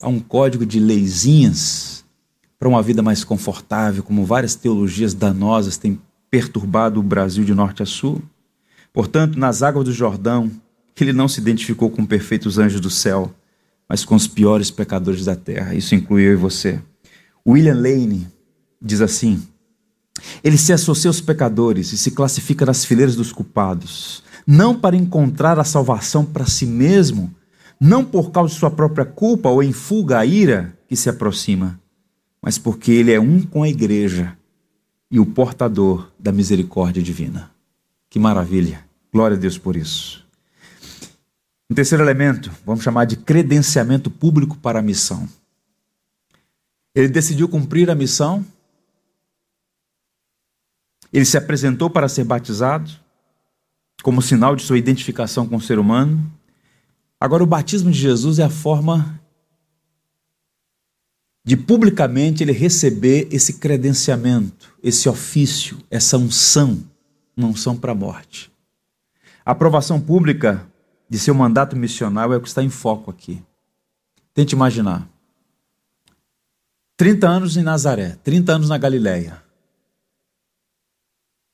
a 0.01 0.09
um 0.09 0.19
código 0.19 0.65
de 0.65 0.81
leizinhas 0.81 2.04
para 2.65 2.71
uma 2.71 2.83
vida 2.83 3.03
mais 3.03 3.23
confortável, 3.23 4.03
como 4.03 4.25
várias 4.25 4.55
teologias 4.55 5.13
danosas 5.13 5.77
têm 5.77 6.01
perturbado 6.31 6.99
o 6.99 7.03
Brasil 7.03 7.45
de 7.45 7.53
norte 7.53 7.83
a 7.83 7.87
sul. 7.87 8.23
Portanto, 8.91 9.39
nas 9.39 9.63
águas 9.63 9.85
do 9.85 9.93
Jordão, 9.93 10.51
ele 10.99 11.13
não 11.13 11.29
se 11.29 11.39
identificou 11.41 11.91
com 11.91 12.07
perfeitos 12.07 12.59
anjos 12.59 12.81
do 12.81 12.89
céu, 12.89 13.31
mas 13.87 14.03
com 14.03 14.15
os 14.15 14.27
piores 14.27 14.71
pecadores 14.71 15.27
da 15.27 15.37
terra. 15.37 15.75
Isso 15.75 15.95
inclui 15.95 16.23
eu 16.23 16.33
e 16.33 16.37
você. 16.37 16.81
William 17.47 17.75
Lane 17.75 18.27
diz 18.81 19.03
assim: 19.03 19.47
ele 20.43 20.57
se 20.57 20.73
associa 20.73 21.11
aos 21.11 21.21
pecadores 21.21 21.93
e 21.93 21.99
se 21.99 22.13
classifica 22.13 22.65
nas 22.65 22.83
fileiras 22.83 23.15
dos 23.15 23.31
culpados, 23.31 24.23
não 24.47 24.75
para 24.75 24.97
encontrar 24.97 25.59
a 25.59 25.65
salvação 25.65 26.25
para 26.25 26.47
si 26.47 26.65
mesmo, 26.65 27.31
não 27.79 28.03
por 28.03 28.31
causa 28.31 28.55
de 28.55 28.59
sua 28.59 28.71
própria 28.71 29.05
culpa 29.05 29.51
ou 29.51 29.63
em 29.63 29.71
fuga 29.71 30.21
à 30.21 30.25
ira 30.25 30.75
que 30.89 30.97
se 30.97 31.11
aproxima, 31.11 31.79
mas 32.45 32.59
porque 32.59 32.93
ele 32.93 33.11
é 33.11 33.19
um 33.19 33.41
com 33.41 33.63
a 33.63 33.69
igreja 33.71 34.37
e 35.11 35.19
o 35.19 35.25
portador 35.25 36.13
da 36.19 36.31
misericórdia 36.31 37.03
divina. 37.03 37.51
Que 38.11 38.19
maravilha! 38.19 38.85
Glória 39.11 39.35
a 39.35 39.41
Deus 39.41 39.57
por 39.57 39.77
isso. 39.77 40.23
Um 41.71 41.75
terceiro 41.75 42.05
elemento, 42.05 42.51
vamos 42.63 42.85
chamar 42.85 43.07
de 43.07 43.17
credenciamento 43.17 44.11
público 44.11 44.59
para 44.59 44.81
a 44.81 44.83
missão. 44.83 45.27
Ele 46.95 47.09
decidiu 47.09 47.49
cumprir 47.49 47.91
a 47.91 47.95
missão, 47.95 48.45
ele 51.11 51.25
se 51.25 51.39
apresentou 51.39 51.89
para 51.89 52.11
ser 52.11 52.25
batizado, 52.25 52.91
como 54.03 54.21
sinal 54.21 54.55
de 54.55 54.63
sua 54.63 54.77
identificação 54.77 55.49
com 55.49 55.57
o 55.57 55.63
ser 55.63 55.79
humano. 55.79 56.31
Agora, 57.19 57.43
o 57.43 57.47
batismo 57.47 57.91
de 57.91 57.99
Jesus 57.99 58.39
é 58.39 58.45
a 58.45 58.51
forma 58.51 59.19
de 61.45 61.57
publicamente 61.57 62.43
ele 62.43 62.53
receber 62.53 63.29
esse 63.31 63.55
credenciamento, 63.55 64.75
esse 64.83 65.09
ofício, 65.09 65.79
essa 65.91 66.17
unção, 66.17 66.83
uma 67.37 67.49
unção 67.49 67.77
para 67.77 67.93
a 67.93 67.95
morte. 67.95 68.51
A 69.45 69.51
aprovação 69.51 70.01
pública 70.01 70.67
de 71.09 71.19
seu 71.19 71.35
mandato 71.35 71.77
missional 71.77 72.33
é 72.33 72.37
o 72.37 72.41
que 72.41 72.49
está 72.49 72.63
em 72.63 72.71
foco 72.71 73.11
aqui. 73.11 73.43
Tente 74.33 74.55
imaginar. 74.55 75.07
30 76.97 77.29
anos 77.29 77.57
em 77.59 77.63
Nazaré, 77.63 78.17
30 78.25 78.53
anos 78.53 78.69
na 78.71 78.79
Galileia. 78.79 79.43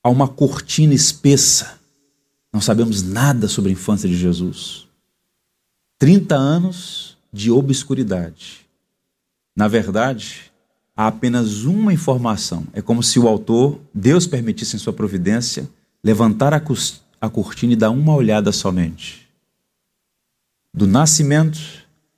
Há 0.04 0.08
uma 0.08 0.28
cortina 0.28 0.94
espessa. 0.94 1.80
Não 2.52 2.60
sabemos 2.60 3.02
nada 3.02 3.48
sobre 3.48 3.70
a 3.70 3.72
infância 3.72 4.08
de 4.08 4.16
Jesus. 4.16 4.86
30 5.98 6.36
anos 6.36 7.18
de 7.32 7.50
obscuridade. 7.50 8.69
Na 9.60 9.68
verdade, 9.68 10.50
há 10.96 11.06
apenas 11.06 11.64
uma 11.64 11.92
informação. 11.92 12.66
É 12.72 12.80
como 12.80 13.02
se 13.02 13.18
o 13.18 13.28
autor, 13.28 13.78
Deus 13.92 14.26
permitisse 14.26 14.74
em 14.74 14.78
sua 14.78 14.90
providência, 14.90 15.68
levantar 16.02 16.54
a, 16.54 16.62
a 17.20 17.28
cortina 17.28 17.74
e 17.74 17.76
dar 17.76 17.90
uma 17.90 18.14
olhada 18.14 18.52
somente 18.52 19.28
do 20.72 20.86
nascimento 20.86 21.60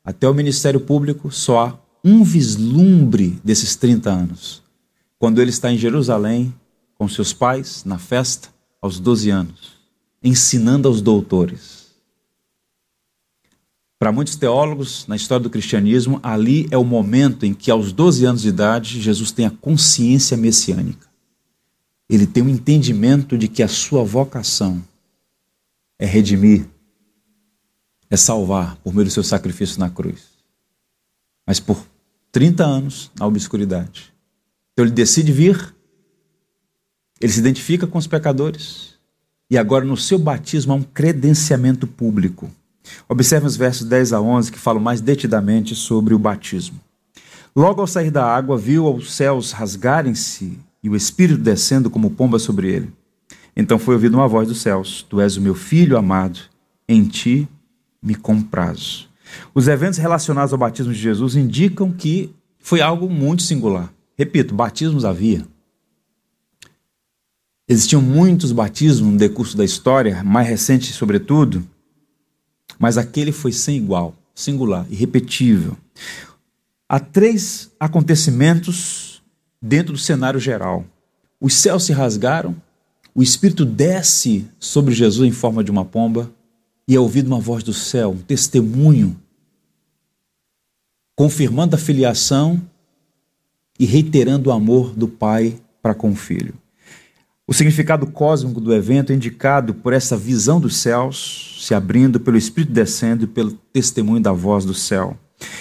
até 0.04 0.28
o 0.28 0.34
ministério 0.34 0.78
público, 0.78 1.32
só 1.32 1.66
há 1.66 1.78
um 2.04 2.22
vislumbre 2.22 3.40
desses 3.42 3.74
30 3.74 4.08
anos. 4.08 4.62
quando 5.18 5.42
ele 5.42 5.50
está 5.50 5.72
em 5.72 5.76
Jerusalém 5.76 6.54
com 6.96 7.08
seus 7.08 7.32
pais 7.32 7.82
na 7.84 7.98
festa 7.98 8.50
aos 8.80 9.00
12 9.00 9.30
anos, 9.30 9.72
ensinando 10.22 10.86
aos 10.86 11.02
doutores. 11.02 11.81
Para 14.02 14.10
muitos 14.10 14.34
teólogos, 14.34 15.06
na 15.06 15.14
história 15.14 15.44
do 15.44 15.48
cristianismo, 15.48 16.18
ali 16.24 16.66
é 16.72 16.76
o 16.76 16.82
momento 16.82 17.46
em 17.46 17.54
que, 17.54 17.70
aos 17.70 17.92
12 17.92 18.24
anos 18.24 18.42
de 18.42 18.48
idade, 18.48 19.00
Jesus 19.00 19.30
tem 19.30 19.46
a 19.46 19.50
consciência 19.50 20.36
messiânica. 20.36 21.06
Ele 22.10 22.26
tem 22.26 22.42
o 22.42 22.46
um 22.46 22.48
entendimento 22.48 23.38
de 23.38 23.46
que 23.46 23.62
a 23.62 23.68
sua 23.68 24.02
vocação 24.02 24.82
é 26.00 26.04
redimir, 26.04 26.66
é 28.10 28.16
salvar 28.16 28.74
por 28.78 28.92
meio 28.92 29.04
do 29.04 29.12
seu 29.12 29.22
sacrifício 29.22 29.78
na 29.78 29.88
cruz. 29.88 30.30
Mas 31.46 31.60
por 31.60 31.86
30 32.32 32.64
anos 32.64 33.08
na 33.16 33.24
obscuridade. 33.24 34.12
Então 34.72 34.84
ele 34.84 34.92
decide 34.92 35.30
vir, 35.30 35.72
ele 37.20 37.32
se 37.32 37.38
identifica 37.38 37.86
com 37.86 37.98
os 37.98 38.08
pecadores, 38.08 38.94
e 39.48 39.56
agora 39.56 39.84
no 39.84 39.96
seu 39.96 40.18
batismo 40.18 40.72
há 40.72 40.74
um 40.74 40.82
credenciamento 40.82 41.86
público. 41.86 42.50
Observe 43.08 43.46
os 43.46 43.56
versos 43.56 43.86
10 43.86 44.12
a 44.12 44.20
11 44.20 44.52
que 44.52 44.58
falam 44.58 44.82
mais 44.82 45.00
detidamente 45.00 45.74
sobre 45.74 46.14
o 46.14 46.18
batismo. 46.18 46.80
Logo 47.54 47.80
ao 47.80 47.86
sair 47.86 48.10
da 48.10 48.24
água, 48.24 48.56
viu 48.56 48.92
os 48.94 49.12
céus 49.12 49.52
rasgarem-se 49.52 50.58
e 50.82 50.88
o 50.88 50.96
Espírito 50.96 51.40
descendo 51.40 51.90
como 51.90 52.10
pomba 52.10 52.38
sobre 52.38 52.70
ele. 52.70 52.92
Então 53.56 53.78
foi 53.78 53.94
ouvida 53.94 54.16
uma 54.16 54.26
voz 54.26 54.48
dos 54.48 54.60
céus: 54.60 55.04
Tu 55.08 55.20
és 55.20 55.36
o 55.36 55.40
meu 55.40 55.54
filho 55.54 55.96
amado, 55.96 56.40
em 56.88 57.04
ti 57.04 57.48
me 58.02 58.14
comprazo. 58.14 59.08
Os 59.54 59.68
eventos 59.68 59.98
relacionados 59.98 60.52
ao 60.52 60.58
batismo 60.58 60.92
de 60.92 60.98
Jesus 60.98 61.36
indicam 61.36 61.92
que 61.92 62.34
foi 62.58 62.80
algo 62.80 63.08
muito 63.08 63.42
singular. 63.42 63.92
Repito, 64.16 64.54
batismos 64.54 65.04
havia. 65.04 65.46
Existiam 67.68 68.02
muitos 68.02 68.52
batismos 68.52 69.12
no 69.12 69.18
decurso 69.18 69.56
da 69.56 69.64
história, 69.64 70.22
mais 70.22 70.48
recente 70.48 70.92
sobretudo, 70.92 71.66
mas 72.82 72.98
aquele 72.98 73.30
foi 73.30 73.52
sem 73.52 73.76
igual, 73.76 74.12
singular, 74.34 74.84
irrepetível. 74.90 75.76
Há 76.88 76.98
três 76.98 77.70
acontecimentos 77.78 79.22
dentro 79.62 79.92
do 79.92 79.98
cenário 80.00 80.40
geral. 80.40 80.84
Os 81.40 81.54
céus 81.54 81.84
se 81.84 81.92
rasgaram, 81.92 82.56
o 83.14 83.22
Espírito 83.22 83.64
desce 83.64 84.48
sobre 84.58 84.92
Jesus 84.92 85.28
em 85.28 85.32
forma 85.32 85.62
de 85.62 85.70
uma 85.70 85.84
pomba 85.84 86.28
e 86.88 86.96
é 86.96 86.98
ouvido 86.98 87.28
uma 87.28 87.38
voz 87.38 87.62
do 87.62 87.72
céu, 87.72 88.10
um 88.10 88.18
testemunho, 88.18 89.16
confirmando 91.14 91.76
a 91.76 91.78
filiação 91.78 92.60
e 93.78 93.86
reiterando 93.86 94.50
o 94.50 94.52
amor 94.52 94.92
do 94.92 95.06
Pai 95.06 95.56
para 95.80 95.94
com 95.94 96.10
o 96.10 96.16
Filho. 96.16 96.54
O 97.52 97.54
significado 97.54 98.06
cósmico 98.06 98.62
do 98.62 98.72
evento 98.72 99.12
é 99.12 99.14
indicado 99.14 99.74
por 99.74 99.92
essa 99.92 100.16
visão 100.16 100.58
dos 100.58 100.74
céus 100.74 101.58
se 101.60 101.74
abrindo, 101.74 102.18
pelo 102.18 102.38
Espírito 102.38 102.72
descendo 102.72 103.24
e 103.24 103.26
pelo 103.26 103.50
testemunho 103.70 104.22
da 104.22 104.32
voz 104.32 104.64
do 104.64 104.72
céu. 104.72 105.18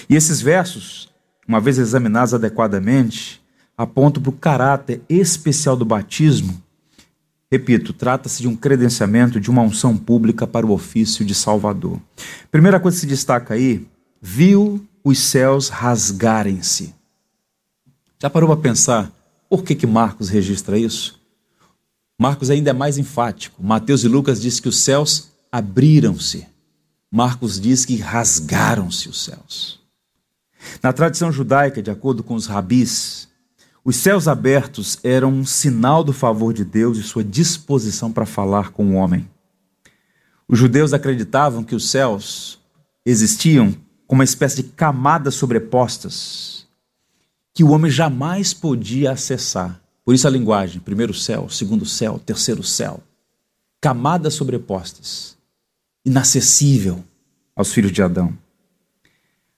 E 0.08 0.16
esses 0.16 0.40
versos, 0.40 1.10
uma 1.46 1.60
vez 1.60 1.76
examinados 1.76 2.32
adequadamente, 2.32 3.42
apontam 3.76 4.22
para 4.22 4.30
o 4.30 4.32
caráter 4.32 5.02
especial 5.06 5.76
do 5.76 5.84
batismo. 5.84 6.62
Repito, 7.50 7.92
trata-se 7.92 8.40
de 8.40 8.48
um 8.48 8.56
credenciamento 8.56 9.38
de 9.38 9.50
uma 9.50 9.60
unção 9.60 9.94
pública 9.94 10.46
para 10.46 10.66
o 10.66 10.72
ofício 10.72 11.26
de 11.26 11.34
Salvador. 11.34 12.00
Primeira 12.50 12.80
coisa 12.80 12.96
que 12.96 13.00
se 13.02 13.06
destaca 13.06 13.52
aí, 13.52 13.86
viu 14.18 14.82
os 15.04 15.18
céus 15.18 15.68
rasgarem-se. 15.68 16.94
Já 18.18 18.30
parou 18.30 18.48
para 18.48 18.62
pensar 18.62 19.12
por 19.46 19.62
que, 19.62 19.74
que 19.74 19.86
Marcos 19.86 20.30
registra 20.30 20.78
isso? 20.78 21.20
Marcos 22.22 22.50
ainda 22.50 22.70
é 22.70 22.72
mais 22.72 22.98
enfático. 22.98 23.60
Mateus 23.60 24.04
e 24.04 24.08
Lucas 24.08 24.40
diz 24.40 24.60
que 24.60 24.68
os 24.68 24.78
céus 24.78 25.32
abriram-se. 25.50 26.46
Marcos 27.10 27.60
diz 27.60 27.84
que 27.84 27.96
rasgaram-se 27.96 29.08
os 29.08 29.24
céus. 29.24 29.80
Na 30.80 30.92
tradição 30.92 31.32
judaica, 31.32 31.82
de 31.82 31.90
acordo 31.90 32.22
com 32.22 32.36
os 32.36 32.46
rabis, 32.46 33.28
os 33.84 33.96
céus 33.96 34.28
abertos 34.28 35.00
eram 35.02 35.32
um 35.32 35.44
sinal 35.44 36.04
do 36.04 36.12
favor 36.12 36.54
de 36.54 36.64
Deus 36.64 36.96
e 36.96 37.02
sua 37.02 37.24
disposição 37.24 38.12
para 38.12 38.24
falar 38.24 38.70
com 38.70 38.92
o 38.92 38.94
homem. 38.94 39.28
Os 40.46 40.60
judeus 40.60 40.92
acreditavam 40.92 41.64
que 41.64 41.74
os 41.74 41.90
céus 41.90 42.60
existiam 43.04 43.74
como 44.06 44.20
uma 44.20 44.24
espécie 44.24 44.62
de 44.62 44.68
camadas 44.68 45.34
sobrepostas 45.34 46.68
que 47.52 47.64
o 47.64 47.72
homem 47.72 47.90
jamais 47.90 48.54
podia 48.54 49.10
acessar. 49.10 49.81
Por 50.04 50.14
isso 50.14 50.26
a 50.26 50.30
linguagem, 50.30 50.80
primeiro 50.80 51.14
céu, 51.14 51.48
segundo 51.48 51.86
céu, 51.86 52.18
terceiro 52.18 52.62
céu. 52.62 53.00
Camadas 53.80 54.34
sobrepostas. 54.34 55.36
Inacessível 56.04 57.04
aos 57.54 57.72
filhos 57.72 57.92
de 57.92 58.02
Adão. 58.02 58.36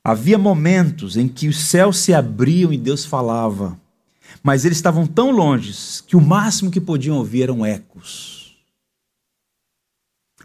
Havia 0.02 0.36
momentos 0.36 1.16
em 1.16 1.26
que 1.26 1.48
os 1.48 1.56
céus 1.56 1.96
se 1.98 2.12
abriam 2.12 2.70
e 2.70 2.76
Deus 2.76 3.06
falava, 3.06 3.80
mas 4.42 4.66
eles 4.66 4.76
estavam 4.76 5.06
tão 5.06 5.30
longe 5.30 5.72
que 6.06 6.14
o 6.14 6.20
máximo 6.20 6.70
que 6.70 6.80
podiam 6.80 7.16
ouvir 7.16 7.44
eram 7.44 7.64
ecos. 7.64 8.54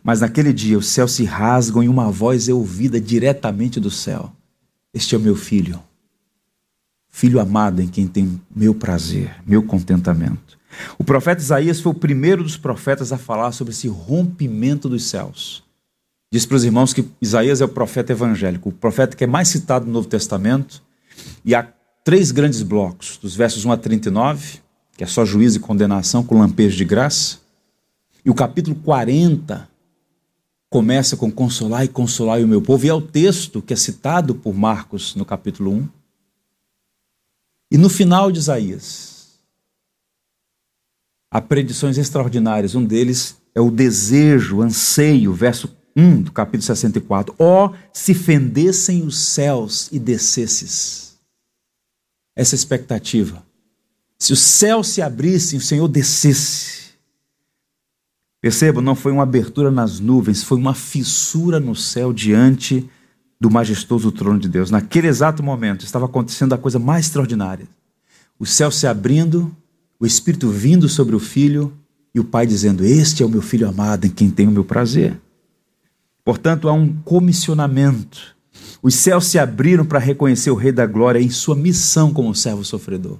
Mas 0.02 0.22
naquele 0.22 0.54
dia 0.54 0.78
os 0.78 0.88
céus 0.88 1.12
se 1.12 1.26
rasgam 1.26 1.84
e 1.84 1.90
uma 1.90 2.10
voz 2.10 2.48
é 2.48 2.54
ouvida 2.54 3.02
diretamente 3.02 3.82
do 3.82 3.92
céu: 3.92 4.32
Este 4.94 5.14
é 5.14 5.18
o 5.18 5.22
meu 5.22 5.36
filho, 5.36 5.84
filho 7.10 7.40
amado 7.40 7.82
em 7.82 7.88
quem 7.88 8.08
tem 8.08 8.40
meu 8.54 8.74
prazer, 8.74 9.36
meu 9.46 9.64
contentamento. 9.64 10.58
O 10.98 11.04
profeta 11.04 11.42
Isaías 11.42 11.80
foi 11.80 11.92
o 11.92 11.96
primeiro 11.96 12.44
dos 12.44 12.58
profetas 12.58 13.12
a 13.12 13.18
falar 13.18 13.52
sobre 13.52 13.74
esse 13.74 13.88
rompimento 13.88 14.88
dos 14.88 15.06
céus. 15.06 15.64
Diz 16.32 16.46
para 16.46 16.58
os 16.58 16.64
irmãos 16.64 16.94
que 16.94 17.06
Isaías 17.20 17.60
é 17.60 17.66
o 17.66 17.70
profeta 17.70 18.12
evangélico, 18.12 18.70
o 18.70 18.72
profeta 18.72 19.18
que 19.18 19.24
é 19.24 19.28
mais 19.28 19.48
citado 19.48 19.86
no 19.86 19.92
Novo 19.92 20.08
Testamento, 20.08 20.84
e 21.44 21.56
há 21.56 21.68
três 22.04 22.32
grandes 22.32 22.62
blocos, 22.62 23.18
dos 23.18 23.36
versos 23.36 23.66
1 23.66 23.72
a 23.72 23.78
39, 23.78 24.60
que 24.96 25.04
é 25.04 25.08
só 25.08 25.26
juízo 25.26 25.58
e 25.58 25.60
condenação 25.60 26.24
com 26.24 26.38
lampejo 26.38 26.78
de 26.78 26.86
graça, 26.86 27.40
e 28.24 28.30
o 28.30 28.36
capítulo 28.36 28.76
40 28.76 29.68
começa 30.70 31.18
com 31.18 31.32
consolar 31.32 31.84
e 31.84 31.88
consolar 31.88 32.40
o 32.40 32.48
meu 32.48 32.62
povo, 32.62 32.86
e 32.86 32.90
é 32.90 32.94
o 32.94 33.02
texto 33.02 33.62
que 33.62 33.74
é 33.74 33.76
citado 33.76 34.36
por 34.36 34.54
Marcos 34.54 35.16
no 35.16 35.26
capítulo 35.26 35.72
1, 35.72 35.90
e 37.72 37.78
no 37.78 37.90
final 37.90 38.32
de 38.32 38.40
Isaías, 38.40 39.40
há 41.32 41.40
predições 41.40 41.98
extraordinárias. 41.98 42.76
Um 42.76 42.84
deles 42.84 43.38
é 43.54 43.62
o 43.62 43.70
desejo, 43.70 44.58
o 44.58 44.62
anseio, 44.62 45.34
verso 45.34 45.76
1 45.96 46.24
do 46.24 46.32
capítulo 46.32 46.64
64. 46.64 47.36
Ó, 47.38 47.68
oh, 47.68 47.76
se 47.94 48.14
fendessem 48.14 49.04
os 49.04 49.18
céus 49.18 49.90
e 49.92 50.00
descesses. 50.00 51.18
Essa 52.36 52.56
expectativa. 52.56 53.46
Se 54.18 54.34
os 54.34 54.40
céus 54.40 54.88
se 54.88 55.02
abrissem, 55.02 55.60
o 55.60 55.62
Senhor 55.62 55.88
descesse. 55.88 56.90
Perceba, 58.42 58.82
não 58.82 58.96
foi 58.96 59.12
uma 59.12 59.24
abertura 59.24 59.70
nas 59.70 60.00
nuvens, 60.00 60.44
foi 60.44 60.58
uma 60.58 60.74
fissura 60.74 61.60
no 61.60 61.76
céu 61.76 62.14
diante 62.14 62.90
do 63.40 63.50
majestoso 63.50 64.12
trono 64.12 64.40
de 64.40 64.50
Deus. 64.50 64.70
Naquele 64.70 65.08
exato 65.08 65.42
momento 65.42 65.86
estava 65.86 66.06
acontecendo 66.06 66.54
a 66.54 66.58
coisa 66.58 66.78
mais 66.78 67.06
extraordinária. 67.06 67.68
O 68.38 68.46
céu 68.46 68.70
se 68.70 68.86
abrindo, 68.86 69.56
o 70.00 70.06
Espírito 70.06 70.50
vindo 70.50 70.90
sobre 70.90 71.16
o 71.16 71.20
Filho 71.20 71.74
e 72.14 72.20
o 72.20 72.24
Pai 72.24 72.46
dizendo: 72.46 72.84
Este 72.84 73.24
é 73.24 73.26
o 73.26 73.30
meu 73.30 73.42
Filho 73.42 73.68
amado 73.68 74.06
em 74.06 74.10
quem 74.10 74.30
tenho 74.30 74.50
o 74.50 74.54
meu 74.54 74.66
prazer. 74.66 75.20
Portanto, 76.24 76.68
há 76.68 76.74
um 76.74 76.94
comissionamento. 77.04 78.36
Os 78.82 78.96
céus 78.96 79.26
se 79.26 79.40
abriram 79.40 79.86
para 79.86 80.00
reconhecer 80.00 80.52
o 80.52 80.56
Rei 80.56 80.72
da 80.72 80.86
Glória 80.86 81.20
em 81.20 81.30
sua 81.30 81.56
missão 81.56 82.14
como 82.14 82.36
servo 82.36 82.64
sofredor. 82.64 83.20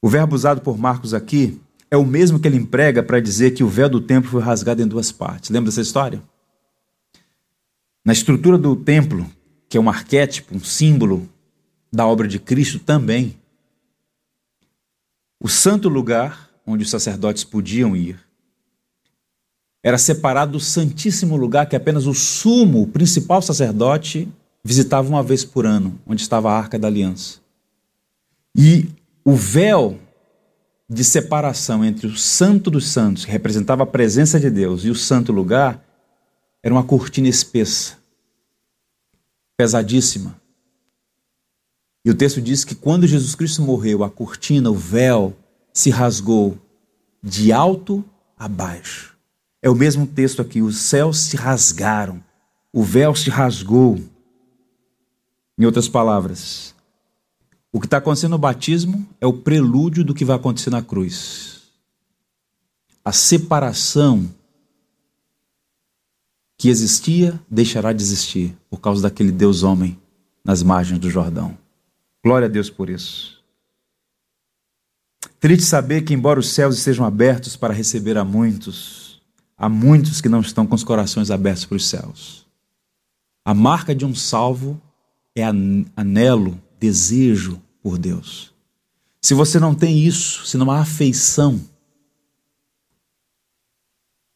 O 0.00 0.08
verbo 0.08 0.34
usado 0.34 0.60
por 0.60 0.76
Marcos 0.78 1.14
aqui 1.14 1.60
é 1.90 1.96
o 1.96 2.04
mesmo 2.04 2.40
que 2.40 2.48
ele 2.48 2.56
emprega 2.56 3.02
para 3.02 3.20
dizer 3.20 3.52
que 3.52 3.62
o 3.62 3.68
véu 3.68 3.88
do 3.88 4.00
templo 4.00 4.30
foi 4.30 4.42
rasgado 4.42 4.82
em 4.82 4.86
duas 4.86 5.12
partes. 5.12 5.50
Lembra 5.50 5.70
dessa 5.70 5.80
história? 5.80 6.22
Na 8.04 8.12
estrutura 8.12 8.58
do 8.58 8.74
templo, 8.74 9.30
que 9.68 9.76
é 9.76 9.80
um 9.80 9.88
arquétipo, 9.88 10.56
um 10.56 10.64
símbolo 10.64 11.28
da 11.92 12.06
obra 12.06 12.26
de 12.26 12.38
Cristo 12.38 12.78
também, 12.78 13.36
o 15.40 15.48
santo 15.48 15.88
lugar 15.88 16.50
onde 16.66 16.84
os 16.84 16.90
sacerdotes 16.90 17.44
podiam 17.44 17.96
ir 17.96 18.18
era 19.82 19.98
separado 19.98 20.52
do 20.52 20.60
santíssimo 20.60 21.36
lugar 21.36 21.66
que 21.66 21.74
apenas 21.74 22.06
o 22.06 22.14
sumo, 22.14 22.82
o 22.82 22.86
principal 22.86 23.42
sacerdote, 23.42 24.28
visitava 24.62 25.08
uma 25.08 25.22
vez 25.22 25.44
por 25.44 25.66
ano, 25.66 25.98
onde 26.06 26.22
estava 26.22 26.52
a 26.52 26.56
arca 26.56 26.78
da 26.78 26.86
aliança. 26.86 27.40
E 28.56 28.88
o 29.24 29.34
véu 29.34 29.98
de 30.88 31.02
separação 31.02 31.84
entre 31.84 32.06
o 32.06 32.16
santo 32.16 32.70
dos 32.70 32.86
santos, 32.90 33.24
que 33.24 33.32
representava 33.32 33.82
a 33.82 33.86
presença 33.86 34.38
de 34.38 34.50
Deus, 34.50 34.84
e 34.84 34.90
o 34.90 34.94
santo 34.94 35.32
lugar, 35.32 35.82
era 36.62 36.72
uma 36.72 36.84
cortina 36.84 37.28
espessa, 37.28 37.98
pesadíssima. 39.56 40.40
E 42.04 42.10
o 42.10 42.14
texto 42.14 42.40
diz 42.40 42.64
que 42.64 42.74
quando 42.74 43.06
Jesus 43.06 43.34
Cristo 43.34 43.62
morreu, 43.62 44.04
a 44.04 44.10
cortina, 44.10 44.70
o 44.70 44.74
véu, 44.74 45.36
se 45.72 45.90
rasgou 45.90 46.58
de 47.22 47.52
alto 47.52 48.04
a 48.36 48.48
baixo. 48.48 49.16
É 49.60 49.70
o 49.70 49.74
mesmo 49.74 50.06
texto 50.06 50.42
aqui: 50.42 50.60
os 50.60 50.78
céus 50.78 51.18
se 51.18 51.36
rasgaram, 51.36 52.22
o 52.72 52.82
véu 52.82 53.14
se 53.14 53.30
rasgou. 53.30 54.00
Em 55.58 55.64
outras 55.64 55.88
palavras, 55.88 56.74
o 57.70 57.78
que 57.78 57.86
está 57.86 57.98
acontecendo 57.98 58.32
no 58.32 58.38
batismo 58.38 59.06
é 59.20 59.26
o 59.26 59.32
prelúdio 59.32 60.02
do 60.04 60.14
que 60.14 60.24
vai 60.24 60.36
acontecer 60.36 60.70
na 60.70 60.82
cruz. 60.82 61.62
A 63.04 63.12
separação 63.12 64.28
que 66.56 66.68
existia 66.68 67.40
deixará 67.50 67.92
de 67.92 68.02
existir 68.02 68.56
por 68.70 68.80
causa 68.80 69.02
daquele 69.02 69.32
Deus 69.32 69.62
homem 69.62 69.98
nas 70.44 70.62
margens 70.62 70.98
do 70.98 71.10
Jordão. 71.10 71.56
Glória 72.24 72.46
a 72.46 72.50
Deus 72.50 72.70
por 72.70 72.88
isso. 72.88 73.42
Triste 75.40 75.64
saber 75.64 76.02
que, 76.02 76.14
embora 76.14 76.38
os 76.38 76.50
céus 76.50 76.78
estejam 76.78 77.04
abertos 77.04 77.56
para 77.56 77.74
receber 77.74 78.16
a 78.16 78.24
muitos, 78.24 79.20
há 79.56 79.68
muitos 79.68 80.20
que 80.20 80.28
não 80.28 80.40
estão 80.40 80.66
com 80.66 80.74
os 80.74 80.84
corações 80.84 81.30
abertos 81.30 81.64
para 81.64 81.76
os 81.76 81.88
céus. 81.88 82.46
A 83.44 83.52
marca 83.52 83.92
de 83.92 84.04
um 84.04 84.14
salvo 84.14 84.80
é 85.34 85.42
anelo, 85.96 86.60
desejo 86.78 87.60
por 87.82 87.98
Deus. 87.98 88.52
Se 89.20 89.34
você 89.34 89.58
não 89.58 89.74
tem 89.74 89.98
isso, 89.98 90.46
se 90.46 90.56
não 90.56 90.70
há 90.70 90.80
afeição, 90.80 91.60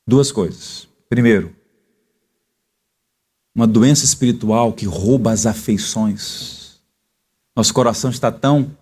duas 0.07 0.33
coisas. 0.33 0.89
Primeiro, 1.09 1.55
uma 3.57 3.67
doença 3.67 4.05
espiritual 4.05 4.75
que 4.75 4.85
rouba 4.85 5.33
as 5.33 5.47
afeições. 5.47 6.79
Nosso 7.57 7.73
coração 7.73 8.11
está 8.11 8.31
tão 8.31 8.77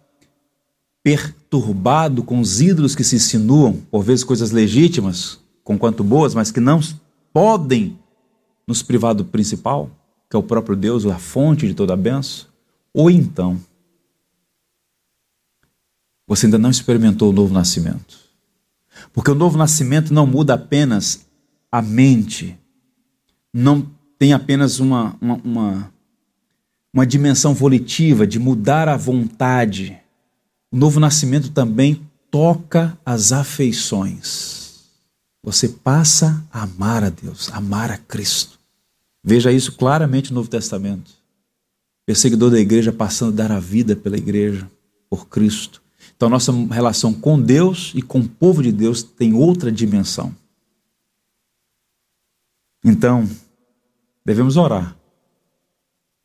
perturbado 1.01 2.25
com 2.25 2.41
os 2.41 2.61
ídolos 2.61 2.97
que 2.97 3.05
se 3.05 3.15
insinuam, 3.15 3.75
por 3.89 4.03
vezes 4.03 4.25
coisas 4.25 4.51
legítimas, 4.51 5.39
com 5.63 5.79
quanto 5.79 6.03
boas, 6.03 6.35
mas 6.35 6.51
que 6.51 6.59
não 6.59 6.81
podem 7.33 7.97
nos 8.67 8.83
privar 8.83 9.15
do 9.15 9.25
principal, 9.25 9.89
que 10.29 10.35
é 10.35 10.39
o 10.39 10.43
próprio 10.43 10.75
Deus, 10.75 11.07
a 11.07 11.19
fonte 11.19 11.69
de 11.69 11.75
toda 11.75 11.95
a 11.95 11.97
benção. 11.97 12.49
Ou 12.93 13.09
então, 13.09 13.61
você 16.27 16.47
ainda 16.47 16.59
não 16.59 16.71
experimentou 16.71 17.31
o 17.31 17.33
novo 17.33 17.55
nascimento. 17.55 18.19
Porque 19.13 19.31
o 19.31 19.37
novo 19.37 19.57
nascimento 19.57 20.13
não 20.13 20.27
muda 20.27 20.55
apenas 20.55 21.27
a 21.71 21.81
mente, 21.81 22.59
não 23.53 23.95
tem 24.25 24.33
apenas 24.33 24.81
uma, 24.81 25.15
uma, 25.21 25.35
uma, 25.45 25.93
uma 26.91 27.07
dimensão 27.07 27.53
volitiva 27.53 28.27
de 28.27 28.39
mudar 28.39 28.89
a 28.89 28.97
vontade. 28.97 30.01
O 30.73 30.79
novo 30.79 30.99
nascimento 30.99 31.51
também 31.51 32.01
toca 32.31 32.99
as 33.05 33.33
afeições. 33.33 34.87
Você 35.43 35.69
passa 35.69 36.43
a 36.51 36.63
amar 36.63 37.05
a 37.05 37.11
Deus, 37.11 37.51
amar 37.53 37.91
a 37.91 37.99
Cristo. 37.99 38.59
Veja 39.23 39.53
isso 39.53 39.73
claramente 39.73 40.31
no 40.31 40.37
Novo 40.37 40.49
Testamento. 40.49 41.11
Perseguidor 42.07 42.51
da 42.51 42.59
igreja 42.59 42.95
passando 42.95 43.35
a 43.35 43.47
dar 43.47 43.53
a 43.53 43.61
vida 43.61 43.95
pela 43.95 44.17
igreja, 44.17 44.67
por 45.11 45.29
Cristo. 45.29 45.83
Então, 46.17 46.31
nossa 46.31 46.51
relação 46.71 47.13
com 47.13 47.39
Deus 47.39 47.93
e 47.95 48.01
com 48.01 48.21
o 48.21 48.29
povo 48.29 48.63
de 48.63 48.73
Deus 48.73 49.03
tem 49.03 49.35
outra 49.35 49.71
dimensão. 49.71 50.35
Então, 52.83 53.29
devemos 54.25 54.57
orar 54.57 54.97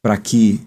para 0.02 0.18
que 0.18 0.62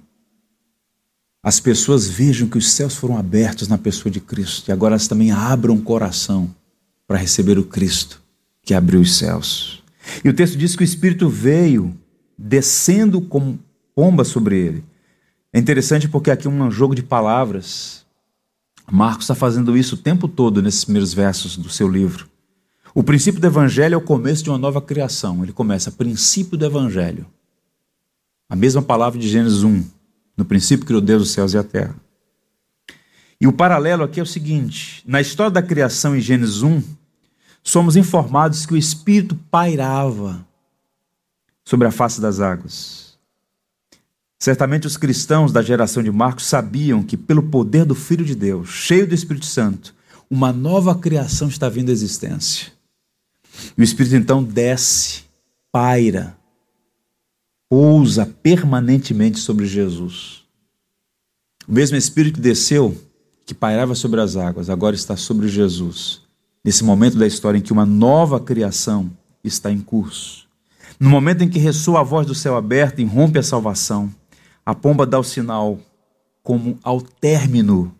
as 1.43 1.59
pessoas 1.59 2.09
vejam 2.09 2.49
que 2.49 2.59
os 2.59 2.71
céus 2.71 2.95
foram 2.95 3.17
abertos 3.17 3.67
na 3.67 3.77
pessoa 3.77 4.13
de 4.13 4.21
Cristo 4.21 4.69
e 4.69 4.73
agora 4.73 4.93
elas 4.93 5.09
também 5.09 5.33
abram 5.33 5.75
o 5.75 5.83
coração 5.83 6.55
para 7.07 7.19
receber 7.19 7.59
o 7.59 7.65
Cristo 7.65 8.23
que 8.63 8.75
abriu 8.75 9.01
os 9.01 9.17
céus. 9.17 9.83
E 10.25 10.29
o 10.29 10.35
texto 10.35 10.57
diz 10.57 10.77
que 10.77 10.83
o 10.83 10.85
Espírito 10.85 11.29
veio 11.29 11.99
descendo 12.39 13.21
como 13.21 13.59
pomba 13.95 14.25
sobre 14.25 14.59
ele. 14.59 14.85
É 15.53 15.59
interessante 15.59 16.09
porque 16.09 16.31
aqui 16.31 16.47
é 16.47 16.51
um 16.51 16.71
jogo 16.71 16.95
de 16.95 17.03
palavras. 17.03 18.05
Marcos 18.91 19.25
está 19.25 19.35
fazendo 19.35 19.77
isso 19.77 19.95
o 19.95 19.99
tempo 19.99 20.29
todo 20.29 20.63
nesses 20.63 20.85
primeiros 20.85 21.13
versos 21.13 21.57
do 21.57 21.69
seu 21.69 21.89
livro. 21.89 22.29
O 22.95 23.03
princípio 23.03 23.41
do 23.41 23.47
evangelho 23.47 23.95
é 23.95 23.97
o 23.97 24.03
começo 24.03 24.45
de 24.45 24.51
uma 24.51 24.59
nova 24.59 24.81
criação. 24.81 25.43
Ele 25.43 25.53
começa, 25.53 25.91
princípio 25.91 26.59
do 26.59 26.67
evangelho. 26.67 27.27
A 28.49 28.55
mesma 28.55 28.83
palavra 28.83 29.19
de 29.19 29.29
Gênesis 29.29 29.63
1. 29.63 29.83
No 30.37 30.45
princípio 30.45 30.85
criou 30.85 31.01
Deus 31.01 31.23
os 31.23 31.31
céus 31.31 31.55
e 31.55 31.59
a 31.59 31.65
terra. 31.65 31.97
E 33.41 33.47
o 33.47 33.53
paralelo 33.53 34.05
aqui 34.05 34.21
é 34.21 34.23
o 34.23 34.27
seguinte: 34.27 35.03
na 35.07 35.21
história 35.21 35.51
da 35.51 35.63
criação 35.63 36.15
em 36.15 36.21
Gênesis 36.21 36.63
1, 36.63 36.83
somos 37.63 37.97
informados 37.97 38.67
que 38.67 38.75
o 38.75 38.77
Espírito 38.77 39.37
pairava 39.51 40.47
sobre 41.65 41.89
a 41.89 41.91
face 41.91 42.21
das 42.21 42.41
águas. 42.41 43.17
Certamente 44.39 44.87
os 44.87 44.97
cristãos 44.97 45.53
da 45.53 45.63
geração 45.63 46.03
de 46.03 46.11
Marcos 46.11 46.47
sabiam 46.47 47.03
que, 47.03 47.17
pelo 47.17 47.45
poder 47.45 47.85
do 47.85 47.95
Filho 47.95 48.25
de 48.25 48.35
Deus, 48.35 48.69
cheio 48.69 49.07
do 49.07 49.15
Espírito 49.15 49.47
Santo, 49.47 49.95
uma 50.29 50.53
nova 50.53 50.95
criação 50.95 51.49
está 51.49 51.69
vindo 51.69 51.89
à 51.89 51.93
existência. 51.93 52.73
E 53.77 53.81
o 53.81 53.85
Espírito 53.85 54.17
então 54.17 54.43
desce, 54.43 55.25
paira, 55.71 56.37
pousa 57.69 58.27
permanentemente 58.43 59.39
sobre 59.39 59.67
Jesus. 59.67 60.43
O 61.67 61.73
mesmo 61.73 61.97
Espírito 61.97 62.35
que 62.35 62.41
desceu, 62.41 62.97
que 63.47 63.55
pairava 63.55 63.95
sobre 63.95 64.21
as 64.21 64.37
águas, 64.37 64.71
agora 64.71 64.95
está 64.95 65.17
sobre 65.17 65.49
Jesus. 65.49 66.23
Nesse 66.65 66.85
momento 66.85 67.19
da 67.19 67.27
história 67.27 67.59
em 67.59 67.63
que 67.63 67.73
uma 67.73 67.87
nova 67.87 68.39
criação 68.39 69.11
está 69.43 69.71
em 69.71 69.81
curso. 69.81 70.47
No 70.99 71.11
momento 71.11 71.43
em 71.43 71.49
que 71.49 71.59
ressoa 71.59 72.01
a 72.01 72.05
voz 72.05 72.27
do 72.27 72.35
céu 72.35 72.57
aberto 72.57 73.01
e 73.01 73.05
rompe 73.05 73.39
a 73.39 73.43
salvação, 73.43 74.13
a 74.65 74.75
pomba 74.75 75.05
dá 75.05 75.19
o 75.19 75.25
sinal 75.25 75.81
como 76.43 76.79
ao 76.83 77.01
término 77.01 77.95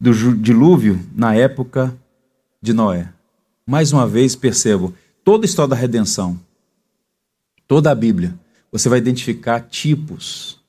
do 0.00 0.12
dilúvio 0.34 1.00
na 1.14 1.34
época 1.34 1.96
de 2.60 2.72
Noé. 2.72 3.13
Mais 3.66 3.92
uma 3.92 4.06
vez, 4.06 4.36
percebo, 4.36 4.92
toda 5.24 5.44
a 5.44 5.48
história 5.48 5.70
da 5.70 5.76
redenção, 5.76 6.38
toda 7.66 7.90
a 7.90 7.94
Bíblia, 7.94 8.38
você 8.70 8.88
vai 8.88 8.98
identificar 8.98 9.60
tipos, 9.60 10.60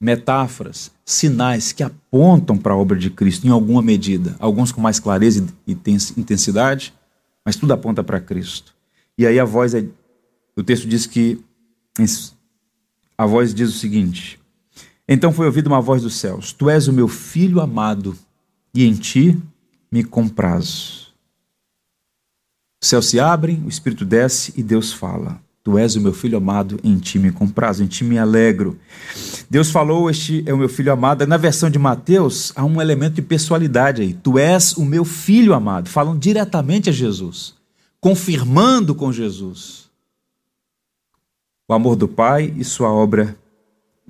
metáforas, 0.00 0.90
sinais 1.04 1.72
que 1.72 1.82
apontam 1.82 2.56
para 2.56 2.72
a 2.72 2.76
obra 2.76 2.98
de 2.98 3.10
Cristo 3.10 3.46
em 3.46 3.50
alguma 3.50 3.80
medida. 3.80 4.34
Alguns 4.38 4.72
com 4.72 4.80
mais 4.80 4.98
clareza 4.98 5.46
e 5.66 5.72
intensidade, 6.16 6.92
mas 7.44 7.56
tudo 7.56 7.72
aponta 7.72 8.02
para 8.02 8.20
Cristo. 8.20 8.74
E 9.16 9.26
aí 9.26 9.38
a 9.38 9.44
voz 9.44 9.74
é. 9.74 9.84
O 10.56 10.62
texto 10.62 10.88
diz 10.88 11.06
que. 11.06 11.42
A 13.16 13.26
voz 13.26 13.54
diz 13.54 13.68
o 13.68 13.78
seguinte: 13.78 14.40
Então 15.06 15.32
foi 15.32 15.46
ouvida 15.46 15.68
uma 15.68 15.80
voz 15.80 16.02
dos 16.02 16.14
céus: 16.14 16.52
Tu 16.52 16.70
és 16.70 16.88
o 16.88 16.92
meu 16.92 17.08
filho 17.08 17.60
amado, 17.60 18.16
e 18.74 18.84
em 18.84 18.94
ti 18.94 19.38
me 19.92 20.02
comprazo. 20.02 21.09
Os 22.82 22.88
céus 22.88 23.06
se 23.06 23.20
abrem, 23.20 23.62
o 23.64 23.68
Espírito 23.68 24.04
desce 24.04 24.54
e 24.56 24.62
Deus 24.62 24.92
fala. 24.92 25.40
Tu 25.62 25.76
és 25.76 25.94
o 25.94 26.00
meu 26.00 26.14
filho 26.14 26.38
amado, 26.38 26.80
em 26.82 26.96
ti 26.96 27.18
me 27.18 27.30
comprazo, 27.30 27.84
em 27.84 27.86
ti 27.86 28.02
me 28.02 28.18
alegro. 28.18 28.78
Deus 29.50 29.70
falou, 29.70 30.08
este 30.08 30.42
é 30.46 30.54
o 30.54 30.56
meu 30.56 30.70
filho 30.70 30.90
amado. 30.90 31.26
Na 31.26 31.36
versão 31.36 31.68
de 31.68 31.78
Mateus, 31.78 32.50
há 32.56 32.64
um 32.64 32.80
elemento 32.80 33.16
de 33.16 33.22
pessoalidade 33.22 34.00
aí. 34.00 34.14
Tu 34.14 34.38
és 34.38 34.74
o 34.78 34.84
meu 34.84 35.04
filho 35.04 35.52
amado. 35.52 35.90
Falam 35.90 36.18
diretamente 36.18 36.88
a 36.88 36.92
Jesus, 36.92 37.54
confirmando 38.00 38.94
com 38.94 39.12
Jesus 39.12 39.90
o 41.68 41.74
amor 41.74 41.94
do 41.94 42.08
Pai 42.08 42.52
e 42.56 42.64
sua 42.64 42.90
obra 42.90 43.36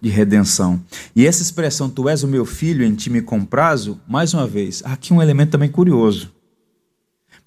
de 0.00 0.08
redenção. 0.08 0.80
E 1.14 1.26
essa 1.26 1.42
expressão, 1.42 1.90
tu 1.90 2.08
és 2.08 2.22
o 2.22 2.28
meu 2.28 2.46
filho, 2.46 2.84
em 2.84 2.94
ti 2.94 3.10
me 3.10 3.20
comprazo, 3.20 4.00
mais 4.08 4.32
uma 4.32 4.46
vez, 4.46 4.82
aqui 4.84 5.12
um 5.12 5.20
elemento 5.20 5.50
também 5.50 5.68
curioso. 5.68 6.32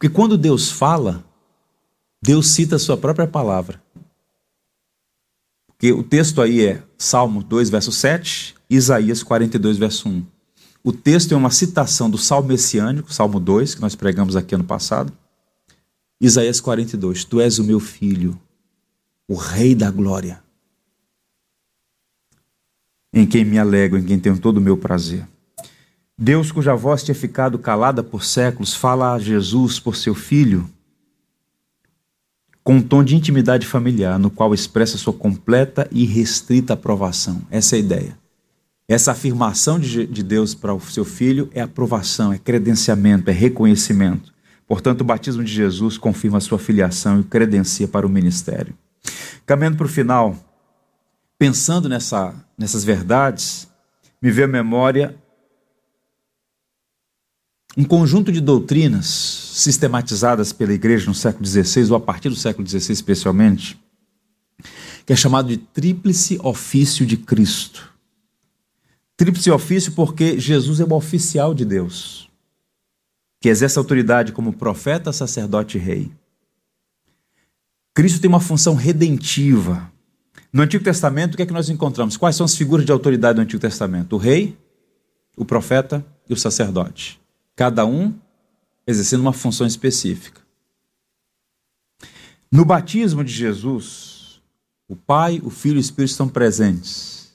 Porque 0.04 0.14
quando 0.14 0.38
Deus 0.38 0.70
fala, 0.70 1.24
Deus 2.22 2.48
cita 2.48 2.76
a 2.76 2.80
sua 2.80 2.98
própria 2.98 3.26
palavra. 3.26 3.82
Porque 5.66 5.94
o 5.94 6.04
texto 6.04 6.42
aí 6.42 6.60
é 6.66 6.84
Salmo 6.98 7.42
2, 7.42 7.70
verso 7.70 7.90
7, 7.90 8.54
Isaías 8.70 9.24
42, 9.24 9.78
verso 9.78 10.10
1. 10.10 10.26
O 10.84 10.92
texto 10.92 11.34
é 11.34 11.38
uma 11.38 11.50
citação 11.50 12.10
do 12.10 12.18
Salmo 12.18 12.50
messiânico, 12.50 13.14
Salmo 13.14 13.40
2, 13.40 13.76
que 13.76 13.82
nós 13.82 13.96
pregamos 13.96 14.36
aqui 14.36 14.54
ano 14.54 14.66
passado. 14.66 15.14
Isaías 16.20 16.60
42, 16.60 17.24
Tu 17.24 17.40
és 17.40 17.58
o 17.58 17.64
meu 17.64 17.80
filho, 17.80 18.38
o 19.26 19.36
Rei 19.36 19.74
da 19.74 19.90
glória, 19.90 20.44
em 23.14 23.26
quem 23.26 23.46
me 23.46 23.58
alegro, 23.58 23.98
em 23.98 24.04
quem 24.04 24.20
tenho 24.20 24.38
todo 24.38 24.58
o 24.58 24.62
meu 24.62 24.76
prazer. 24.76 25.26
Deus, 26.18 26.52
cuja 26.52 26.76
voz 26.76 27.04
tinha 27.04 27.16
ficado 27.16 27.58
calada 27.58 28.04
por 28.04 28.24
séculos, 28.24 28.76
fala 28.76 29.14
a 29.14 29.20
Jesus 29.20 29.80
por 29.80 29.96
seu 29.96 30.14
filho, 30.14 30.70
com 32.64 32.76
um 32.76 32.82
tom 32.82 33.04
de 33.04 33.16
intimidade 33.16 33.66
familiar, 33.66 34.18
no 34.20 34.30
qual 34.30 34.54
expressa 34.54 34.98
sua 34.98 35.14
completa 35.14 35.88
e 35.92 36.06
restrita 36.06 36.74
aprovação. 36.74 37.42
Essa 37.50 37.76
é 37.76 37.78
a 37.78 37.80
ideia. 37.80 38.18
Essa 38.88 39.12
afirmação 39.12 39.80
de, 39.80 40.06
de 40.06 40.24
Deus 40.24 40.54
para 40.54 40.74
o 40.74 40.80
seu 40.80 41.04
filho 41.04 41.50
é 41.54 41.62
aprovação, 41.62 42.32
é 42.32 42.38
credenciamento, 42.38 43.30
é 43.30 43.34
reconhecimento. 43.34 44.32
Portanto, 44.68 45.02
o 45.02 45.06
batismo 45.06 45.44
de 45.44 45.52
Jesus 45.52 45.98
confirma 45.98 46.40
sua 46.40 46.60
filiação 46.60 47.20
e 47.20 47.24
credencia 47.24 47.88
para 47.88 48.06
o 48.06 48.10
ministério. 48.10 48.74
Caminhando 49.46 49.78
para 49.78 49.86
o 49.86 49.90
final, 49.90 50.36
pensando 51.38 51.90
nessa, 51.90 52.34
nessas 52.58 52.84
verdades, 52.84 53.68
me 54.22 54.32
veio 54.32 54.48
à 54.48 54.52
memória 54.52 55.16
um 57.76 57.84
conjunto 57.84 58.32
de 58.32 58.40
doutrinas 58.40 59.08
sistematizadas 59.08 60.54
pela 60.54 60.74
igreja 60.74 61.08
no 61.08 61.16
século 61.16 61.46
XVI, 61.46 61.90
ou 61.90 61.96
a 61.96 62.00
partir 62.00 62.30
do 62.30 62.36
século 62.36 62.68
XVI 62.68 62.92
especialmente, 62.92 63.80
que 65.06 65.14
é 65.14 65.16
chamado 65.16 65.48
de 65.48 65.58
tríplice 65.58 66.40
ofício 66.44 67.06
de 67.06 67.18
Cristo. 67.18 67.92
Tríplice 69.18 69.52
ofício 69.52 69.92
porque 69.94 70.40
Jesus 70.40 70.80
é 70.80 70.84
o 70.84 70.94
oficial 70.94 71.54
de 71.54 71.66
Deus, 71.66 72.30
que 73.42 73.50
exerce 73.50 73.78
autoridade 73.78 74.32
como 74.32 74.54
profeta, 74.54 75.12
sacerdote 75.12 75.78
e 75.78 75.82
rei. 75.82 76.12
Cristo 77.94 78.20
tem 78.20 78.30
uma 78.30 78.40
função 78.40 78.76
redentiva. 78.76 79.92
No 80.52 80.64
Antigo 80.64 80.84
Testamento, 80.84 81.34
o 81.34 81.38
que 81.38 81.44
é 81.44 81.46
que 81.46 81.54
nós 81.54 81.70
encontramos? 81.70 82.18
Quais 82.18 82.36
são 82.36 82.46
as 82.46 82.56
figuras 82.56 82.86
de 82.86 82.92
autoridade 82.92 83.36
do 83.36 83.42
Antigo 83.42 83.62
Testamento? 83.62 84.14
O 84.14 84.20
rei, 84.20 84.58
o 85.36 85.44
profeta 85.44 86.06
e 86.30 86.34
o 86.34 86.38
sacerdote 86.38 87.23
cada 87.56 87.86
um 87.86 88.14
exercendo 88.86 89.22
uma 89.22 89.34
função 89.34 89.66
específica. 89.66 90.42
No 92.52 92.66
batismo 92.66 93.24
de 93.24 93.32
Jesus, 93.32 94.42
o 94.88 94.96
Pai, 94.96 95.42
o 95.44 95.50
Filho 95.50 95.76
e 95.76 95.78
o 95.78 95.82
Espírito 95.82 96.12
estão 96.12 96.28
presentes. 96.28 97.34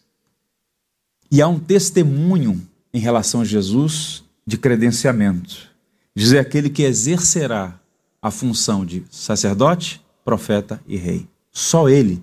E 1.31 1.43
há 1.43 1.49
um 1.49 1.59
testemunho 1.59 2.67
em 2.93 2.99
relação 2.99 3.41
a 3.41 3.45
Jesus 3.45 4.25
de 4.47 4.57
credenciamento. 4.57 5.69
Dizer 6.15 6.39
aquele 6.39 6.71
que 6.71 6.83
exercerá 6.83 7.79
a 8.21 8.31
função 8.31 8.85
de 8.85 9.05
sacerdote, 9.11 10.05
profeta 10.25 10.81
e 10.87 10.97
rei. 10.97 11.29
Só 11.51 11.89
ele 11.89 12.23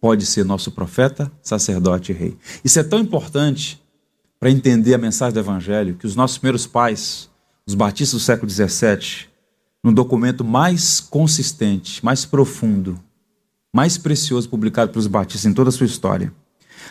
pode 0.00 0.26
ser 0.26 0.44
nosso 0.44 0.70
profeta, 0.70 1.30
sacerdote 1.42 2.12
e 2.12 2.14
rei. 2.14 2.36
Isso 2.64 2.78
é 2.78 2.84
tão 2.84 2.98
importante 2.98 3.82
para 4.38 4.50
entender 4.50 4.94
a 4.94 4.98
mensagem 4.98 5.34
do 5.34 5.40
Evangelho 5.40 5.94
que 5.94 6.06
os 6.06 6.14
nossos 6.14 6.38
primeiros 6.38 6.66
pais, 6.66 7.30
os 7.66 7.74
batistas 7.74 8.20
do 8.20 8.24
século 8.24 8.50
XVII, 8.50 9.26
no 9.82 9.92
documento 9.92 10.44
mais 10.44 11.00
consistente, 11.00 12.04
mais 12.04 12.24
profundo, 12.24 13.00
mais 13.72 13.96
precioso 13.96 14.48
publicado 14.48 14.90
pelos 14.90 15.06
batistas 15.06 15.50
em 15.50 15.54
toda 15.54 15.70
a 15.70 15.72
sua 15.72 15.86
história. 15.86 16.32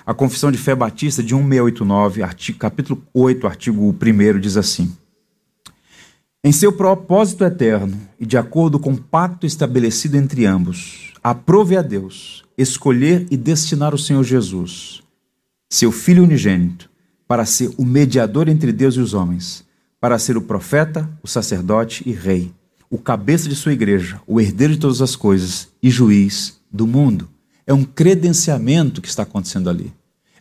A 0.05 0.13
Confissão 0.13 0.51
de 0.51 0.57
Fé 0.57 0.75
Batista 0.75 1.21
de 1.21 1.33
1689, 1.33 2.23
artigo, 2.23 2.57
capítulo 2.57 3.01
8, 3.13 3.47
artigo 3.47 3.95
1, 4.01 4.39
diz 4.39 4.57
assim: 4.57 4.95
Em 6.43 6.51
seu 6.51 6.71
propósito 6.71 7.43
eterno 7.43 7.99
e 8.19 8.25
de 8.25 8.37
acordo 8.37 8.79
com 8.79 8.93
o 8.93 9.01
pacto 9.01 9.45
estabelecido 9.45 10.17
entre 10.17 10.45
ambos, 10.45 11.13
aprove 11.23 11.77
a 11.77 11.81
Deus 11.81 12.43
escolher 12.57 13.25
e 13.29 13.37
destinar 13.37 13.93
o 13.93 13.97
Senhor 13.97 14.23
Jesus, 14.23 15.01
seu 15.69 15.91
Filho 15.91 16.23
unigênito, 16.23 16.89
para 17.27 17.45
ser 17.45 17.71
o 17.77 17.85
mediador 17.85 18.47
entre 18.47 18.71
Deus 18.71 18.95
e 18.95 18.99
os 18.99 19.13
homens, 19.13 19.63
para 19.99 20.19
ser 20.19 20.37
o 20.37 20.41
profeta, 20.41 21.09
o 21.23 21.27
sacerdote 21.27 22.03
e 22.07 22.11
rei, 22.11 22.51
o 22.89 22.97
cabeça 22.97 23.49
de 23.49 23.55
sua 23.55 23.73
igreja, 23.73 24.21
o 24.27 24.39
herdeiro 24.39 24.73
de 24.73 24.79
todas 24.79 25.01
as 25.01 25.15
coisas 25.15 25.69
e 25.81 25.89
juiz 25.89 26.59
do 26.71 26.85
mundo. 26.85 27.29
É 27.65 27.73
um 27.73 27.83
credenciamento 27.83 29.01
que 29.01 29.07
está 29.07 29.23
acontecendo 29.23 29.69
ali. 29.69 29.91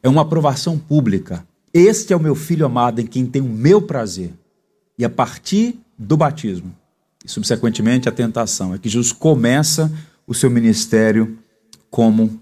É 0.03 0.09
uma 0.09 0.23
aprovação 0.23 0.79
pública. 0.79 1.47
Este 1.73 2.13
é 2.13 2.17
o 2.17 2.21
meu 2.21 2.35
filho 2.35 2.67
amado 2.67 3.01
em 3.01 3.07
quem 3.07 3.25
tenho 3.25 3.47
o 3.47 3.49
meu 3.49 3.81
prazer. 3.81 4.31
E 4.99 5.05
a 5.05 5.11
partir 5.11 5.81
do 5.99 6.17
batismo 6.17 6.75
e 7.25 7.29
subsequentemente 7.29 8.09
a 8.09 8.13
tentação 8.13 8.75
é 8.75 8.79
que 8.79 8.89
Jesus 8.89 9.11
começa 9.11 9.91
o 10.27 10.35
seu 10.35 10.51
ministério 10.51 11.39
como 11.91 12.39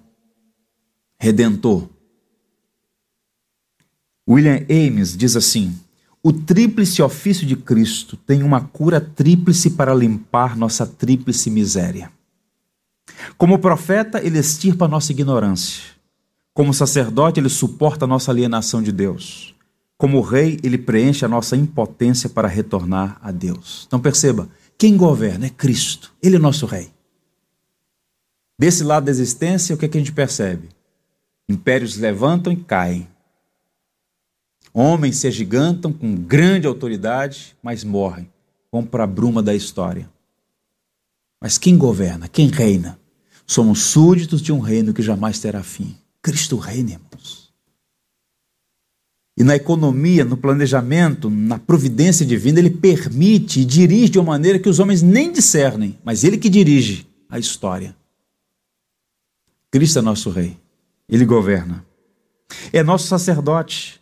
redentor. 1.20 1.88
William 4.32 4.64
Ames 4.70 5.16
diz 5.16 5.36
assim: 5.36 5.78
o 6.22 6.32
tríplice 6.32 7.02
ofício 7.02 7.46
de 7.46 7.54
Cristo 7.54 8.16
tem 8.16 8.42
uma 8.42 8.60
cura 8.60 9.00
tríplice 9.00 9.70
para 9.70 9.94
limpar 9.94 10.56
nossa 10.56 10.86
tríplice 10.86 11.50
miséria. 11.50 12.10
Como 13.36 13.58
profeta, 13.58 14.24
ele 14.24 14.38
extirpa 14.38 14.88
nossa 14.88 15.12
ignorância. 15.12 15.82
Como 16.54 16.72
sacerdote, 16.72 17.40
ele 17.40 17.48
suporta 17.48 18.06
nossa 18.06 18.30
alienação 18.30 18.82
de 18.82 18.92
Deus. 18.92 19.54
Como 19.98 20.20
rei, 20.20 20.58
ele 20.62 20.78
preenche 20.78 21.24
a 21.24 21.28
nossa 21.28 21.56
impotência 21.56 22.28
para 22.28 22.48
retornar 22.48 23.18
a 23.22 23.30
Deus. 23.30 23.84
Então 23.86 24.00
perceba, 24.00 24.48
quem 24.78 24.96
governa 24.96 25.46
é 25.46 25.50
Cristo. 25.50 26.12
Ele 26.22 26.36
é 26.36 26.38
nosso 26.38 26.66
rei. 26.66 26.90
Desse 28.58 28.82
lado 28.82 29.04
da 29.04 29.10
existência, 29.10 29.74
o 29.74 29.78
que, 29.78 29.86
é 29.86 29.88
que 29.88 29.98
a 29.98 30.00
gente 30.00 30.12
percebe? 30.12 30.68
Impérios 31.48 31.96
levantam 31.96 32.52
e 32.52 32.56
caem. 32.56 33.08
Homens 34.74 35.18
se 35.18 35.26
agigantam 35.26 35.92
com 35.92 36.14
grande 36.14 36.66
autoridade, 36.66 37.56
mas 37.62 37.84
morrem. 37.84 38.30
Vão 38.70 38.84
para 38.84 39.04
a 39.04 39.06
bruma 39.06 39.42
da 39.42 39.54
história. 39.54 40.08
Mas 41.40 41.58
quem 41.58 41.76
governa? 41.76 42.28
Quem 42.28 42.48
reina? 42.48 42.98
Somos 43.46 43.80
súditos 43.80 44.40
de 44.40 44.52
um 44.52 44.60
reino 44.60 44.94
que 44.94 45.02
jamais 45.02 45.38
terá 45.38 45.62
fim. 45.62 45.96
Cristo 46.22 46.56
reina, 46.56 46.92
irmãos. 46.92 47.52
E 49.36 49.42
na 49.42 49.56
economia, 49.56 50.24
no 50.24 50.36
planejamento, 50.36 51.30
na 51.30 51.58
providência 51.58 52.24
divina, 52.24 52.58
ele 52.58 52.70
permite 52.70 53.60
e 53.60 53.64
dirige 53.64 54.10
de 54.10 54.18
uma 54.18 54.32
maneira 54.32 54.58
que 54.58 54.68
os 54.68 54.78
homens 54.78 55.02
nem 55.02 55.32
discernem, 55.32 55.98
mas 56.04 56.22
ele 56.22 56.36
que 56.36 56.50
dirige 56.50 57.06
a 57.28 57.38
história. 57.38 57.96
Cristo 59.70 59.98
é 59.98 60.02
nosso 60.02 60.28
rei. 60.28 60.58
Ele 61.08 61.24
governa. 61.24 61.84
É 62.72 62.82
nosso 62.82 63.08
sacerdote. 63.08 64.01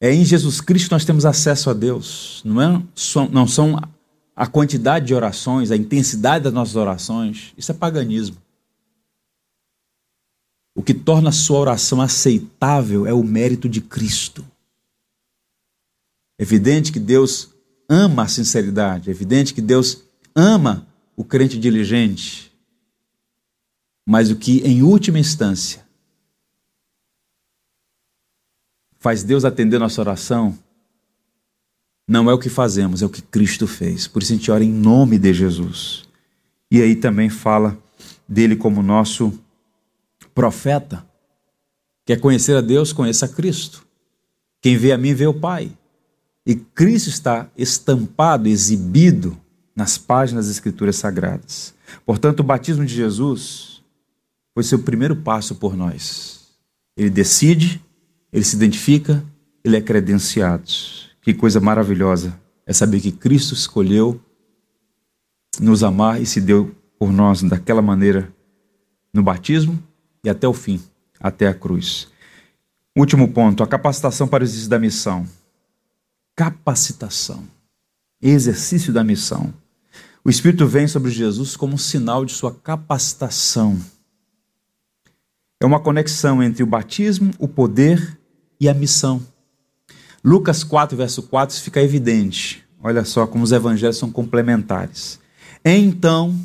É 0.00 0.12
em 0.12 0.24
Jesus 0.24 0.60
Cristo 0.60 0.86
que 0.86 0.92
nós 0.92 1.04
temos 1.04 1.26
acesso 1.26 1.70
a 1.70 1.74
Deus. 1.74 2.40
Não, 2.44 2.60
é, 2.62 2.82
não 3.30 3.46
são 3.48 3.80
a 4.34 4.46
quantidade 4.46 5.06
de 5.06 5.14
orações, 5.14 5.70
a 5.70 5.76
intensidade 5.76 6.44
das 6.44 6.52
nossas 6.52 6.76
orações. 6.76 7.52
Isso 7.56 7.72
é 7.72 7.74
paganismo. 7.74 8.36
O 10.76 10.82
que 10.82 10.94
torna 10.94 11.30
a 11.30 11.32
sua 11.32 11.58
oração 11.58 12.00
aceitável 12.00 13.04
é 13.04 13.12
o 13.12 13.24
mérito 13.24 13.68
de 13.68 13.80
Cristo. 13.80 14.46
É 16.38 16.44
evidente 16.44 16.92
que 16.92 17.00
Deus 17.00 17.48
ama 17.88 18.22
a 18.22 18.28
sinceridade, 18.28 19.08
é 19.08 19.12
evidente 19.12 19.52
que 19.52 19.60
Deus 19.60 20.04
ama 20.36 20.86
o 21.16 21.24
crente 21.24 21.58
diligente. 21.58 22.52
Mas 24.06 24.30
o 24.30 24.36
que, 24.36 24.60
em 24.60 24.84
última 24.84 25.18
instância, 25.18 25.87
faz 29.08 29.22
Deus 29.22 29.46
atender 29.46 29.78
nossa 29.78 30.02
oração 30.02 30.54
não 32.06 32.28
é 32.28 32.34
o 32.34 32.38
que 32.38 32.50
fazemos, 32.50 33.00
é 33.00 33.06
o 33.06 33.08
que 33.08 33.22
Cristo 33.22 33.66
fez. 33.66 34.06
Por 34.06 34.22
isso 34.22 34.34
a 34.34 34.36
gente 34.36 34.50
ora 34.50 34.62
em 34.62 34.70
nome 34.70 35.18
de 35.18 35.32
Jesus. 35.32 36.06
E 36.70 36.82
aí 36.82 36.94
também 36.94 37.30
fala 37.30 37.78
dele 38.28 38.54
como 38.54 38.82
nosso 38.82 39.32
profeta. 40.34 41.06
Quer 42.04 42.20
conhecer 42.20 42.54
a 42.54 42.60
Deus, 42.60 42.92
conheça 42.92 43.26
Cristo. 43.26 43.82
Quem 44.60 44.76
vê 44.76 44.92
a 44.92 44.98
mim, 44.98 45.14
vê 45.14 45.26
o 45.26 45.32
Pai. 45.32 45.72
E 46.44 46.54
Cristo 46.54 47.08
está 47.08 47.48
estampado, 47.56 48.46
exibido 48.46 49.38
nas 49.74 49.96
páginas 49.96 50.48
das 50.48 50.56
Escrituras 50.56 50.96
Sagradas. 50.96 51.72
Portanto, 52.04 52.40
o 52.40 52.44
batismo 52.44 52.84
de 52.84 52.94
Jesus 52.94 53.82
foi 54.52 54.62
seu 54.62 54.80
primeiro 54.80 55.16
passo 55.16 55.54
por 55.54 55.74
nós. 55.74 56.40
Ele 56.94 57.08
decide 57.08 57.82
ele 58.32 58.44
se 58.44 58.56
identifica, 58.56 59.24
ele 59.64 59.76
é 59.76 59.80
credenciado. 59.80 60.64
Que 61.22 61.34
coisa 61.34 61.60
maravilhosa 61.60 62.38
é 62.66 62.72
saber 62.72 63.00
que 63.00 63.12
Cristo 63.12 63.54
escolheu 63.54 64.20
nos 65.60 65.82
amar 65.82 66.20
e 66.20 66.26
se 66.26 66.40
deu 66.40 66.74
por 66.98 67.12
nós 67.12 67.42
daquela 67.42 67.82
maneira 67.82 68.32
no 69.12 69.22
batismo 69.22 69.82
e 70.22 70.28
até 70.28 70.46
o 70.46 70.52
fim, 70.52 70.80
até 71.20 71.48
a 71.48 71.54
cruz. 71.54 72.08
Último 72.96 73.28
ponto, 73.28 73.62
a 73.62 73.66
capacitação 73.66 74.26
para 74.26 74.42
o 74.42 74.44
exercício 74.44 74.70
da 74.70 74.78
missão. 74.78 75.26
Capacitação, 76.34 77.44
exercício 78.20 78.92
da 78.92 79.02
missão. 79.04 79.52
O 80.24 80.30
Espírito 80.30 80.66
vem 80.66 80.86
sobre 80.86 81.10
Jesus 81.10 81.56
como 81.56 81.74
um 81.74 81.78
sinal 81.78 82.24
de 82.24 82.32
sua 82.32 82.54
capacitação. 82.54 83.78
É 85.60 85.66
uma 85.66 85.80
conexão 85.80 86.42
entre 86.42 86.62
o 86.62 86.66
batismo, 86.66 87.32
o 87.38 87.48
poder 87.48 88.17
e 88.60 88.68
a 88.68 88.74
missão. 88.74 89.22
Lucas 90.24 90.64
4, 90.64 90.96
verso 90.96 91.22
4 91.22 91.60
fica 91.60 91.82
evidente. 91.82 92.64
Olha 92.82 93.04
só 93.04 93.26
como 93.26 93.44
os 93.44 93.52
evangelhos 93.52 93.96
são 93.96 94.10
complementares. 94.10 95.18
Então, 95.64 96.38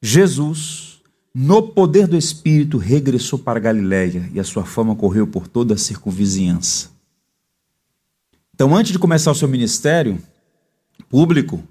Jesus, 0.00 1.00
no 1.34 1.62
poder 1.62 2.06
do 2.06 2.16
Espírito, 2.16 2.78
regressou 2.78 3.38
para 3.38 3.60
Galiléia 3.60 4.28
e 4.32 4.40
a 4.40 4.44
sua 4.44 4.64
fama 4.64 4.96
correu 4.96 5.26
por 5.26 5.46
toda 5.46 5.74
a 5.74 5.78
circunvizinhança. 5.78 6.90
Então, 8.54 8.74
antes 8.76 8.92
de 8.92 8.98
começar 8.98 9.30
o 9.30 9.34
seu 9.34 9.48
ministério 9.48 10.22
público, 11.08 11.62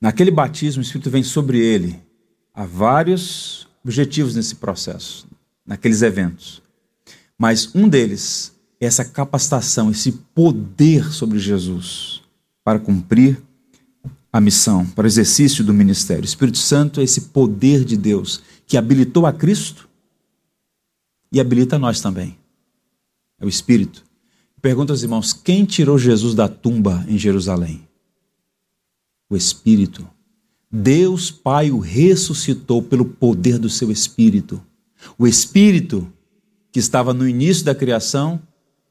naquele 0.00 0.30
batismo, 0.30 0.80
o 0.80 0.84
Espírito 0.84 1.10
vem 1.10 1.22
sobre 1.22 1.58
ele. 1.58 1.98
Há 2.54 2.64
vários 2.64 3.66
objetivos 3.84 4.34
nesse 4.34 4.54
processo, 4.54 5.26
naqueles 5.66 6.02
eventos. 6.02 6.61
Mas 7.42 7.74
um 7.74 7.88
deles 7.88 8.54
é 8.80 8.86
essa 8.86 9.04
capacitação, 9.04 9.90
esse 9.90 10.12
poder 10.12 11.12
sobre 11.12 11.40
Jesus 11.40 12.22
para 12.62 12.78
cumprir 12.78 13.42
a 14.32 14.40
missão, 14.40 14.86
para 14.86 15.06
o 15.06 15.08
exercício 15.08 15.64
do 15.64 15.74
ministério. 15.74 16.22
O 16.22 16.24
Espírito 16.24 16.58
Santo 16.58 17.00
é 17.00 17.02
esse 17.02 17.22
poder 17.22 17.84
de 17.84 17.96
Deus 17.96 18.40
que 18.64 18.76
habilitou 18.76 19.26
a 19.26 19.32
Cristo 19.32 19.88
e 21.32 21.40
habilita 21.40 21.74
a 21.74 21.78
nós 21.80 22.00
também. 22.00 22.38
É 23.40 23.44
o 23.44 23.48
Espírito. 23.48 24.04
Pergunta 24.60 24.92
aos 24.92 25.02
irmãos: 25.02 25.32
quem 25.32 25.64
tirou 25.64 25.98
Jesus 25.98 26.36
da 26.36 26.46
tumba 26.46 27.04
em 27.08 27.18
Jerusalém? 27.18 27.88
O 29.28 29.36
Espírito. 29.36 30.08
Deus 30.70 31.28
Pai 31.32 31.72
o 31.72 31.80
ressuscitou 31.80 32.84
pelo 32.84 33.04
poder 33.04 33.58
do 33.58 33.68
seu 33.68 33.90
Espírito. 33.90 34.64
O 35.18 35.26
Espírito 35.26 36.06
que 36.72 36.80
estava 36.80 37.12
no 37.12 37.28
início 37.28 37.64
da 37.64 37.74
criação, 37.74 38.40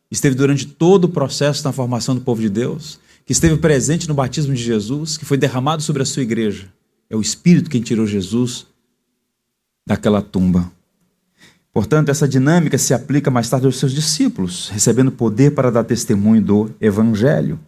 esteve 0.10 0.36
durante 0.36 0.68
todo 0.68 1.06
o 1.06 1.10
processo 1.10 1.64
da 1.64 1.74
formação 1.74 2.14
do 2.14 2.22
povo 2.22 2.42
de 2.42 2.50
Deus, 2.50 3.00
que 3.26 3.34
esteve 3.34 3.58
presente 3.58 4.08
no 4.08 4.14
batismo 4.14 4.54
de 4.54 4.62
Jesus, 4.62 5.18
que 5.18 5.26
foi 5.26 5.38
derramado 5.38 5.82
sobre 5.82 6.04
a 6.04 6.06
sua 6.06 6.22
igreja. 6.22 6.72
É 7.10 7.16
o 7.16 7.22
Espírito 7.22 7.70
quem 7.70 7.82
tirou 7.82 8.06
Jesus 8.06 8.68
daquela 9.86 10.22
tumba. 10.22 10.72
Portanto, 11.74 12.10
essa 12.10 12.28
dinâmica 12.28 12.78
se 12.78 12.94
aplica 12.94 13.32
mais 13.32 13.50
tarde 13.50 13.66
aos 13.66 13.78
seus 13.78 13.94
discípulos, 13.94 14.70
recebendo 14.70 15.12
poder 15.12 15.52
para 15.52 15.72
dar 15.72 15.84
testemunho 15.84 16.42
do 16.42 16.72
Evangelho. 16.80 17.60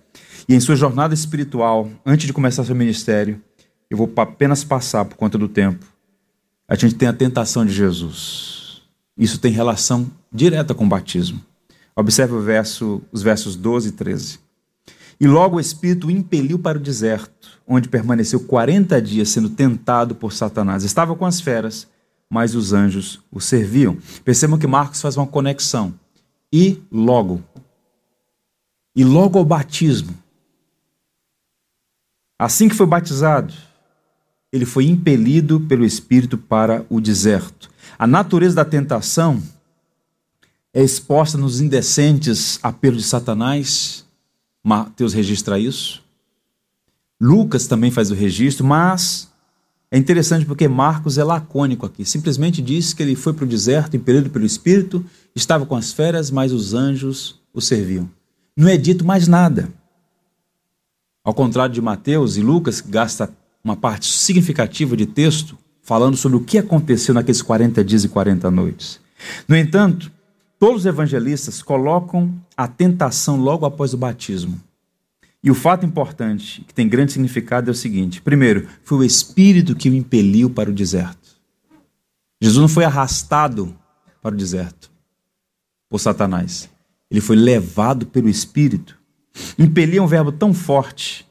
E 0.48 0.54
em 0.54 0.60
sua 0.60 0.76
jornada 0.76 1.14
espiritual, 1.14 1.90
antes 2.06 2.28
de 2.28 2.34
começar 2.34 2.66
seu 2.66 2.76
ministério, 2.76 3.42
eu 3.90 3.98
vou 3.98 4.12
apenas 4.18 4.64
passar 4.64 5.06
por 5.06 5.16
conta 5.16 5.38
do 5.38 5.48
tempo. 5.48 5.86
A 6.68 6.76
gente 6.76 6.96
tem 6.96 7.08
a 7.08 7.14
tentação 7.14 7.66
de 7.66 7.72
Jesus. 7.72 8.63
Isso 9.18 9.40
tem 9.40 9.52
relação 9.52 10.10
direta 10.32 10.74
com 10.74 10.86
o 10.86 10.90
batismo. 10.90 11.42
Observe 11.96 12.40
verso, 12.40 13.02
os 13.12 13.22
versos 13.22 13.56
12 13.56 13.90
e 13.90 13.92
13. 13.92 14.40
E 15.20 15.28
logo 15.28 15.58
o 15.58 15.60
Espírito 15.60 16.08
o 16.08 16.12
impeliu 16.12 16.58
para 16.58 16.78
o 16.78 16.82
deserto, 16.82 17.60
onde 17.68 17.88
permaneceu 17.88 18.40
40 18.40 19.02
dias 19.02 19.30
sendo 19.30 19.50
tentado 19.50 20.16
por 20.16 20.34
Satanás. 20.34 20.84
Estava 20.84 21.16
com 21.16 21.26
as 21.26 21.40
feras, 21.40 21.88
mas 22.30 22.56
os 22.56 22.74
anjos 22.74 23.22
o 23.32 23.40
serviam. 23.40 23.98
Percebam 24.26 24.58
que 24.58 24.68
Marcos 24.68 25.02
faz 25.02 25.16
uma 25.16 25.28
conexão. 25.28 25.94
E 26.52 26.82
logo. 26.92 27.44
E 28.96 29.04
logo 29.04 29.38
ao 29.38 29.46
batismo. 29.46 30.18
Assim 32.38 32.68
que 32.68 32.76
foi 32.76 32.86
batizado, 32.86 33.54
ele 34.52 34.66
foi 34.66 34.86
impelido 34.86 35.62
pelo 35.62 35.86
Espírito 35.86 36.38
para 36.38 36.86
o 36.90 37.00
deserto. 37.00 37.70
A 37.98 38.08
natureza 38.08 38.56
da 38.56 38.66
tentação 38.66 39.42
é 40.74 40.84
exposta 40.84 41.38
nos 41.38 41.62
indecentes 41.62 42.60
apelos 42.64 43.04
de 43.04 43.08
Satanás 43.08 44.04
Mateus 44.64 45.14
registra 45.14 45.60
isso. 45.60 46.02
Lucas 47.20 47.68
também 47.68 47.92
faz 47.92 48.10
o 48.12 48.16
registro, 48.16 48.66
mas 48.66 49.30
é 49.92 49.98
interessante 49.98 50.46
porque 50.46 50.68
Marcos 50.70 51.18
é 51.18 51.24
lacônico 51.24 51.86
aqui. 51.86 52.06
Simplesmente 52.06 52.62
diz 52.62 52.94
que 52.94 53.04
ele 53.04 53.16
foi 53.16 53.34
para 53.34 53.44
o 53.44 53.48
deserto, 53.48 53.98
impelido 53.98 54.30
pelo 54.30 54.46
Espírito, 54.46 55.06
estava 55.36 55.66
com 55.66 55.76
as 55.76 55.92
feras, 55.92 56.32
mas 56.32 56.54
os 56.54 56.74
anjos 56.74 57.42
o 57.54 57.60
serviam. 57.60 58.10
Não 58.56 58.70
é 58.70 58.78
dito 58.78 59.04
mais 59.04 59.28
nada. 59.28 59.70
Ao 61.24 61.34
contrário 61.34 61.74
de 61.74 61.82
Mateus 61.82 62.38
e 62.38 62.42
Lucas, 62.42 62.80
que 62.80 62.90
gasta 62.90 63.30
uma 63.64 63.76
parte 63.76 64.12
significativa 64.12 64.96
de 64.96 65.06
texto 65.06 65.58
falando 65.84 66.18
sobre 66.18 66.38
o 66.38 66.44
que 66.44 66.58
aconteceu 66.58 67.14
naqueles 67.14 67.42
40 67.42 67.84
dias 67.84 68.04
e 68.04 68.10
40 68.10 68.50
noites. 68.50 69.00
No 69.48 69.56
entanto, 69.56 70.12
Todos 70.64 70.84
os 70.84 70.86
evangelistas 70.86 71.62
colocam 71.62 72.34
a 72.56 72.70
tentação 72.70 73.36
logo 73.36 73.66
após 73.66 73.94
o 73.94 73.98
batismo. 73.98 74.62
E 75.44 75.52
o 75.52 75.54
fato 75.54 75.86
importante, 75.86 76.64
que 76.66 76.74
tem 76.74 76.88
grande 76.88 77.12
significado, 77.12 77.70
é 77.70 77.74
o 77.74 77.76
seguinte: 77.76 78.22
primeiro, 78.22 78.66
foi 78.82 79.00
o 79.00 79.04
Espírito 79.04 79.76
que 79.76 79.90
o 79.90 79.94
impeliu 79.94 80.50
para 80.50 80.70
o 80.70 80.74
deserto. 80.74 81.36
Jesus 82.42 82.62
não 82.62 82.70
foi 82.70 82.86
arrastado 82.86 83.76
para 84.22 84.34
o 84.34 84.38
deserto 84.38 84.90
por 85.90 86.00
Satanás. 86.00 86.70
Ele 87.12 87.20
foi 87.20 87.36
levado 87.36 88.06
pelo 88.06 88.30
Espírito. 88.30 88.98
Impelir 89.60 89.98
é 89.98 90.02
um 90.02 90.08
verbo 90.08 90.32
tão 90.32 90.54
forte 90.54 91.28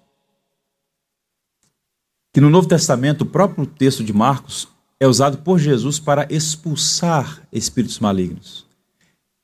que 2.32 2.40
no 2.40 2.48
Novo 2.48 2.66
Testamento, 2.66 3.22
o 3.22 3.26
próprio 3.26 3.66
texto 3.66 4.02
de 4.02 4.12
Marcos 4.12 4.68
é 4.98 5.06
usado 5.06 5.38
por 5.38 5.58
Jesus 5.58 5.98
para 5.98 6.26
expulsar 6.32 7.46
espíritos 7.52 7.98
malignos. 7.98 8.66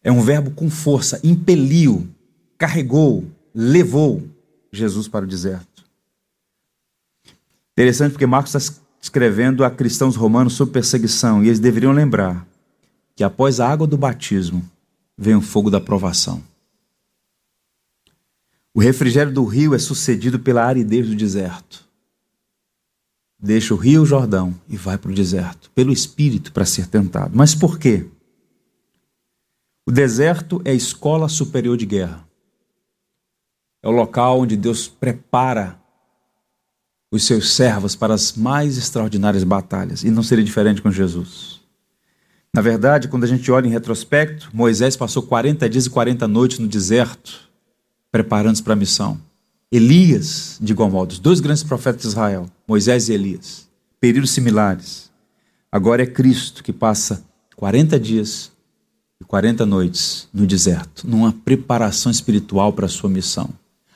É 0.02 0.10
um 0.10 0.22
verbo 0.22 0.50
com 0.52 0.70
força, 0.70 1.20
impeliu, 1.22 2.08
carregou, 2.56 3.24
levou 3.54 4.22
Jesus 4.72 5.06
para 5.08 5.24
o 5.24 5.28
deserto. 5.28 5.84
Interessante 7.72 8.12
porque 8.12 8.26
Marcos 8.26 8.54
está 8.54 8.80
escrevendo 9.00 9.64
a 9.64 9.70
cristãos 9.70 10.16
romanos 10.16 10.54
sobre 10.54 10.74
perseguição 10.74 11.44
e 11.44 11.48
eles 11.48 11.60
deveriam 11.60 11.92
lembrar 11.92 12.46
que 13.14 13.22
após 13.22 13.60
a 13.60 13.68
água 13.68 13.86
do 13.86 13.98
batismo 13.98 14.64
vem 15.16 15.34
o 15.34 15.40
fogo 15.40 15.70
da 15.70 15.80
provação. 15.80 16.42
O 18.72 18.80
refrigério 18.80 19.32
do 19.32 19.44
rio 19.44 19.74
é 19.74 19.78
sucedido 19.78 20.38
pela 20.38 20.64
aridez 20.64 21.08
do 21.08 21.16
deserto. 21.16 21.87
Deixa 23.40 23.72
o 23.72 23.76
rio 23.76 24.04
Jordão 24.04 24.54
e 24.68 24.76
vai 24.76 24.98
para 24.98 25.10
o 25.10 25.14
deserto, 25.14 25.70
pelo 25.70 25.92
Espírito, 25.92 26.52
para 26.52 26.64
ser 26.64 26.88
tentado. 26.88 27.36
Mas 27.36 27.54
por 27.54 27.78
quê? 27.78 28.06
O 29.86 29.92
deserto 29.92 30.60
é 30.64 30.72
a 30.72 30.74
escola 30.74 31.28
superior 31.28 31.76
de 31.76 31.86
guerra. 31.86 32.26
É 33.82 33.88
o 33.88 33.92
local 33.92 34.40
onde 34.40 34.56
Deus 34.56 34.88
prepara 34.88 35.80
os 37.10 37.24
seus 37.24 37.54
servos 37.54 37.94
para 37.94 38.12
as 38.12 38.34
mais 38.34 38.76
extraordinárias 38.76 39.44
batalhas. 39.44 40.02
E 40.02 40.10
não 40.10 40.22
seria 40.22 40.44
diferente 40.44 40.82
com 40.82 40.90
Jesus. 40.90 41.60
Na 42.54 42.60
verdade, 42.60 43.08
quando 43.08 43.24
a 43.24 43.28
gente 43.28 43.50
olha 43.52 43.66
em 43.66 43.70
retrospecto, 43.70 44.50
Moisés 44.52 44.96
passou 44.96 45.22
40 45.22 45.68
dias 45.68 45.86
e 45.86 45.90
40 45.90 46.26
noites 46.26 46.58
no 46.58 46.66
deserto, 46.66 47.48
preparando-se 48.10 48.62
para 48.62 48.72
a 48.72 48.76
missão. 48.76 49.20
Elias, 49.70 50.58
de 50.60 50.72
igual 50.72 50.90
modo, 50.90 51.12
os 51.12 51.18
dois 51.18 51.40
grandes 51.40 51.62
profetas 51.62 52.02
de 52.02 52.08
Israel, 52.08 52.50
Moisés 52.68 53.08
e 53.08 53.14
Elias, 53.14 53.66
períodos 53.98 54.30
similares. 54.30 55.10
Agora 55.72 56.02
é 56.02 56.06
Cristo 56.06 56.62
que 56.62 56.70
passa 56.70 57.24
40 57.56 57.98
dias 57.98 58.52
e 59.18 59.24
40 59.24 59.64
noites 59.64 60.28
no 60.34 60.46
deserto, 60.46 61.08
numa 61.08 61.32
preparação 61.32 62.12
espiritual 62.12 62.74
para 62.74 62.84
a 62.84 62.90
sua 62.90 63.08
missão. 63.08 63.48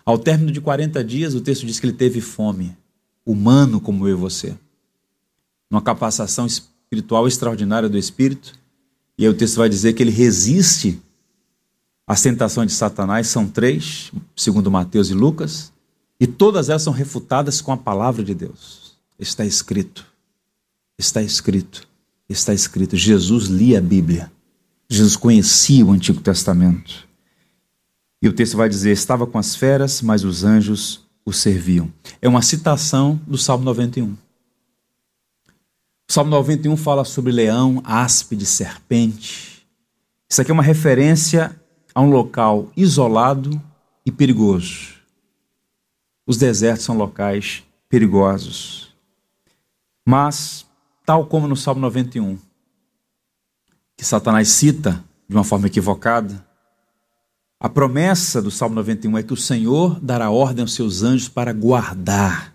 Ao 0.07 0.18
término 0.18 0.51
de 0.51 0.59
40 0.59 1.05
dias, 1.05 1.35
o 1.35 1.41
texto 1.43 1.66
diz 1.66 1.79
que 1.79 1.85
ele 1.85 1.93
teve 1.93 2.23
fome, 2.23 2.75
humano 3.27 3.79
como 3.79 4.09
eu 4.09 4.16
e 4.16 4.18
você. 4.18 4.57
Numa 5.70 5.83
capacitação 5.83 6.47
espiritual 6.47 7.29
extraordinária 7.29 7.91
do 7.91 7.99
Espírito. 7.99 8.59
E 9.18 9.25
aí 9.25 9.31
o 9.31 9.37
texto 9.37 9.57
vai 9.57 9.68
dizer 9.68 9.93
que 9.93 10.03
ele 10.03 10.11
resiste 10.11 10.99
às 12.07 12.23
tentações 12.23 12.68
de 12.68 12.77
Satanás, 12.77 13.29
são 13.29 13.47
três, 13.47 14.11
segundo 14.35 14.70
Mateus 14.70 15.11
e 15.11 15.14
Lucas, 15.14 15.72
e 16.23 16.27
todas 16.29 16.68
elas 16.68 16.83
são 16.83 16.93
refutadas 16.93 17.61
com 17.61 17.73
a 17.73 17.77
palavra 17.77 18.23
de 18.23 18.33
Deus. 18.33 18.97
Está 19.18 19.45
escrito, 19.45 20.07
está 20.97 21.20
escrito, 21.20 21.89
está 22.29 22.55
escrito. 22.55 22.97
Jesus 22.97 23.47
lia 23.47 23.79
a 23.79 23.81
Bíblia. 23.81 24.31
Jesus 24.89 25.16
conhecia 25.16 25.85
o 25.85 25.91
Antigo 25.91 26.20
Testamento. 26.20 27.09
E 28.23 28.29
o 28.29 28.33
texto 28.33 28.57
vai 28.57 28.68
dizer: 28.68 28.93
estava 28.93 29.27
com 29.27 29.37
as 29.37 29.57
feras, 29.57 30.01
mas 30.01 30.23
os 30.23 30.45
anjos 30.45 31.05
o 31.25 31.33
serviam. 31.33 31.93
É 32.20 32.29
uma 32.29 32.41
citação 32.41 33.20
do 33.27 33.37
Salmo 33.37 33.64
91. 33.64 34.12
O 34.12 34.16
Salmo 36.09 36.31
91 36.31 36.77
fala 36.77 37.05
sobre 37.05 37.33
leão, 37.33 37.83
áspide, 37.85 38.47
serpente. 38.47 39.66
Isso 40.31 40.41
aqui 40.41 40.53
é 40.53 40.55
uma 40.55 40.62
referência 40.62 41.51
a 41.93 42.01
um 42.01 42.11
local 42.11 42.70
isolado 42.77 43.61
e 44.07 44.12
perigoso. 44.12 45.01
Os 46.27 46.37
desertos 46.37 46.85
são 46.85 46.97
locais 46.97 47.64
perigosos. 47.89 48.95
Mas, 50.05 50.66
tal 51.05 51.27
como 51.27 51.49
no 51.49 51.57
Salmo 51.57 51.81
91, 51.81 52.39
que 53.97 54.05
Satanás 54.05 54.49
cita 54.49 55.05
de 55.29 55.35
uma 55.35 55.45
forma 55.45 55.66
equivocada. 55.66 56.45
A 57.59 57.68
promessa 57.68 58.43
do 58.43 58.51
Salmo 58.51 58.75
91 58.75 59.18
é 59.18 59.23
que 59.23 59.33
o 59.33 59.37
Senhor 59.37 60.01
dará 60.01 60.31
ordem 60.31 60.62
aos 60.62 60.75
seus 60.75 61.03
anjos 61.03 61.29
para 61.29 61.53
guardar. 61.53 62.51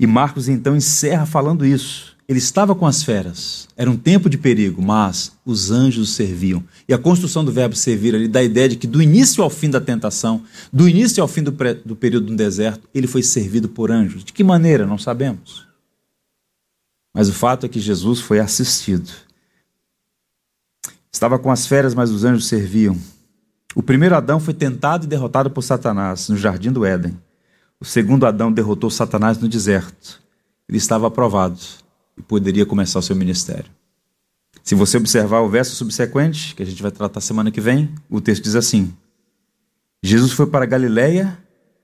E 0.00 0.06
Marcos 0.06 0.48
então 0.48 0.74
encerra 0.74 1.26
falando 1.26 1.66
isso. 1.66 2.16
Ele 2.26 2.38
estava 2.38 2.74
com 2.74 2.86
as 2.86 3.02
feras. 3.02 3.68
Era 3.76 3.90
um 3.90 3.98
tempo 3.98 4.30
de 4.30 4.38
perigo, 4.38 4.80
mas 4.80 5.32
os 5.44 5.70
anjos 5.70 6.14
serviam. 6.14 6.64
E 6.88 6.94
a 6.94 6.98
construção 6.98 7.44
do 7.44 7.52
verbo 7.52 7.76
servir 7.76 8.14
ali 8.14 8.26
dá 8.26 8.38
a 8.38 8.42
ideia 8.44 8.66
de 8.66 8.76
que 8.76 8.86
do 8.86 9.02
início 9.02 9.44
ao 9.44 9.50
fim 9.50 9.68
da 9.68 9.78
tentação, 9.78 10.42
do 10.72 10.88
início 10.88 11.22
ao 11.22 11.28
fim 11.28 11.42
do, 11.42 11.54
do 11.84 11.94
período 11.94 12.30
no 12.30 12.36
deserto, 12.36 12.88
ele 12.94 13.06
foi 13.06 13.22
servido 13.22 13.68
por 13.68 13.90
anjos. 13.90 14.24
De 14.24 14.32
que 14.32 14.42
maneira? 14.42 14.86
Não 14.86 14.96
sabemos. 14.96 15.66
Mas 17.12 17.28
o 17.28 17.34
fato 17.34 17.66
é 17.66 17.68
que 17.68 17.78
Jesus 17.78 18.20
foi 18.20 18.40
assistido. 18.40 19.10
Estava 21.12 21.38
com 21.38 21.50
as 21.50 21.66
feras, 21.66 21.94
mas 21.94 22.10
os 22.10 22.24
anjos 22.24 22.46
serviam. 22.46 22.96
O 23.74 23.82
primeiro 23.82 24.16
Adão 24.16 24.40
foi 24.40 24.54
tentado 24.54 25.04
e 25.04 25.08
derrotado 25.08 25.50
por 25.50 25.60
Satanás 25.60 26.30
no 26.30 26.38
jardim 26.38 26.72
do 26.72 26.86
Éden. 26.86 27.18
O 27.80 27.84
segundo 27.84 28.26
Adão 28.26 28.52
derrotou 28.52 28.90
Satanás 28.90 29.38
no 29.38 29.48
deserto. 29.48 30.22
Ele 30.68 30.76
estava 30.76 31.06
aprovado 31.06 31.58
e 32.16 32.22
poderia 32.22 32.66
começar 32.66 32.98
o 32.98 33.02
seu 33.02 33.16
ministério. 33.16 33.70
Se 34.62 34.74
você 34.74 34.98
observar 34.98 35.40
o 35.40 35.48
verso 35.48 35.74
subsequente, 35.74 36.54
que 36.54 36.62
a 36.62 36.66
gente 36.66 36.82
vai 36.82 36.90
tratar 36.90 37.20
semana 37.22 37.50
que 37.50 37.60
vem, 37.60 37.92
o 38.08 38.20
texto 38.20 38.44
diz 38.44 38.54
assim: 38.54 38.94
Jesus 40.02 40.32
foi 40.32 40.46
para 40.46 40.66
Galiléia 40.66 41.38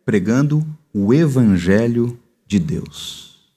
pregando 0.05 0.65
o 0.93 1.13
evangelho 1.13 2.19
de 2.47 2.59
Deus. 2.59 3.51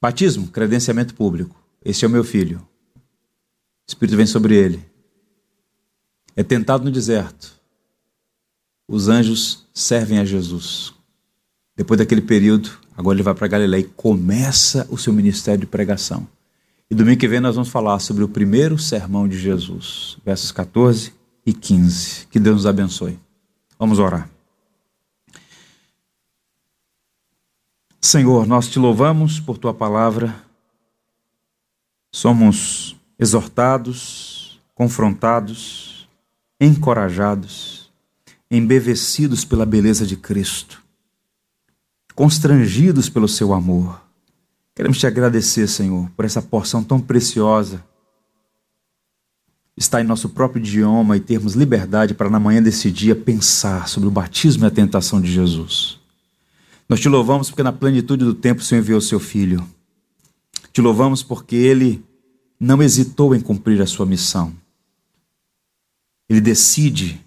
Batismo, 0.00 0.48
credenciamento 0.48 1.14
público. 1.14 1.54
Este 1.84 2.04
é 2.04 2.08
o 2.08 2.10
meu 2.10 2.24
filho. 2.24 2.58
O 2.58 3.88
Espírito 3.88 4.16
vem 4.16 4.26
sobre 4.26 4.56
ele. 4.56 4.84
É 6.34 6.42
tentado 6.42 6.84
no 6.84 6.90
deserto. 6.90 7.55
Os 8.88 9.08
anjos 9.08 9.66
servem 9.74 10.18
a 10.18 10.24
Jesus. 10.24 10.92
Depois 11.76 11.98
daquele 11.98 12.22
período, 12.22 12.78
Agora 12.96 13.14
ele 13.14 13.22
vai 13.22 13.34
para 13.34 13.46
Galiléia 13.46 13.82
e 13.82 13.84
começa 13.84 14.86
o 14.90 14.96
seu 14.96 15.12
ministério 15.12 15.60
de 15.60 15.66
pregação. 15.66 16.26
E 16.90 16.94
domingo 16.94 17.20
que 17.20 17.28
vem 17.28 17.40
nós 17.40 17.54
vamos 17.54 17.68
falar 17.68 17.98
sobre 17.98 18.24
o 18.24 18.28
primeiro 18.28 18.78
sermão 18.78 19.28
de 19.28 19.38
Jesus, 19.38 20.16
versos 20.24 20.50
14 20.50 21.12
e 21.44 21.52
15. 21.52 22.26
Que 22.28 22.38
Deus 22.38 22.56
nos 22.56 22.66
abençoe. 22.66 23.18
Vamos 23.78 23.98
orar. 23.98 24.30
Senhor, 28.00 28.46
nós 28.46 28.68
te 28.68 28.78
louvamos 28.78 29.40
por 29.40 29.58
tua 29.58 29.74
palavra. 29.74 30.34
Somos 32.10 32.96
exortados, 33.18 34.58
confrontados, 34.74 36.08
encorajados, 36.58 37.75
embevecidos 38.50 39.44
pela 39.44 39.66
beleza 39.66 40.06
de 40.06 40.16
Cristo 40.16 40.86
constrangidos 42.16 43.10
pelo 43.10 43.28
seu 43.28 43.52
amor. 43.52 44.02
Queremos 44.74 44.98
te 44.98 45.06
agradecer, 45.06 45.68
Senhor, 45.68 46.10
por 46.16 46.24
essa 46.24 46.40
porção 46.40 46.82
tão 46.82 46.98
preciosa. 46.98 47.84
Está 49.76 50.00
em 50.00 50.04
nosso 50.04 50.30
próprio 50.30 50.60
idioma 50.60 51.18
e 51.18 51.20
termos 51.20 51.52
liberdade 51.52 52.14
para, 52.14 52.30
na 52.30 52.40
manhã 52.40 52.62
desse 52.62 52.90
dia, 52.90 53.14
pensar 53.14 53.86
sobre 53.86 54.08
o 54.08 54.10
batismo 54.10 54.64
e 54.64 54.66
a 54.66 54.70
tentação 54.70 55.20
de 55.20 55.30
Jesus. 55.30 56.00
Nós 56.88 56.98
te 57.00 57.08
louvamos 57.08 57.50
porque, 57.50 57.62
na 57.62 57.72
plenitude 57.72 58.24
do 58.24 58.32
tempo, 58.32 58.62
o 58.62 58.64
Senhor 58.64 58.80
enviou 58.80 59.00
seu 59.00 59.20
Filho. 59.20 59.66
Te 60.72 60.80
louvamos 60.80 61.22
porque 61.22 61.54
ele 61.54 62.02
não 62.58 62.82
hesitou 62.82 63.34
em 63.34 63.40
cumprir 63.40 63.82
a 63.82 63.86
sua 63.86 64.06
missão. 64.06 64.54
Ele 66.28 66.40
decide 66.40 67.22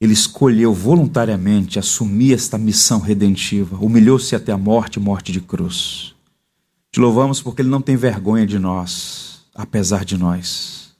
ele 0.00 0.14
escolheu 0.14 0.72
voluntariamente 0.72 1.78
assumir 1.78 2.32
esta 2.32 2.56
missão 2.56 3.00
redentiva, 3.00 3.76
humilhou-se 3.76 4.34
até 4.34 4.50
a 4.50 4.56
morte 4.56 4.98
morte 4.98 5.30
de 5.30 5.42
cruz. 5.42 6.14
Te 6.90 6.98
louvamos 6.98 7.42
porque 7.42 7.60
Ele 7.60 7.68
não 7.68 7.82
tem 7.82 7.96
vergonha 7.96 8.46
de 8.46 8.58
nós, 8.58 9.44
apesar 9.54 10.04
de 10.04 10.16
nós. 10.16 10.96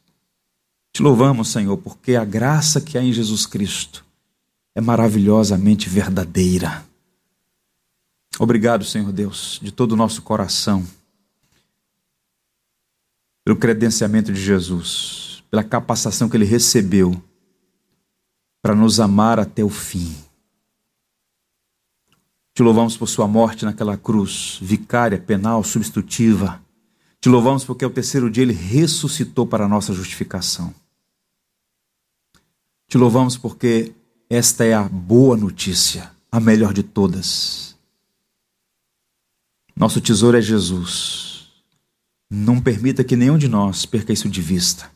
Te 0.93 1.03
louvamos, 1.03 1.49
Senhor, 1.49 1.77
porque 1.79 2.15
a 2.15 2.25
graça 2.25 2.81
que 2.81 2.99
há 2.99 3.03
em 3.03 3.13
Jesus 3.13 3.47
Cristo 3.47 4.05
é 4.75 4.81
maravilhosamente 4.83 5.89
verdadeira. 5.89 6.85
Obrigado, 8.39 8.85
Senhor 8.85 9.11
Deus, 9.11 9.59
de 9.63 9.73
todo 9.73 9.93
o 9.93 9.97
nosso 9.97 10.23
coração, 10.23 10.87
pelo 13.45 13.57
credenciamento 13.57 14.33
de 14.33 14.41
Jesus, 14.41 15.43
pela 15.51 15.65
capacitação 15.65 16.29
que 16.29 16.37
Ele 16.37 16.45
recebeu 16.45 17.21
para 18.63 18.75
nos 18.75 19.01
amar 19.01 19.39
até 19.39 19.65
o 19.65 19.69
fim. 19.69 20.15
Te 22.55 22.63
louvamos 22.63 22.97
por 22.97 23.09
sua 23.09 23.27
morte 23.27 23.65
naquela 23.65 23.97
cruz, 23.97 24.59
vicária, 24.61 25.19
penal, 25.19 25.65
substitutiva. 25.65 26.61
Te 27.21 27.29
louvamos 27.29 27.65
porque 27.65 27.85
ao 27.85 27.91
terceiro 27.91 28.31
dia 28.31 28.43
ele 28.43 28.53
ressuscitou 28.53 29.47
para 29.47 29.65
a 29.65 29.69
nossa 29.69 29.93
justificação. 29.93 30.75
Te 32.89 32.99
louvamos 32.99 33.37
porque 33.37 33.95
esta 34.29 34.65
é 34.65 34.75
a 34.75 34.83
boa 34.83 35.37
notícia, 35.37 36.11
a 36.31 36.41
melhor 36.41 36.75
de 36.75 36.83
todas. 36.83 37.77
Nosso 39.75 40.01
tesouro 40.01 40.37
é 40.37 40.43
Jesus. 40.43 41.49
Não 42.29 42.61
permita 42.61 43.03
que 43.03 43.17
nenhum 43.17 43.39
de 43.39 43.49
nós 43.49 43.87
perca 43.87 44.13
isso 44.13 44.29
de 44.29 44.43
vista. 44.43 44.91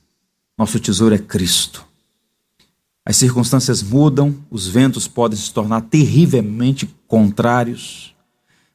Nosso 0.59 0.79
tesouro 0.79 1.15
é 1.15 1.19
Cristo. 1.19 1.87
As 3.07 3.17
circunstâncias 3.17 3.83
mudam, 3.83 4.35
os 4.51 4.67
ventos 4.67 5.07
podem 5.07 5.39
se 5.39 5.53
tornar 5.53 5.83
terrivelmente 5.83 6.89
contrários. 7.07 8.15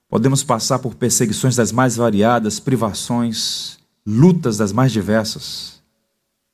Podemos 0.07 0.43
passar 0.43 0.77
por 0.79 0.93
perseguições 0.93 1.55
das 1.55 1.71
mais 1.71 1.95
variadas, 1.95 2.59
privações, 2.59 3.79
lutas 4.05 4.57
das 4.57 4.71
mais 4.71 4.91
diversas. 4.91 5.79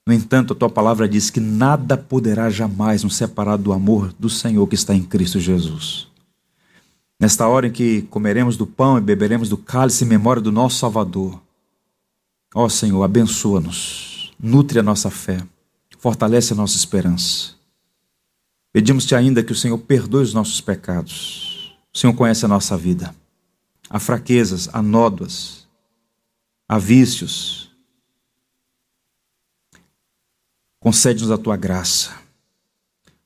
No 0.08 0.14
entanto, 0.14 0.54
a 0.54 0.56
tua 0.56 0.70
palavra 0.70 1.10
diz 1.10 1.30
que 1.30 1.40
nada 1.40 1.98
poderá 1.98 2.50
jamais 2.50 3.04
nos 3.04 3.16
separar 3.16 3.58
do 3.58 3.74
amor 3.74 4.14
do 4.18 4.30
Senhor 4.30 4.66
que 4.68 4.76
está 4.76 4.94
em 4.94 5.04
Cristo 5.04 5.40
Jesus. 5.40 6.08
Nesta 7.20 7.48
hora 7.48 7.68
em 7.68 7.72
que 7.72 8.04
comeremos 8.04 8.56
do 8.56 8.68
pão 8.68 8.98
e 8.98 9.02
beberemos 9.02 9.50
do 9.50 9.58
cálice 9.58 10.04
em 10.04 10.08
memória 10.08 10.42
do 10.42 10.52
nosso 10.52 10.78
Salvador, 10.78 11.42
ó 12.54 12.70
Senhor, 12.70 13.04
abençoa-nos, 13.04 14.34
nutre 14.40 14.80
a 14.80 14.84
nossa 14.84 15.10
fé, 15.10 15.42
fortalece 15.98 16.54
a 16.54 16.56
nossa 16.56 16.78
esperança. 16.78 17.55
Pedimos-te 18.76 19.16
ainda 19.16 19.42
que 19.42 19.54
o 19.54 19.56
Senhor 19.56 19.78
perdoe 19.78 20.22
os 20.22 20.34
nossos 20.34 20.60
pecados. 20.60 21.74
O 21.94 21.98
Senhor 21.98 22.14
conhece 22.14 22.44
a 22.44 22.48
nossa 22.50 22.76
vida. 22.76 23.16
Há 23.90 24.02
fraquezas, 24.02 24.68
há 24.74 24.82
nódoas, 24.82 25.66
há 26.68 26.78
vícios. 26.78 27.72
Concede-nos 30.78 31.32
a 31.32 31.38
tua 31.38 31.56
graça. 31.56 32.20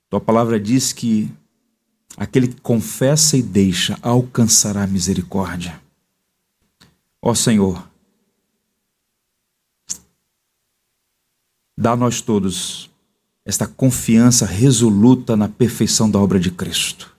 Tua 0.07 0.21
palavra 0.21 0.59
diz 0.59 0.93
que 0.93 1.33
aquele 2.15 2.49
que 2.49 2.61
confessa 2.61 3.35
e 3.35 3.41
deixa 3.41 3.97
alcançará 4.03 4.83
a 4.83 4.87
misericórdia. 4.87 5.81
Ó 7.19 7.33
Senhor, 7.33 7.89
dá 11.75 11.93
a 11.93 11.97
nós 11.97 12.21
todos 12.21 12.88
esta 13.49 13.65
confiança 13.65 14.45
resoluta 14.45 15.35
na 15.35 15.49
perfeição 15.49 16.09
da 16.09 16.19
obra 16.19 16.39
de 16.39 16.51
Cristo. 16.51 17.17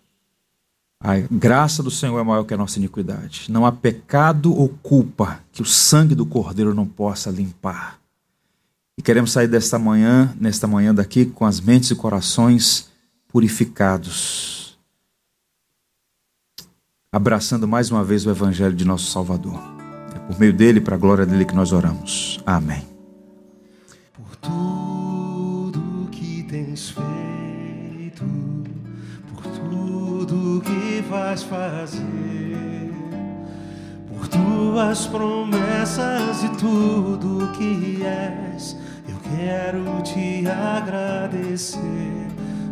A 1.03 1.17
graça 1.19 1.83
do 1.83 1.91
Senhor 1.91 2.19
é 2.21 2.23
maior 2.23 2.45
que 2.45 2.55
a 2.55 2.57
nossa 2.57 2.79
iniquidade. 2.79 3.47
Não 3.49 3.67
há 3.67 3.73
pecado 3.73 4.55
ou 4.55 4.69
culpa 4.69 5.41
que 5.51 5.61
o 5.61 5.65
sangue 5.65 6.15
do 6.15 6.25
Cordeiro 6.25 6.73
não 6.73 6.87
possa 6.87 7.31
limpar. 7.31 7.99
E 8.97 9.03
queremos 9.03 9.33
sair 9.33 9.49
desta 9.49 9.77
manhã, 9.77 10.33
nesta 10.39 10.69
manhã 10.69 10.95
daqui, 10.95 11.27
com 11.27 11.45
as 11.45 11.59
mentes 11.59 11.91
e 11.91 11.97
corações 11.97 12.89
purificados, 13.27 14.79
abraçando 17.11 17.67
mais 17.67 17.91
uma 17.91 18.05
vez 18.05 18.25
o 18.25 18.31
Evangelho 18.31 18.75
de 18.75 18.85
nosso 18.85 19.11
Salvador. 19.11 19.59
É 20.15 20.19
por 20.21 20.39
meio 20.39 20.53
dele, 20.53 20.81
para 20.81 20.95
a 20.95 20.99
glória 20.99 21.27
dele, 21.27 21.45
que 21.45 21.55
nós 21.55 21.73
oramos. 21.73 22.39
Amém. 22.47 22.90
Vais 31.11 31.43
fazer, 31.43 32.95
por 34.09 34.29
tuas 34.29 35.09
promessas 35.09 36.45
e 36.45 36.49
tudo 36.51 37.51
que 37.59 38.05
és. 38.05 38.77
Eu 39.09 39.17
quero 39.19 40.01
te 40.03 40.47
agradecer 40.47 41.81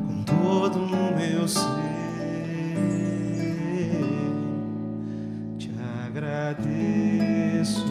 com 0.06 0.22
todo 0.22 0.84
o 0.84 1.16
meu 1.18 1.48
ser. 1.48 1.64
Te 5.58 5.72
agradeço, 6.06 7.84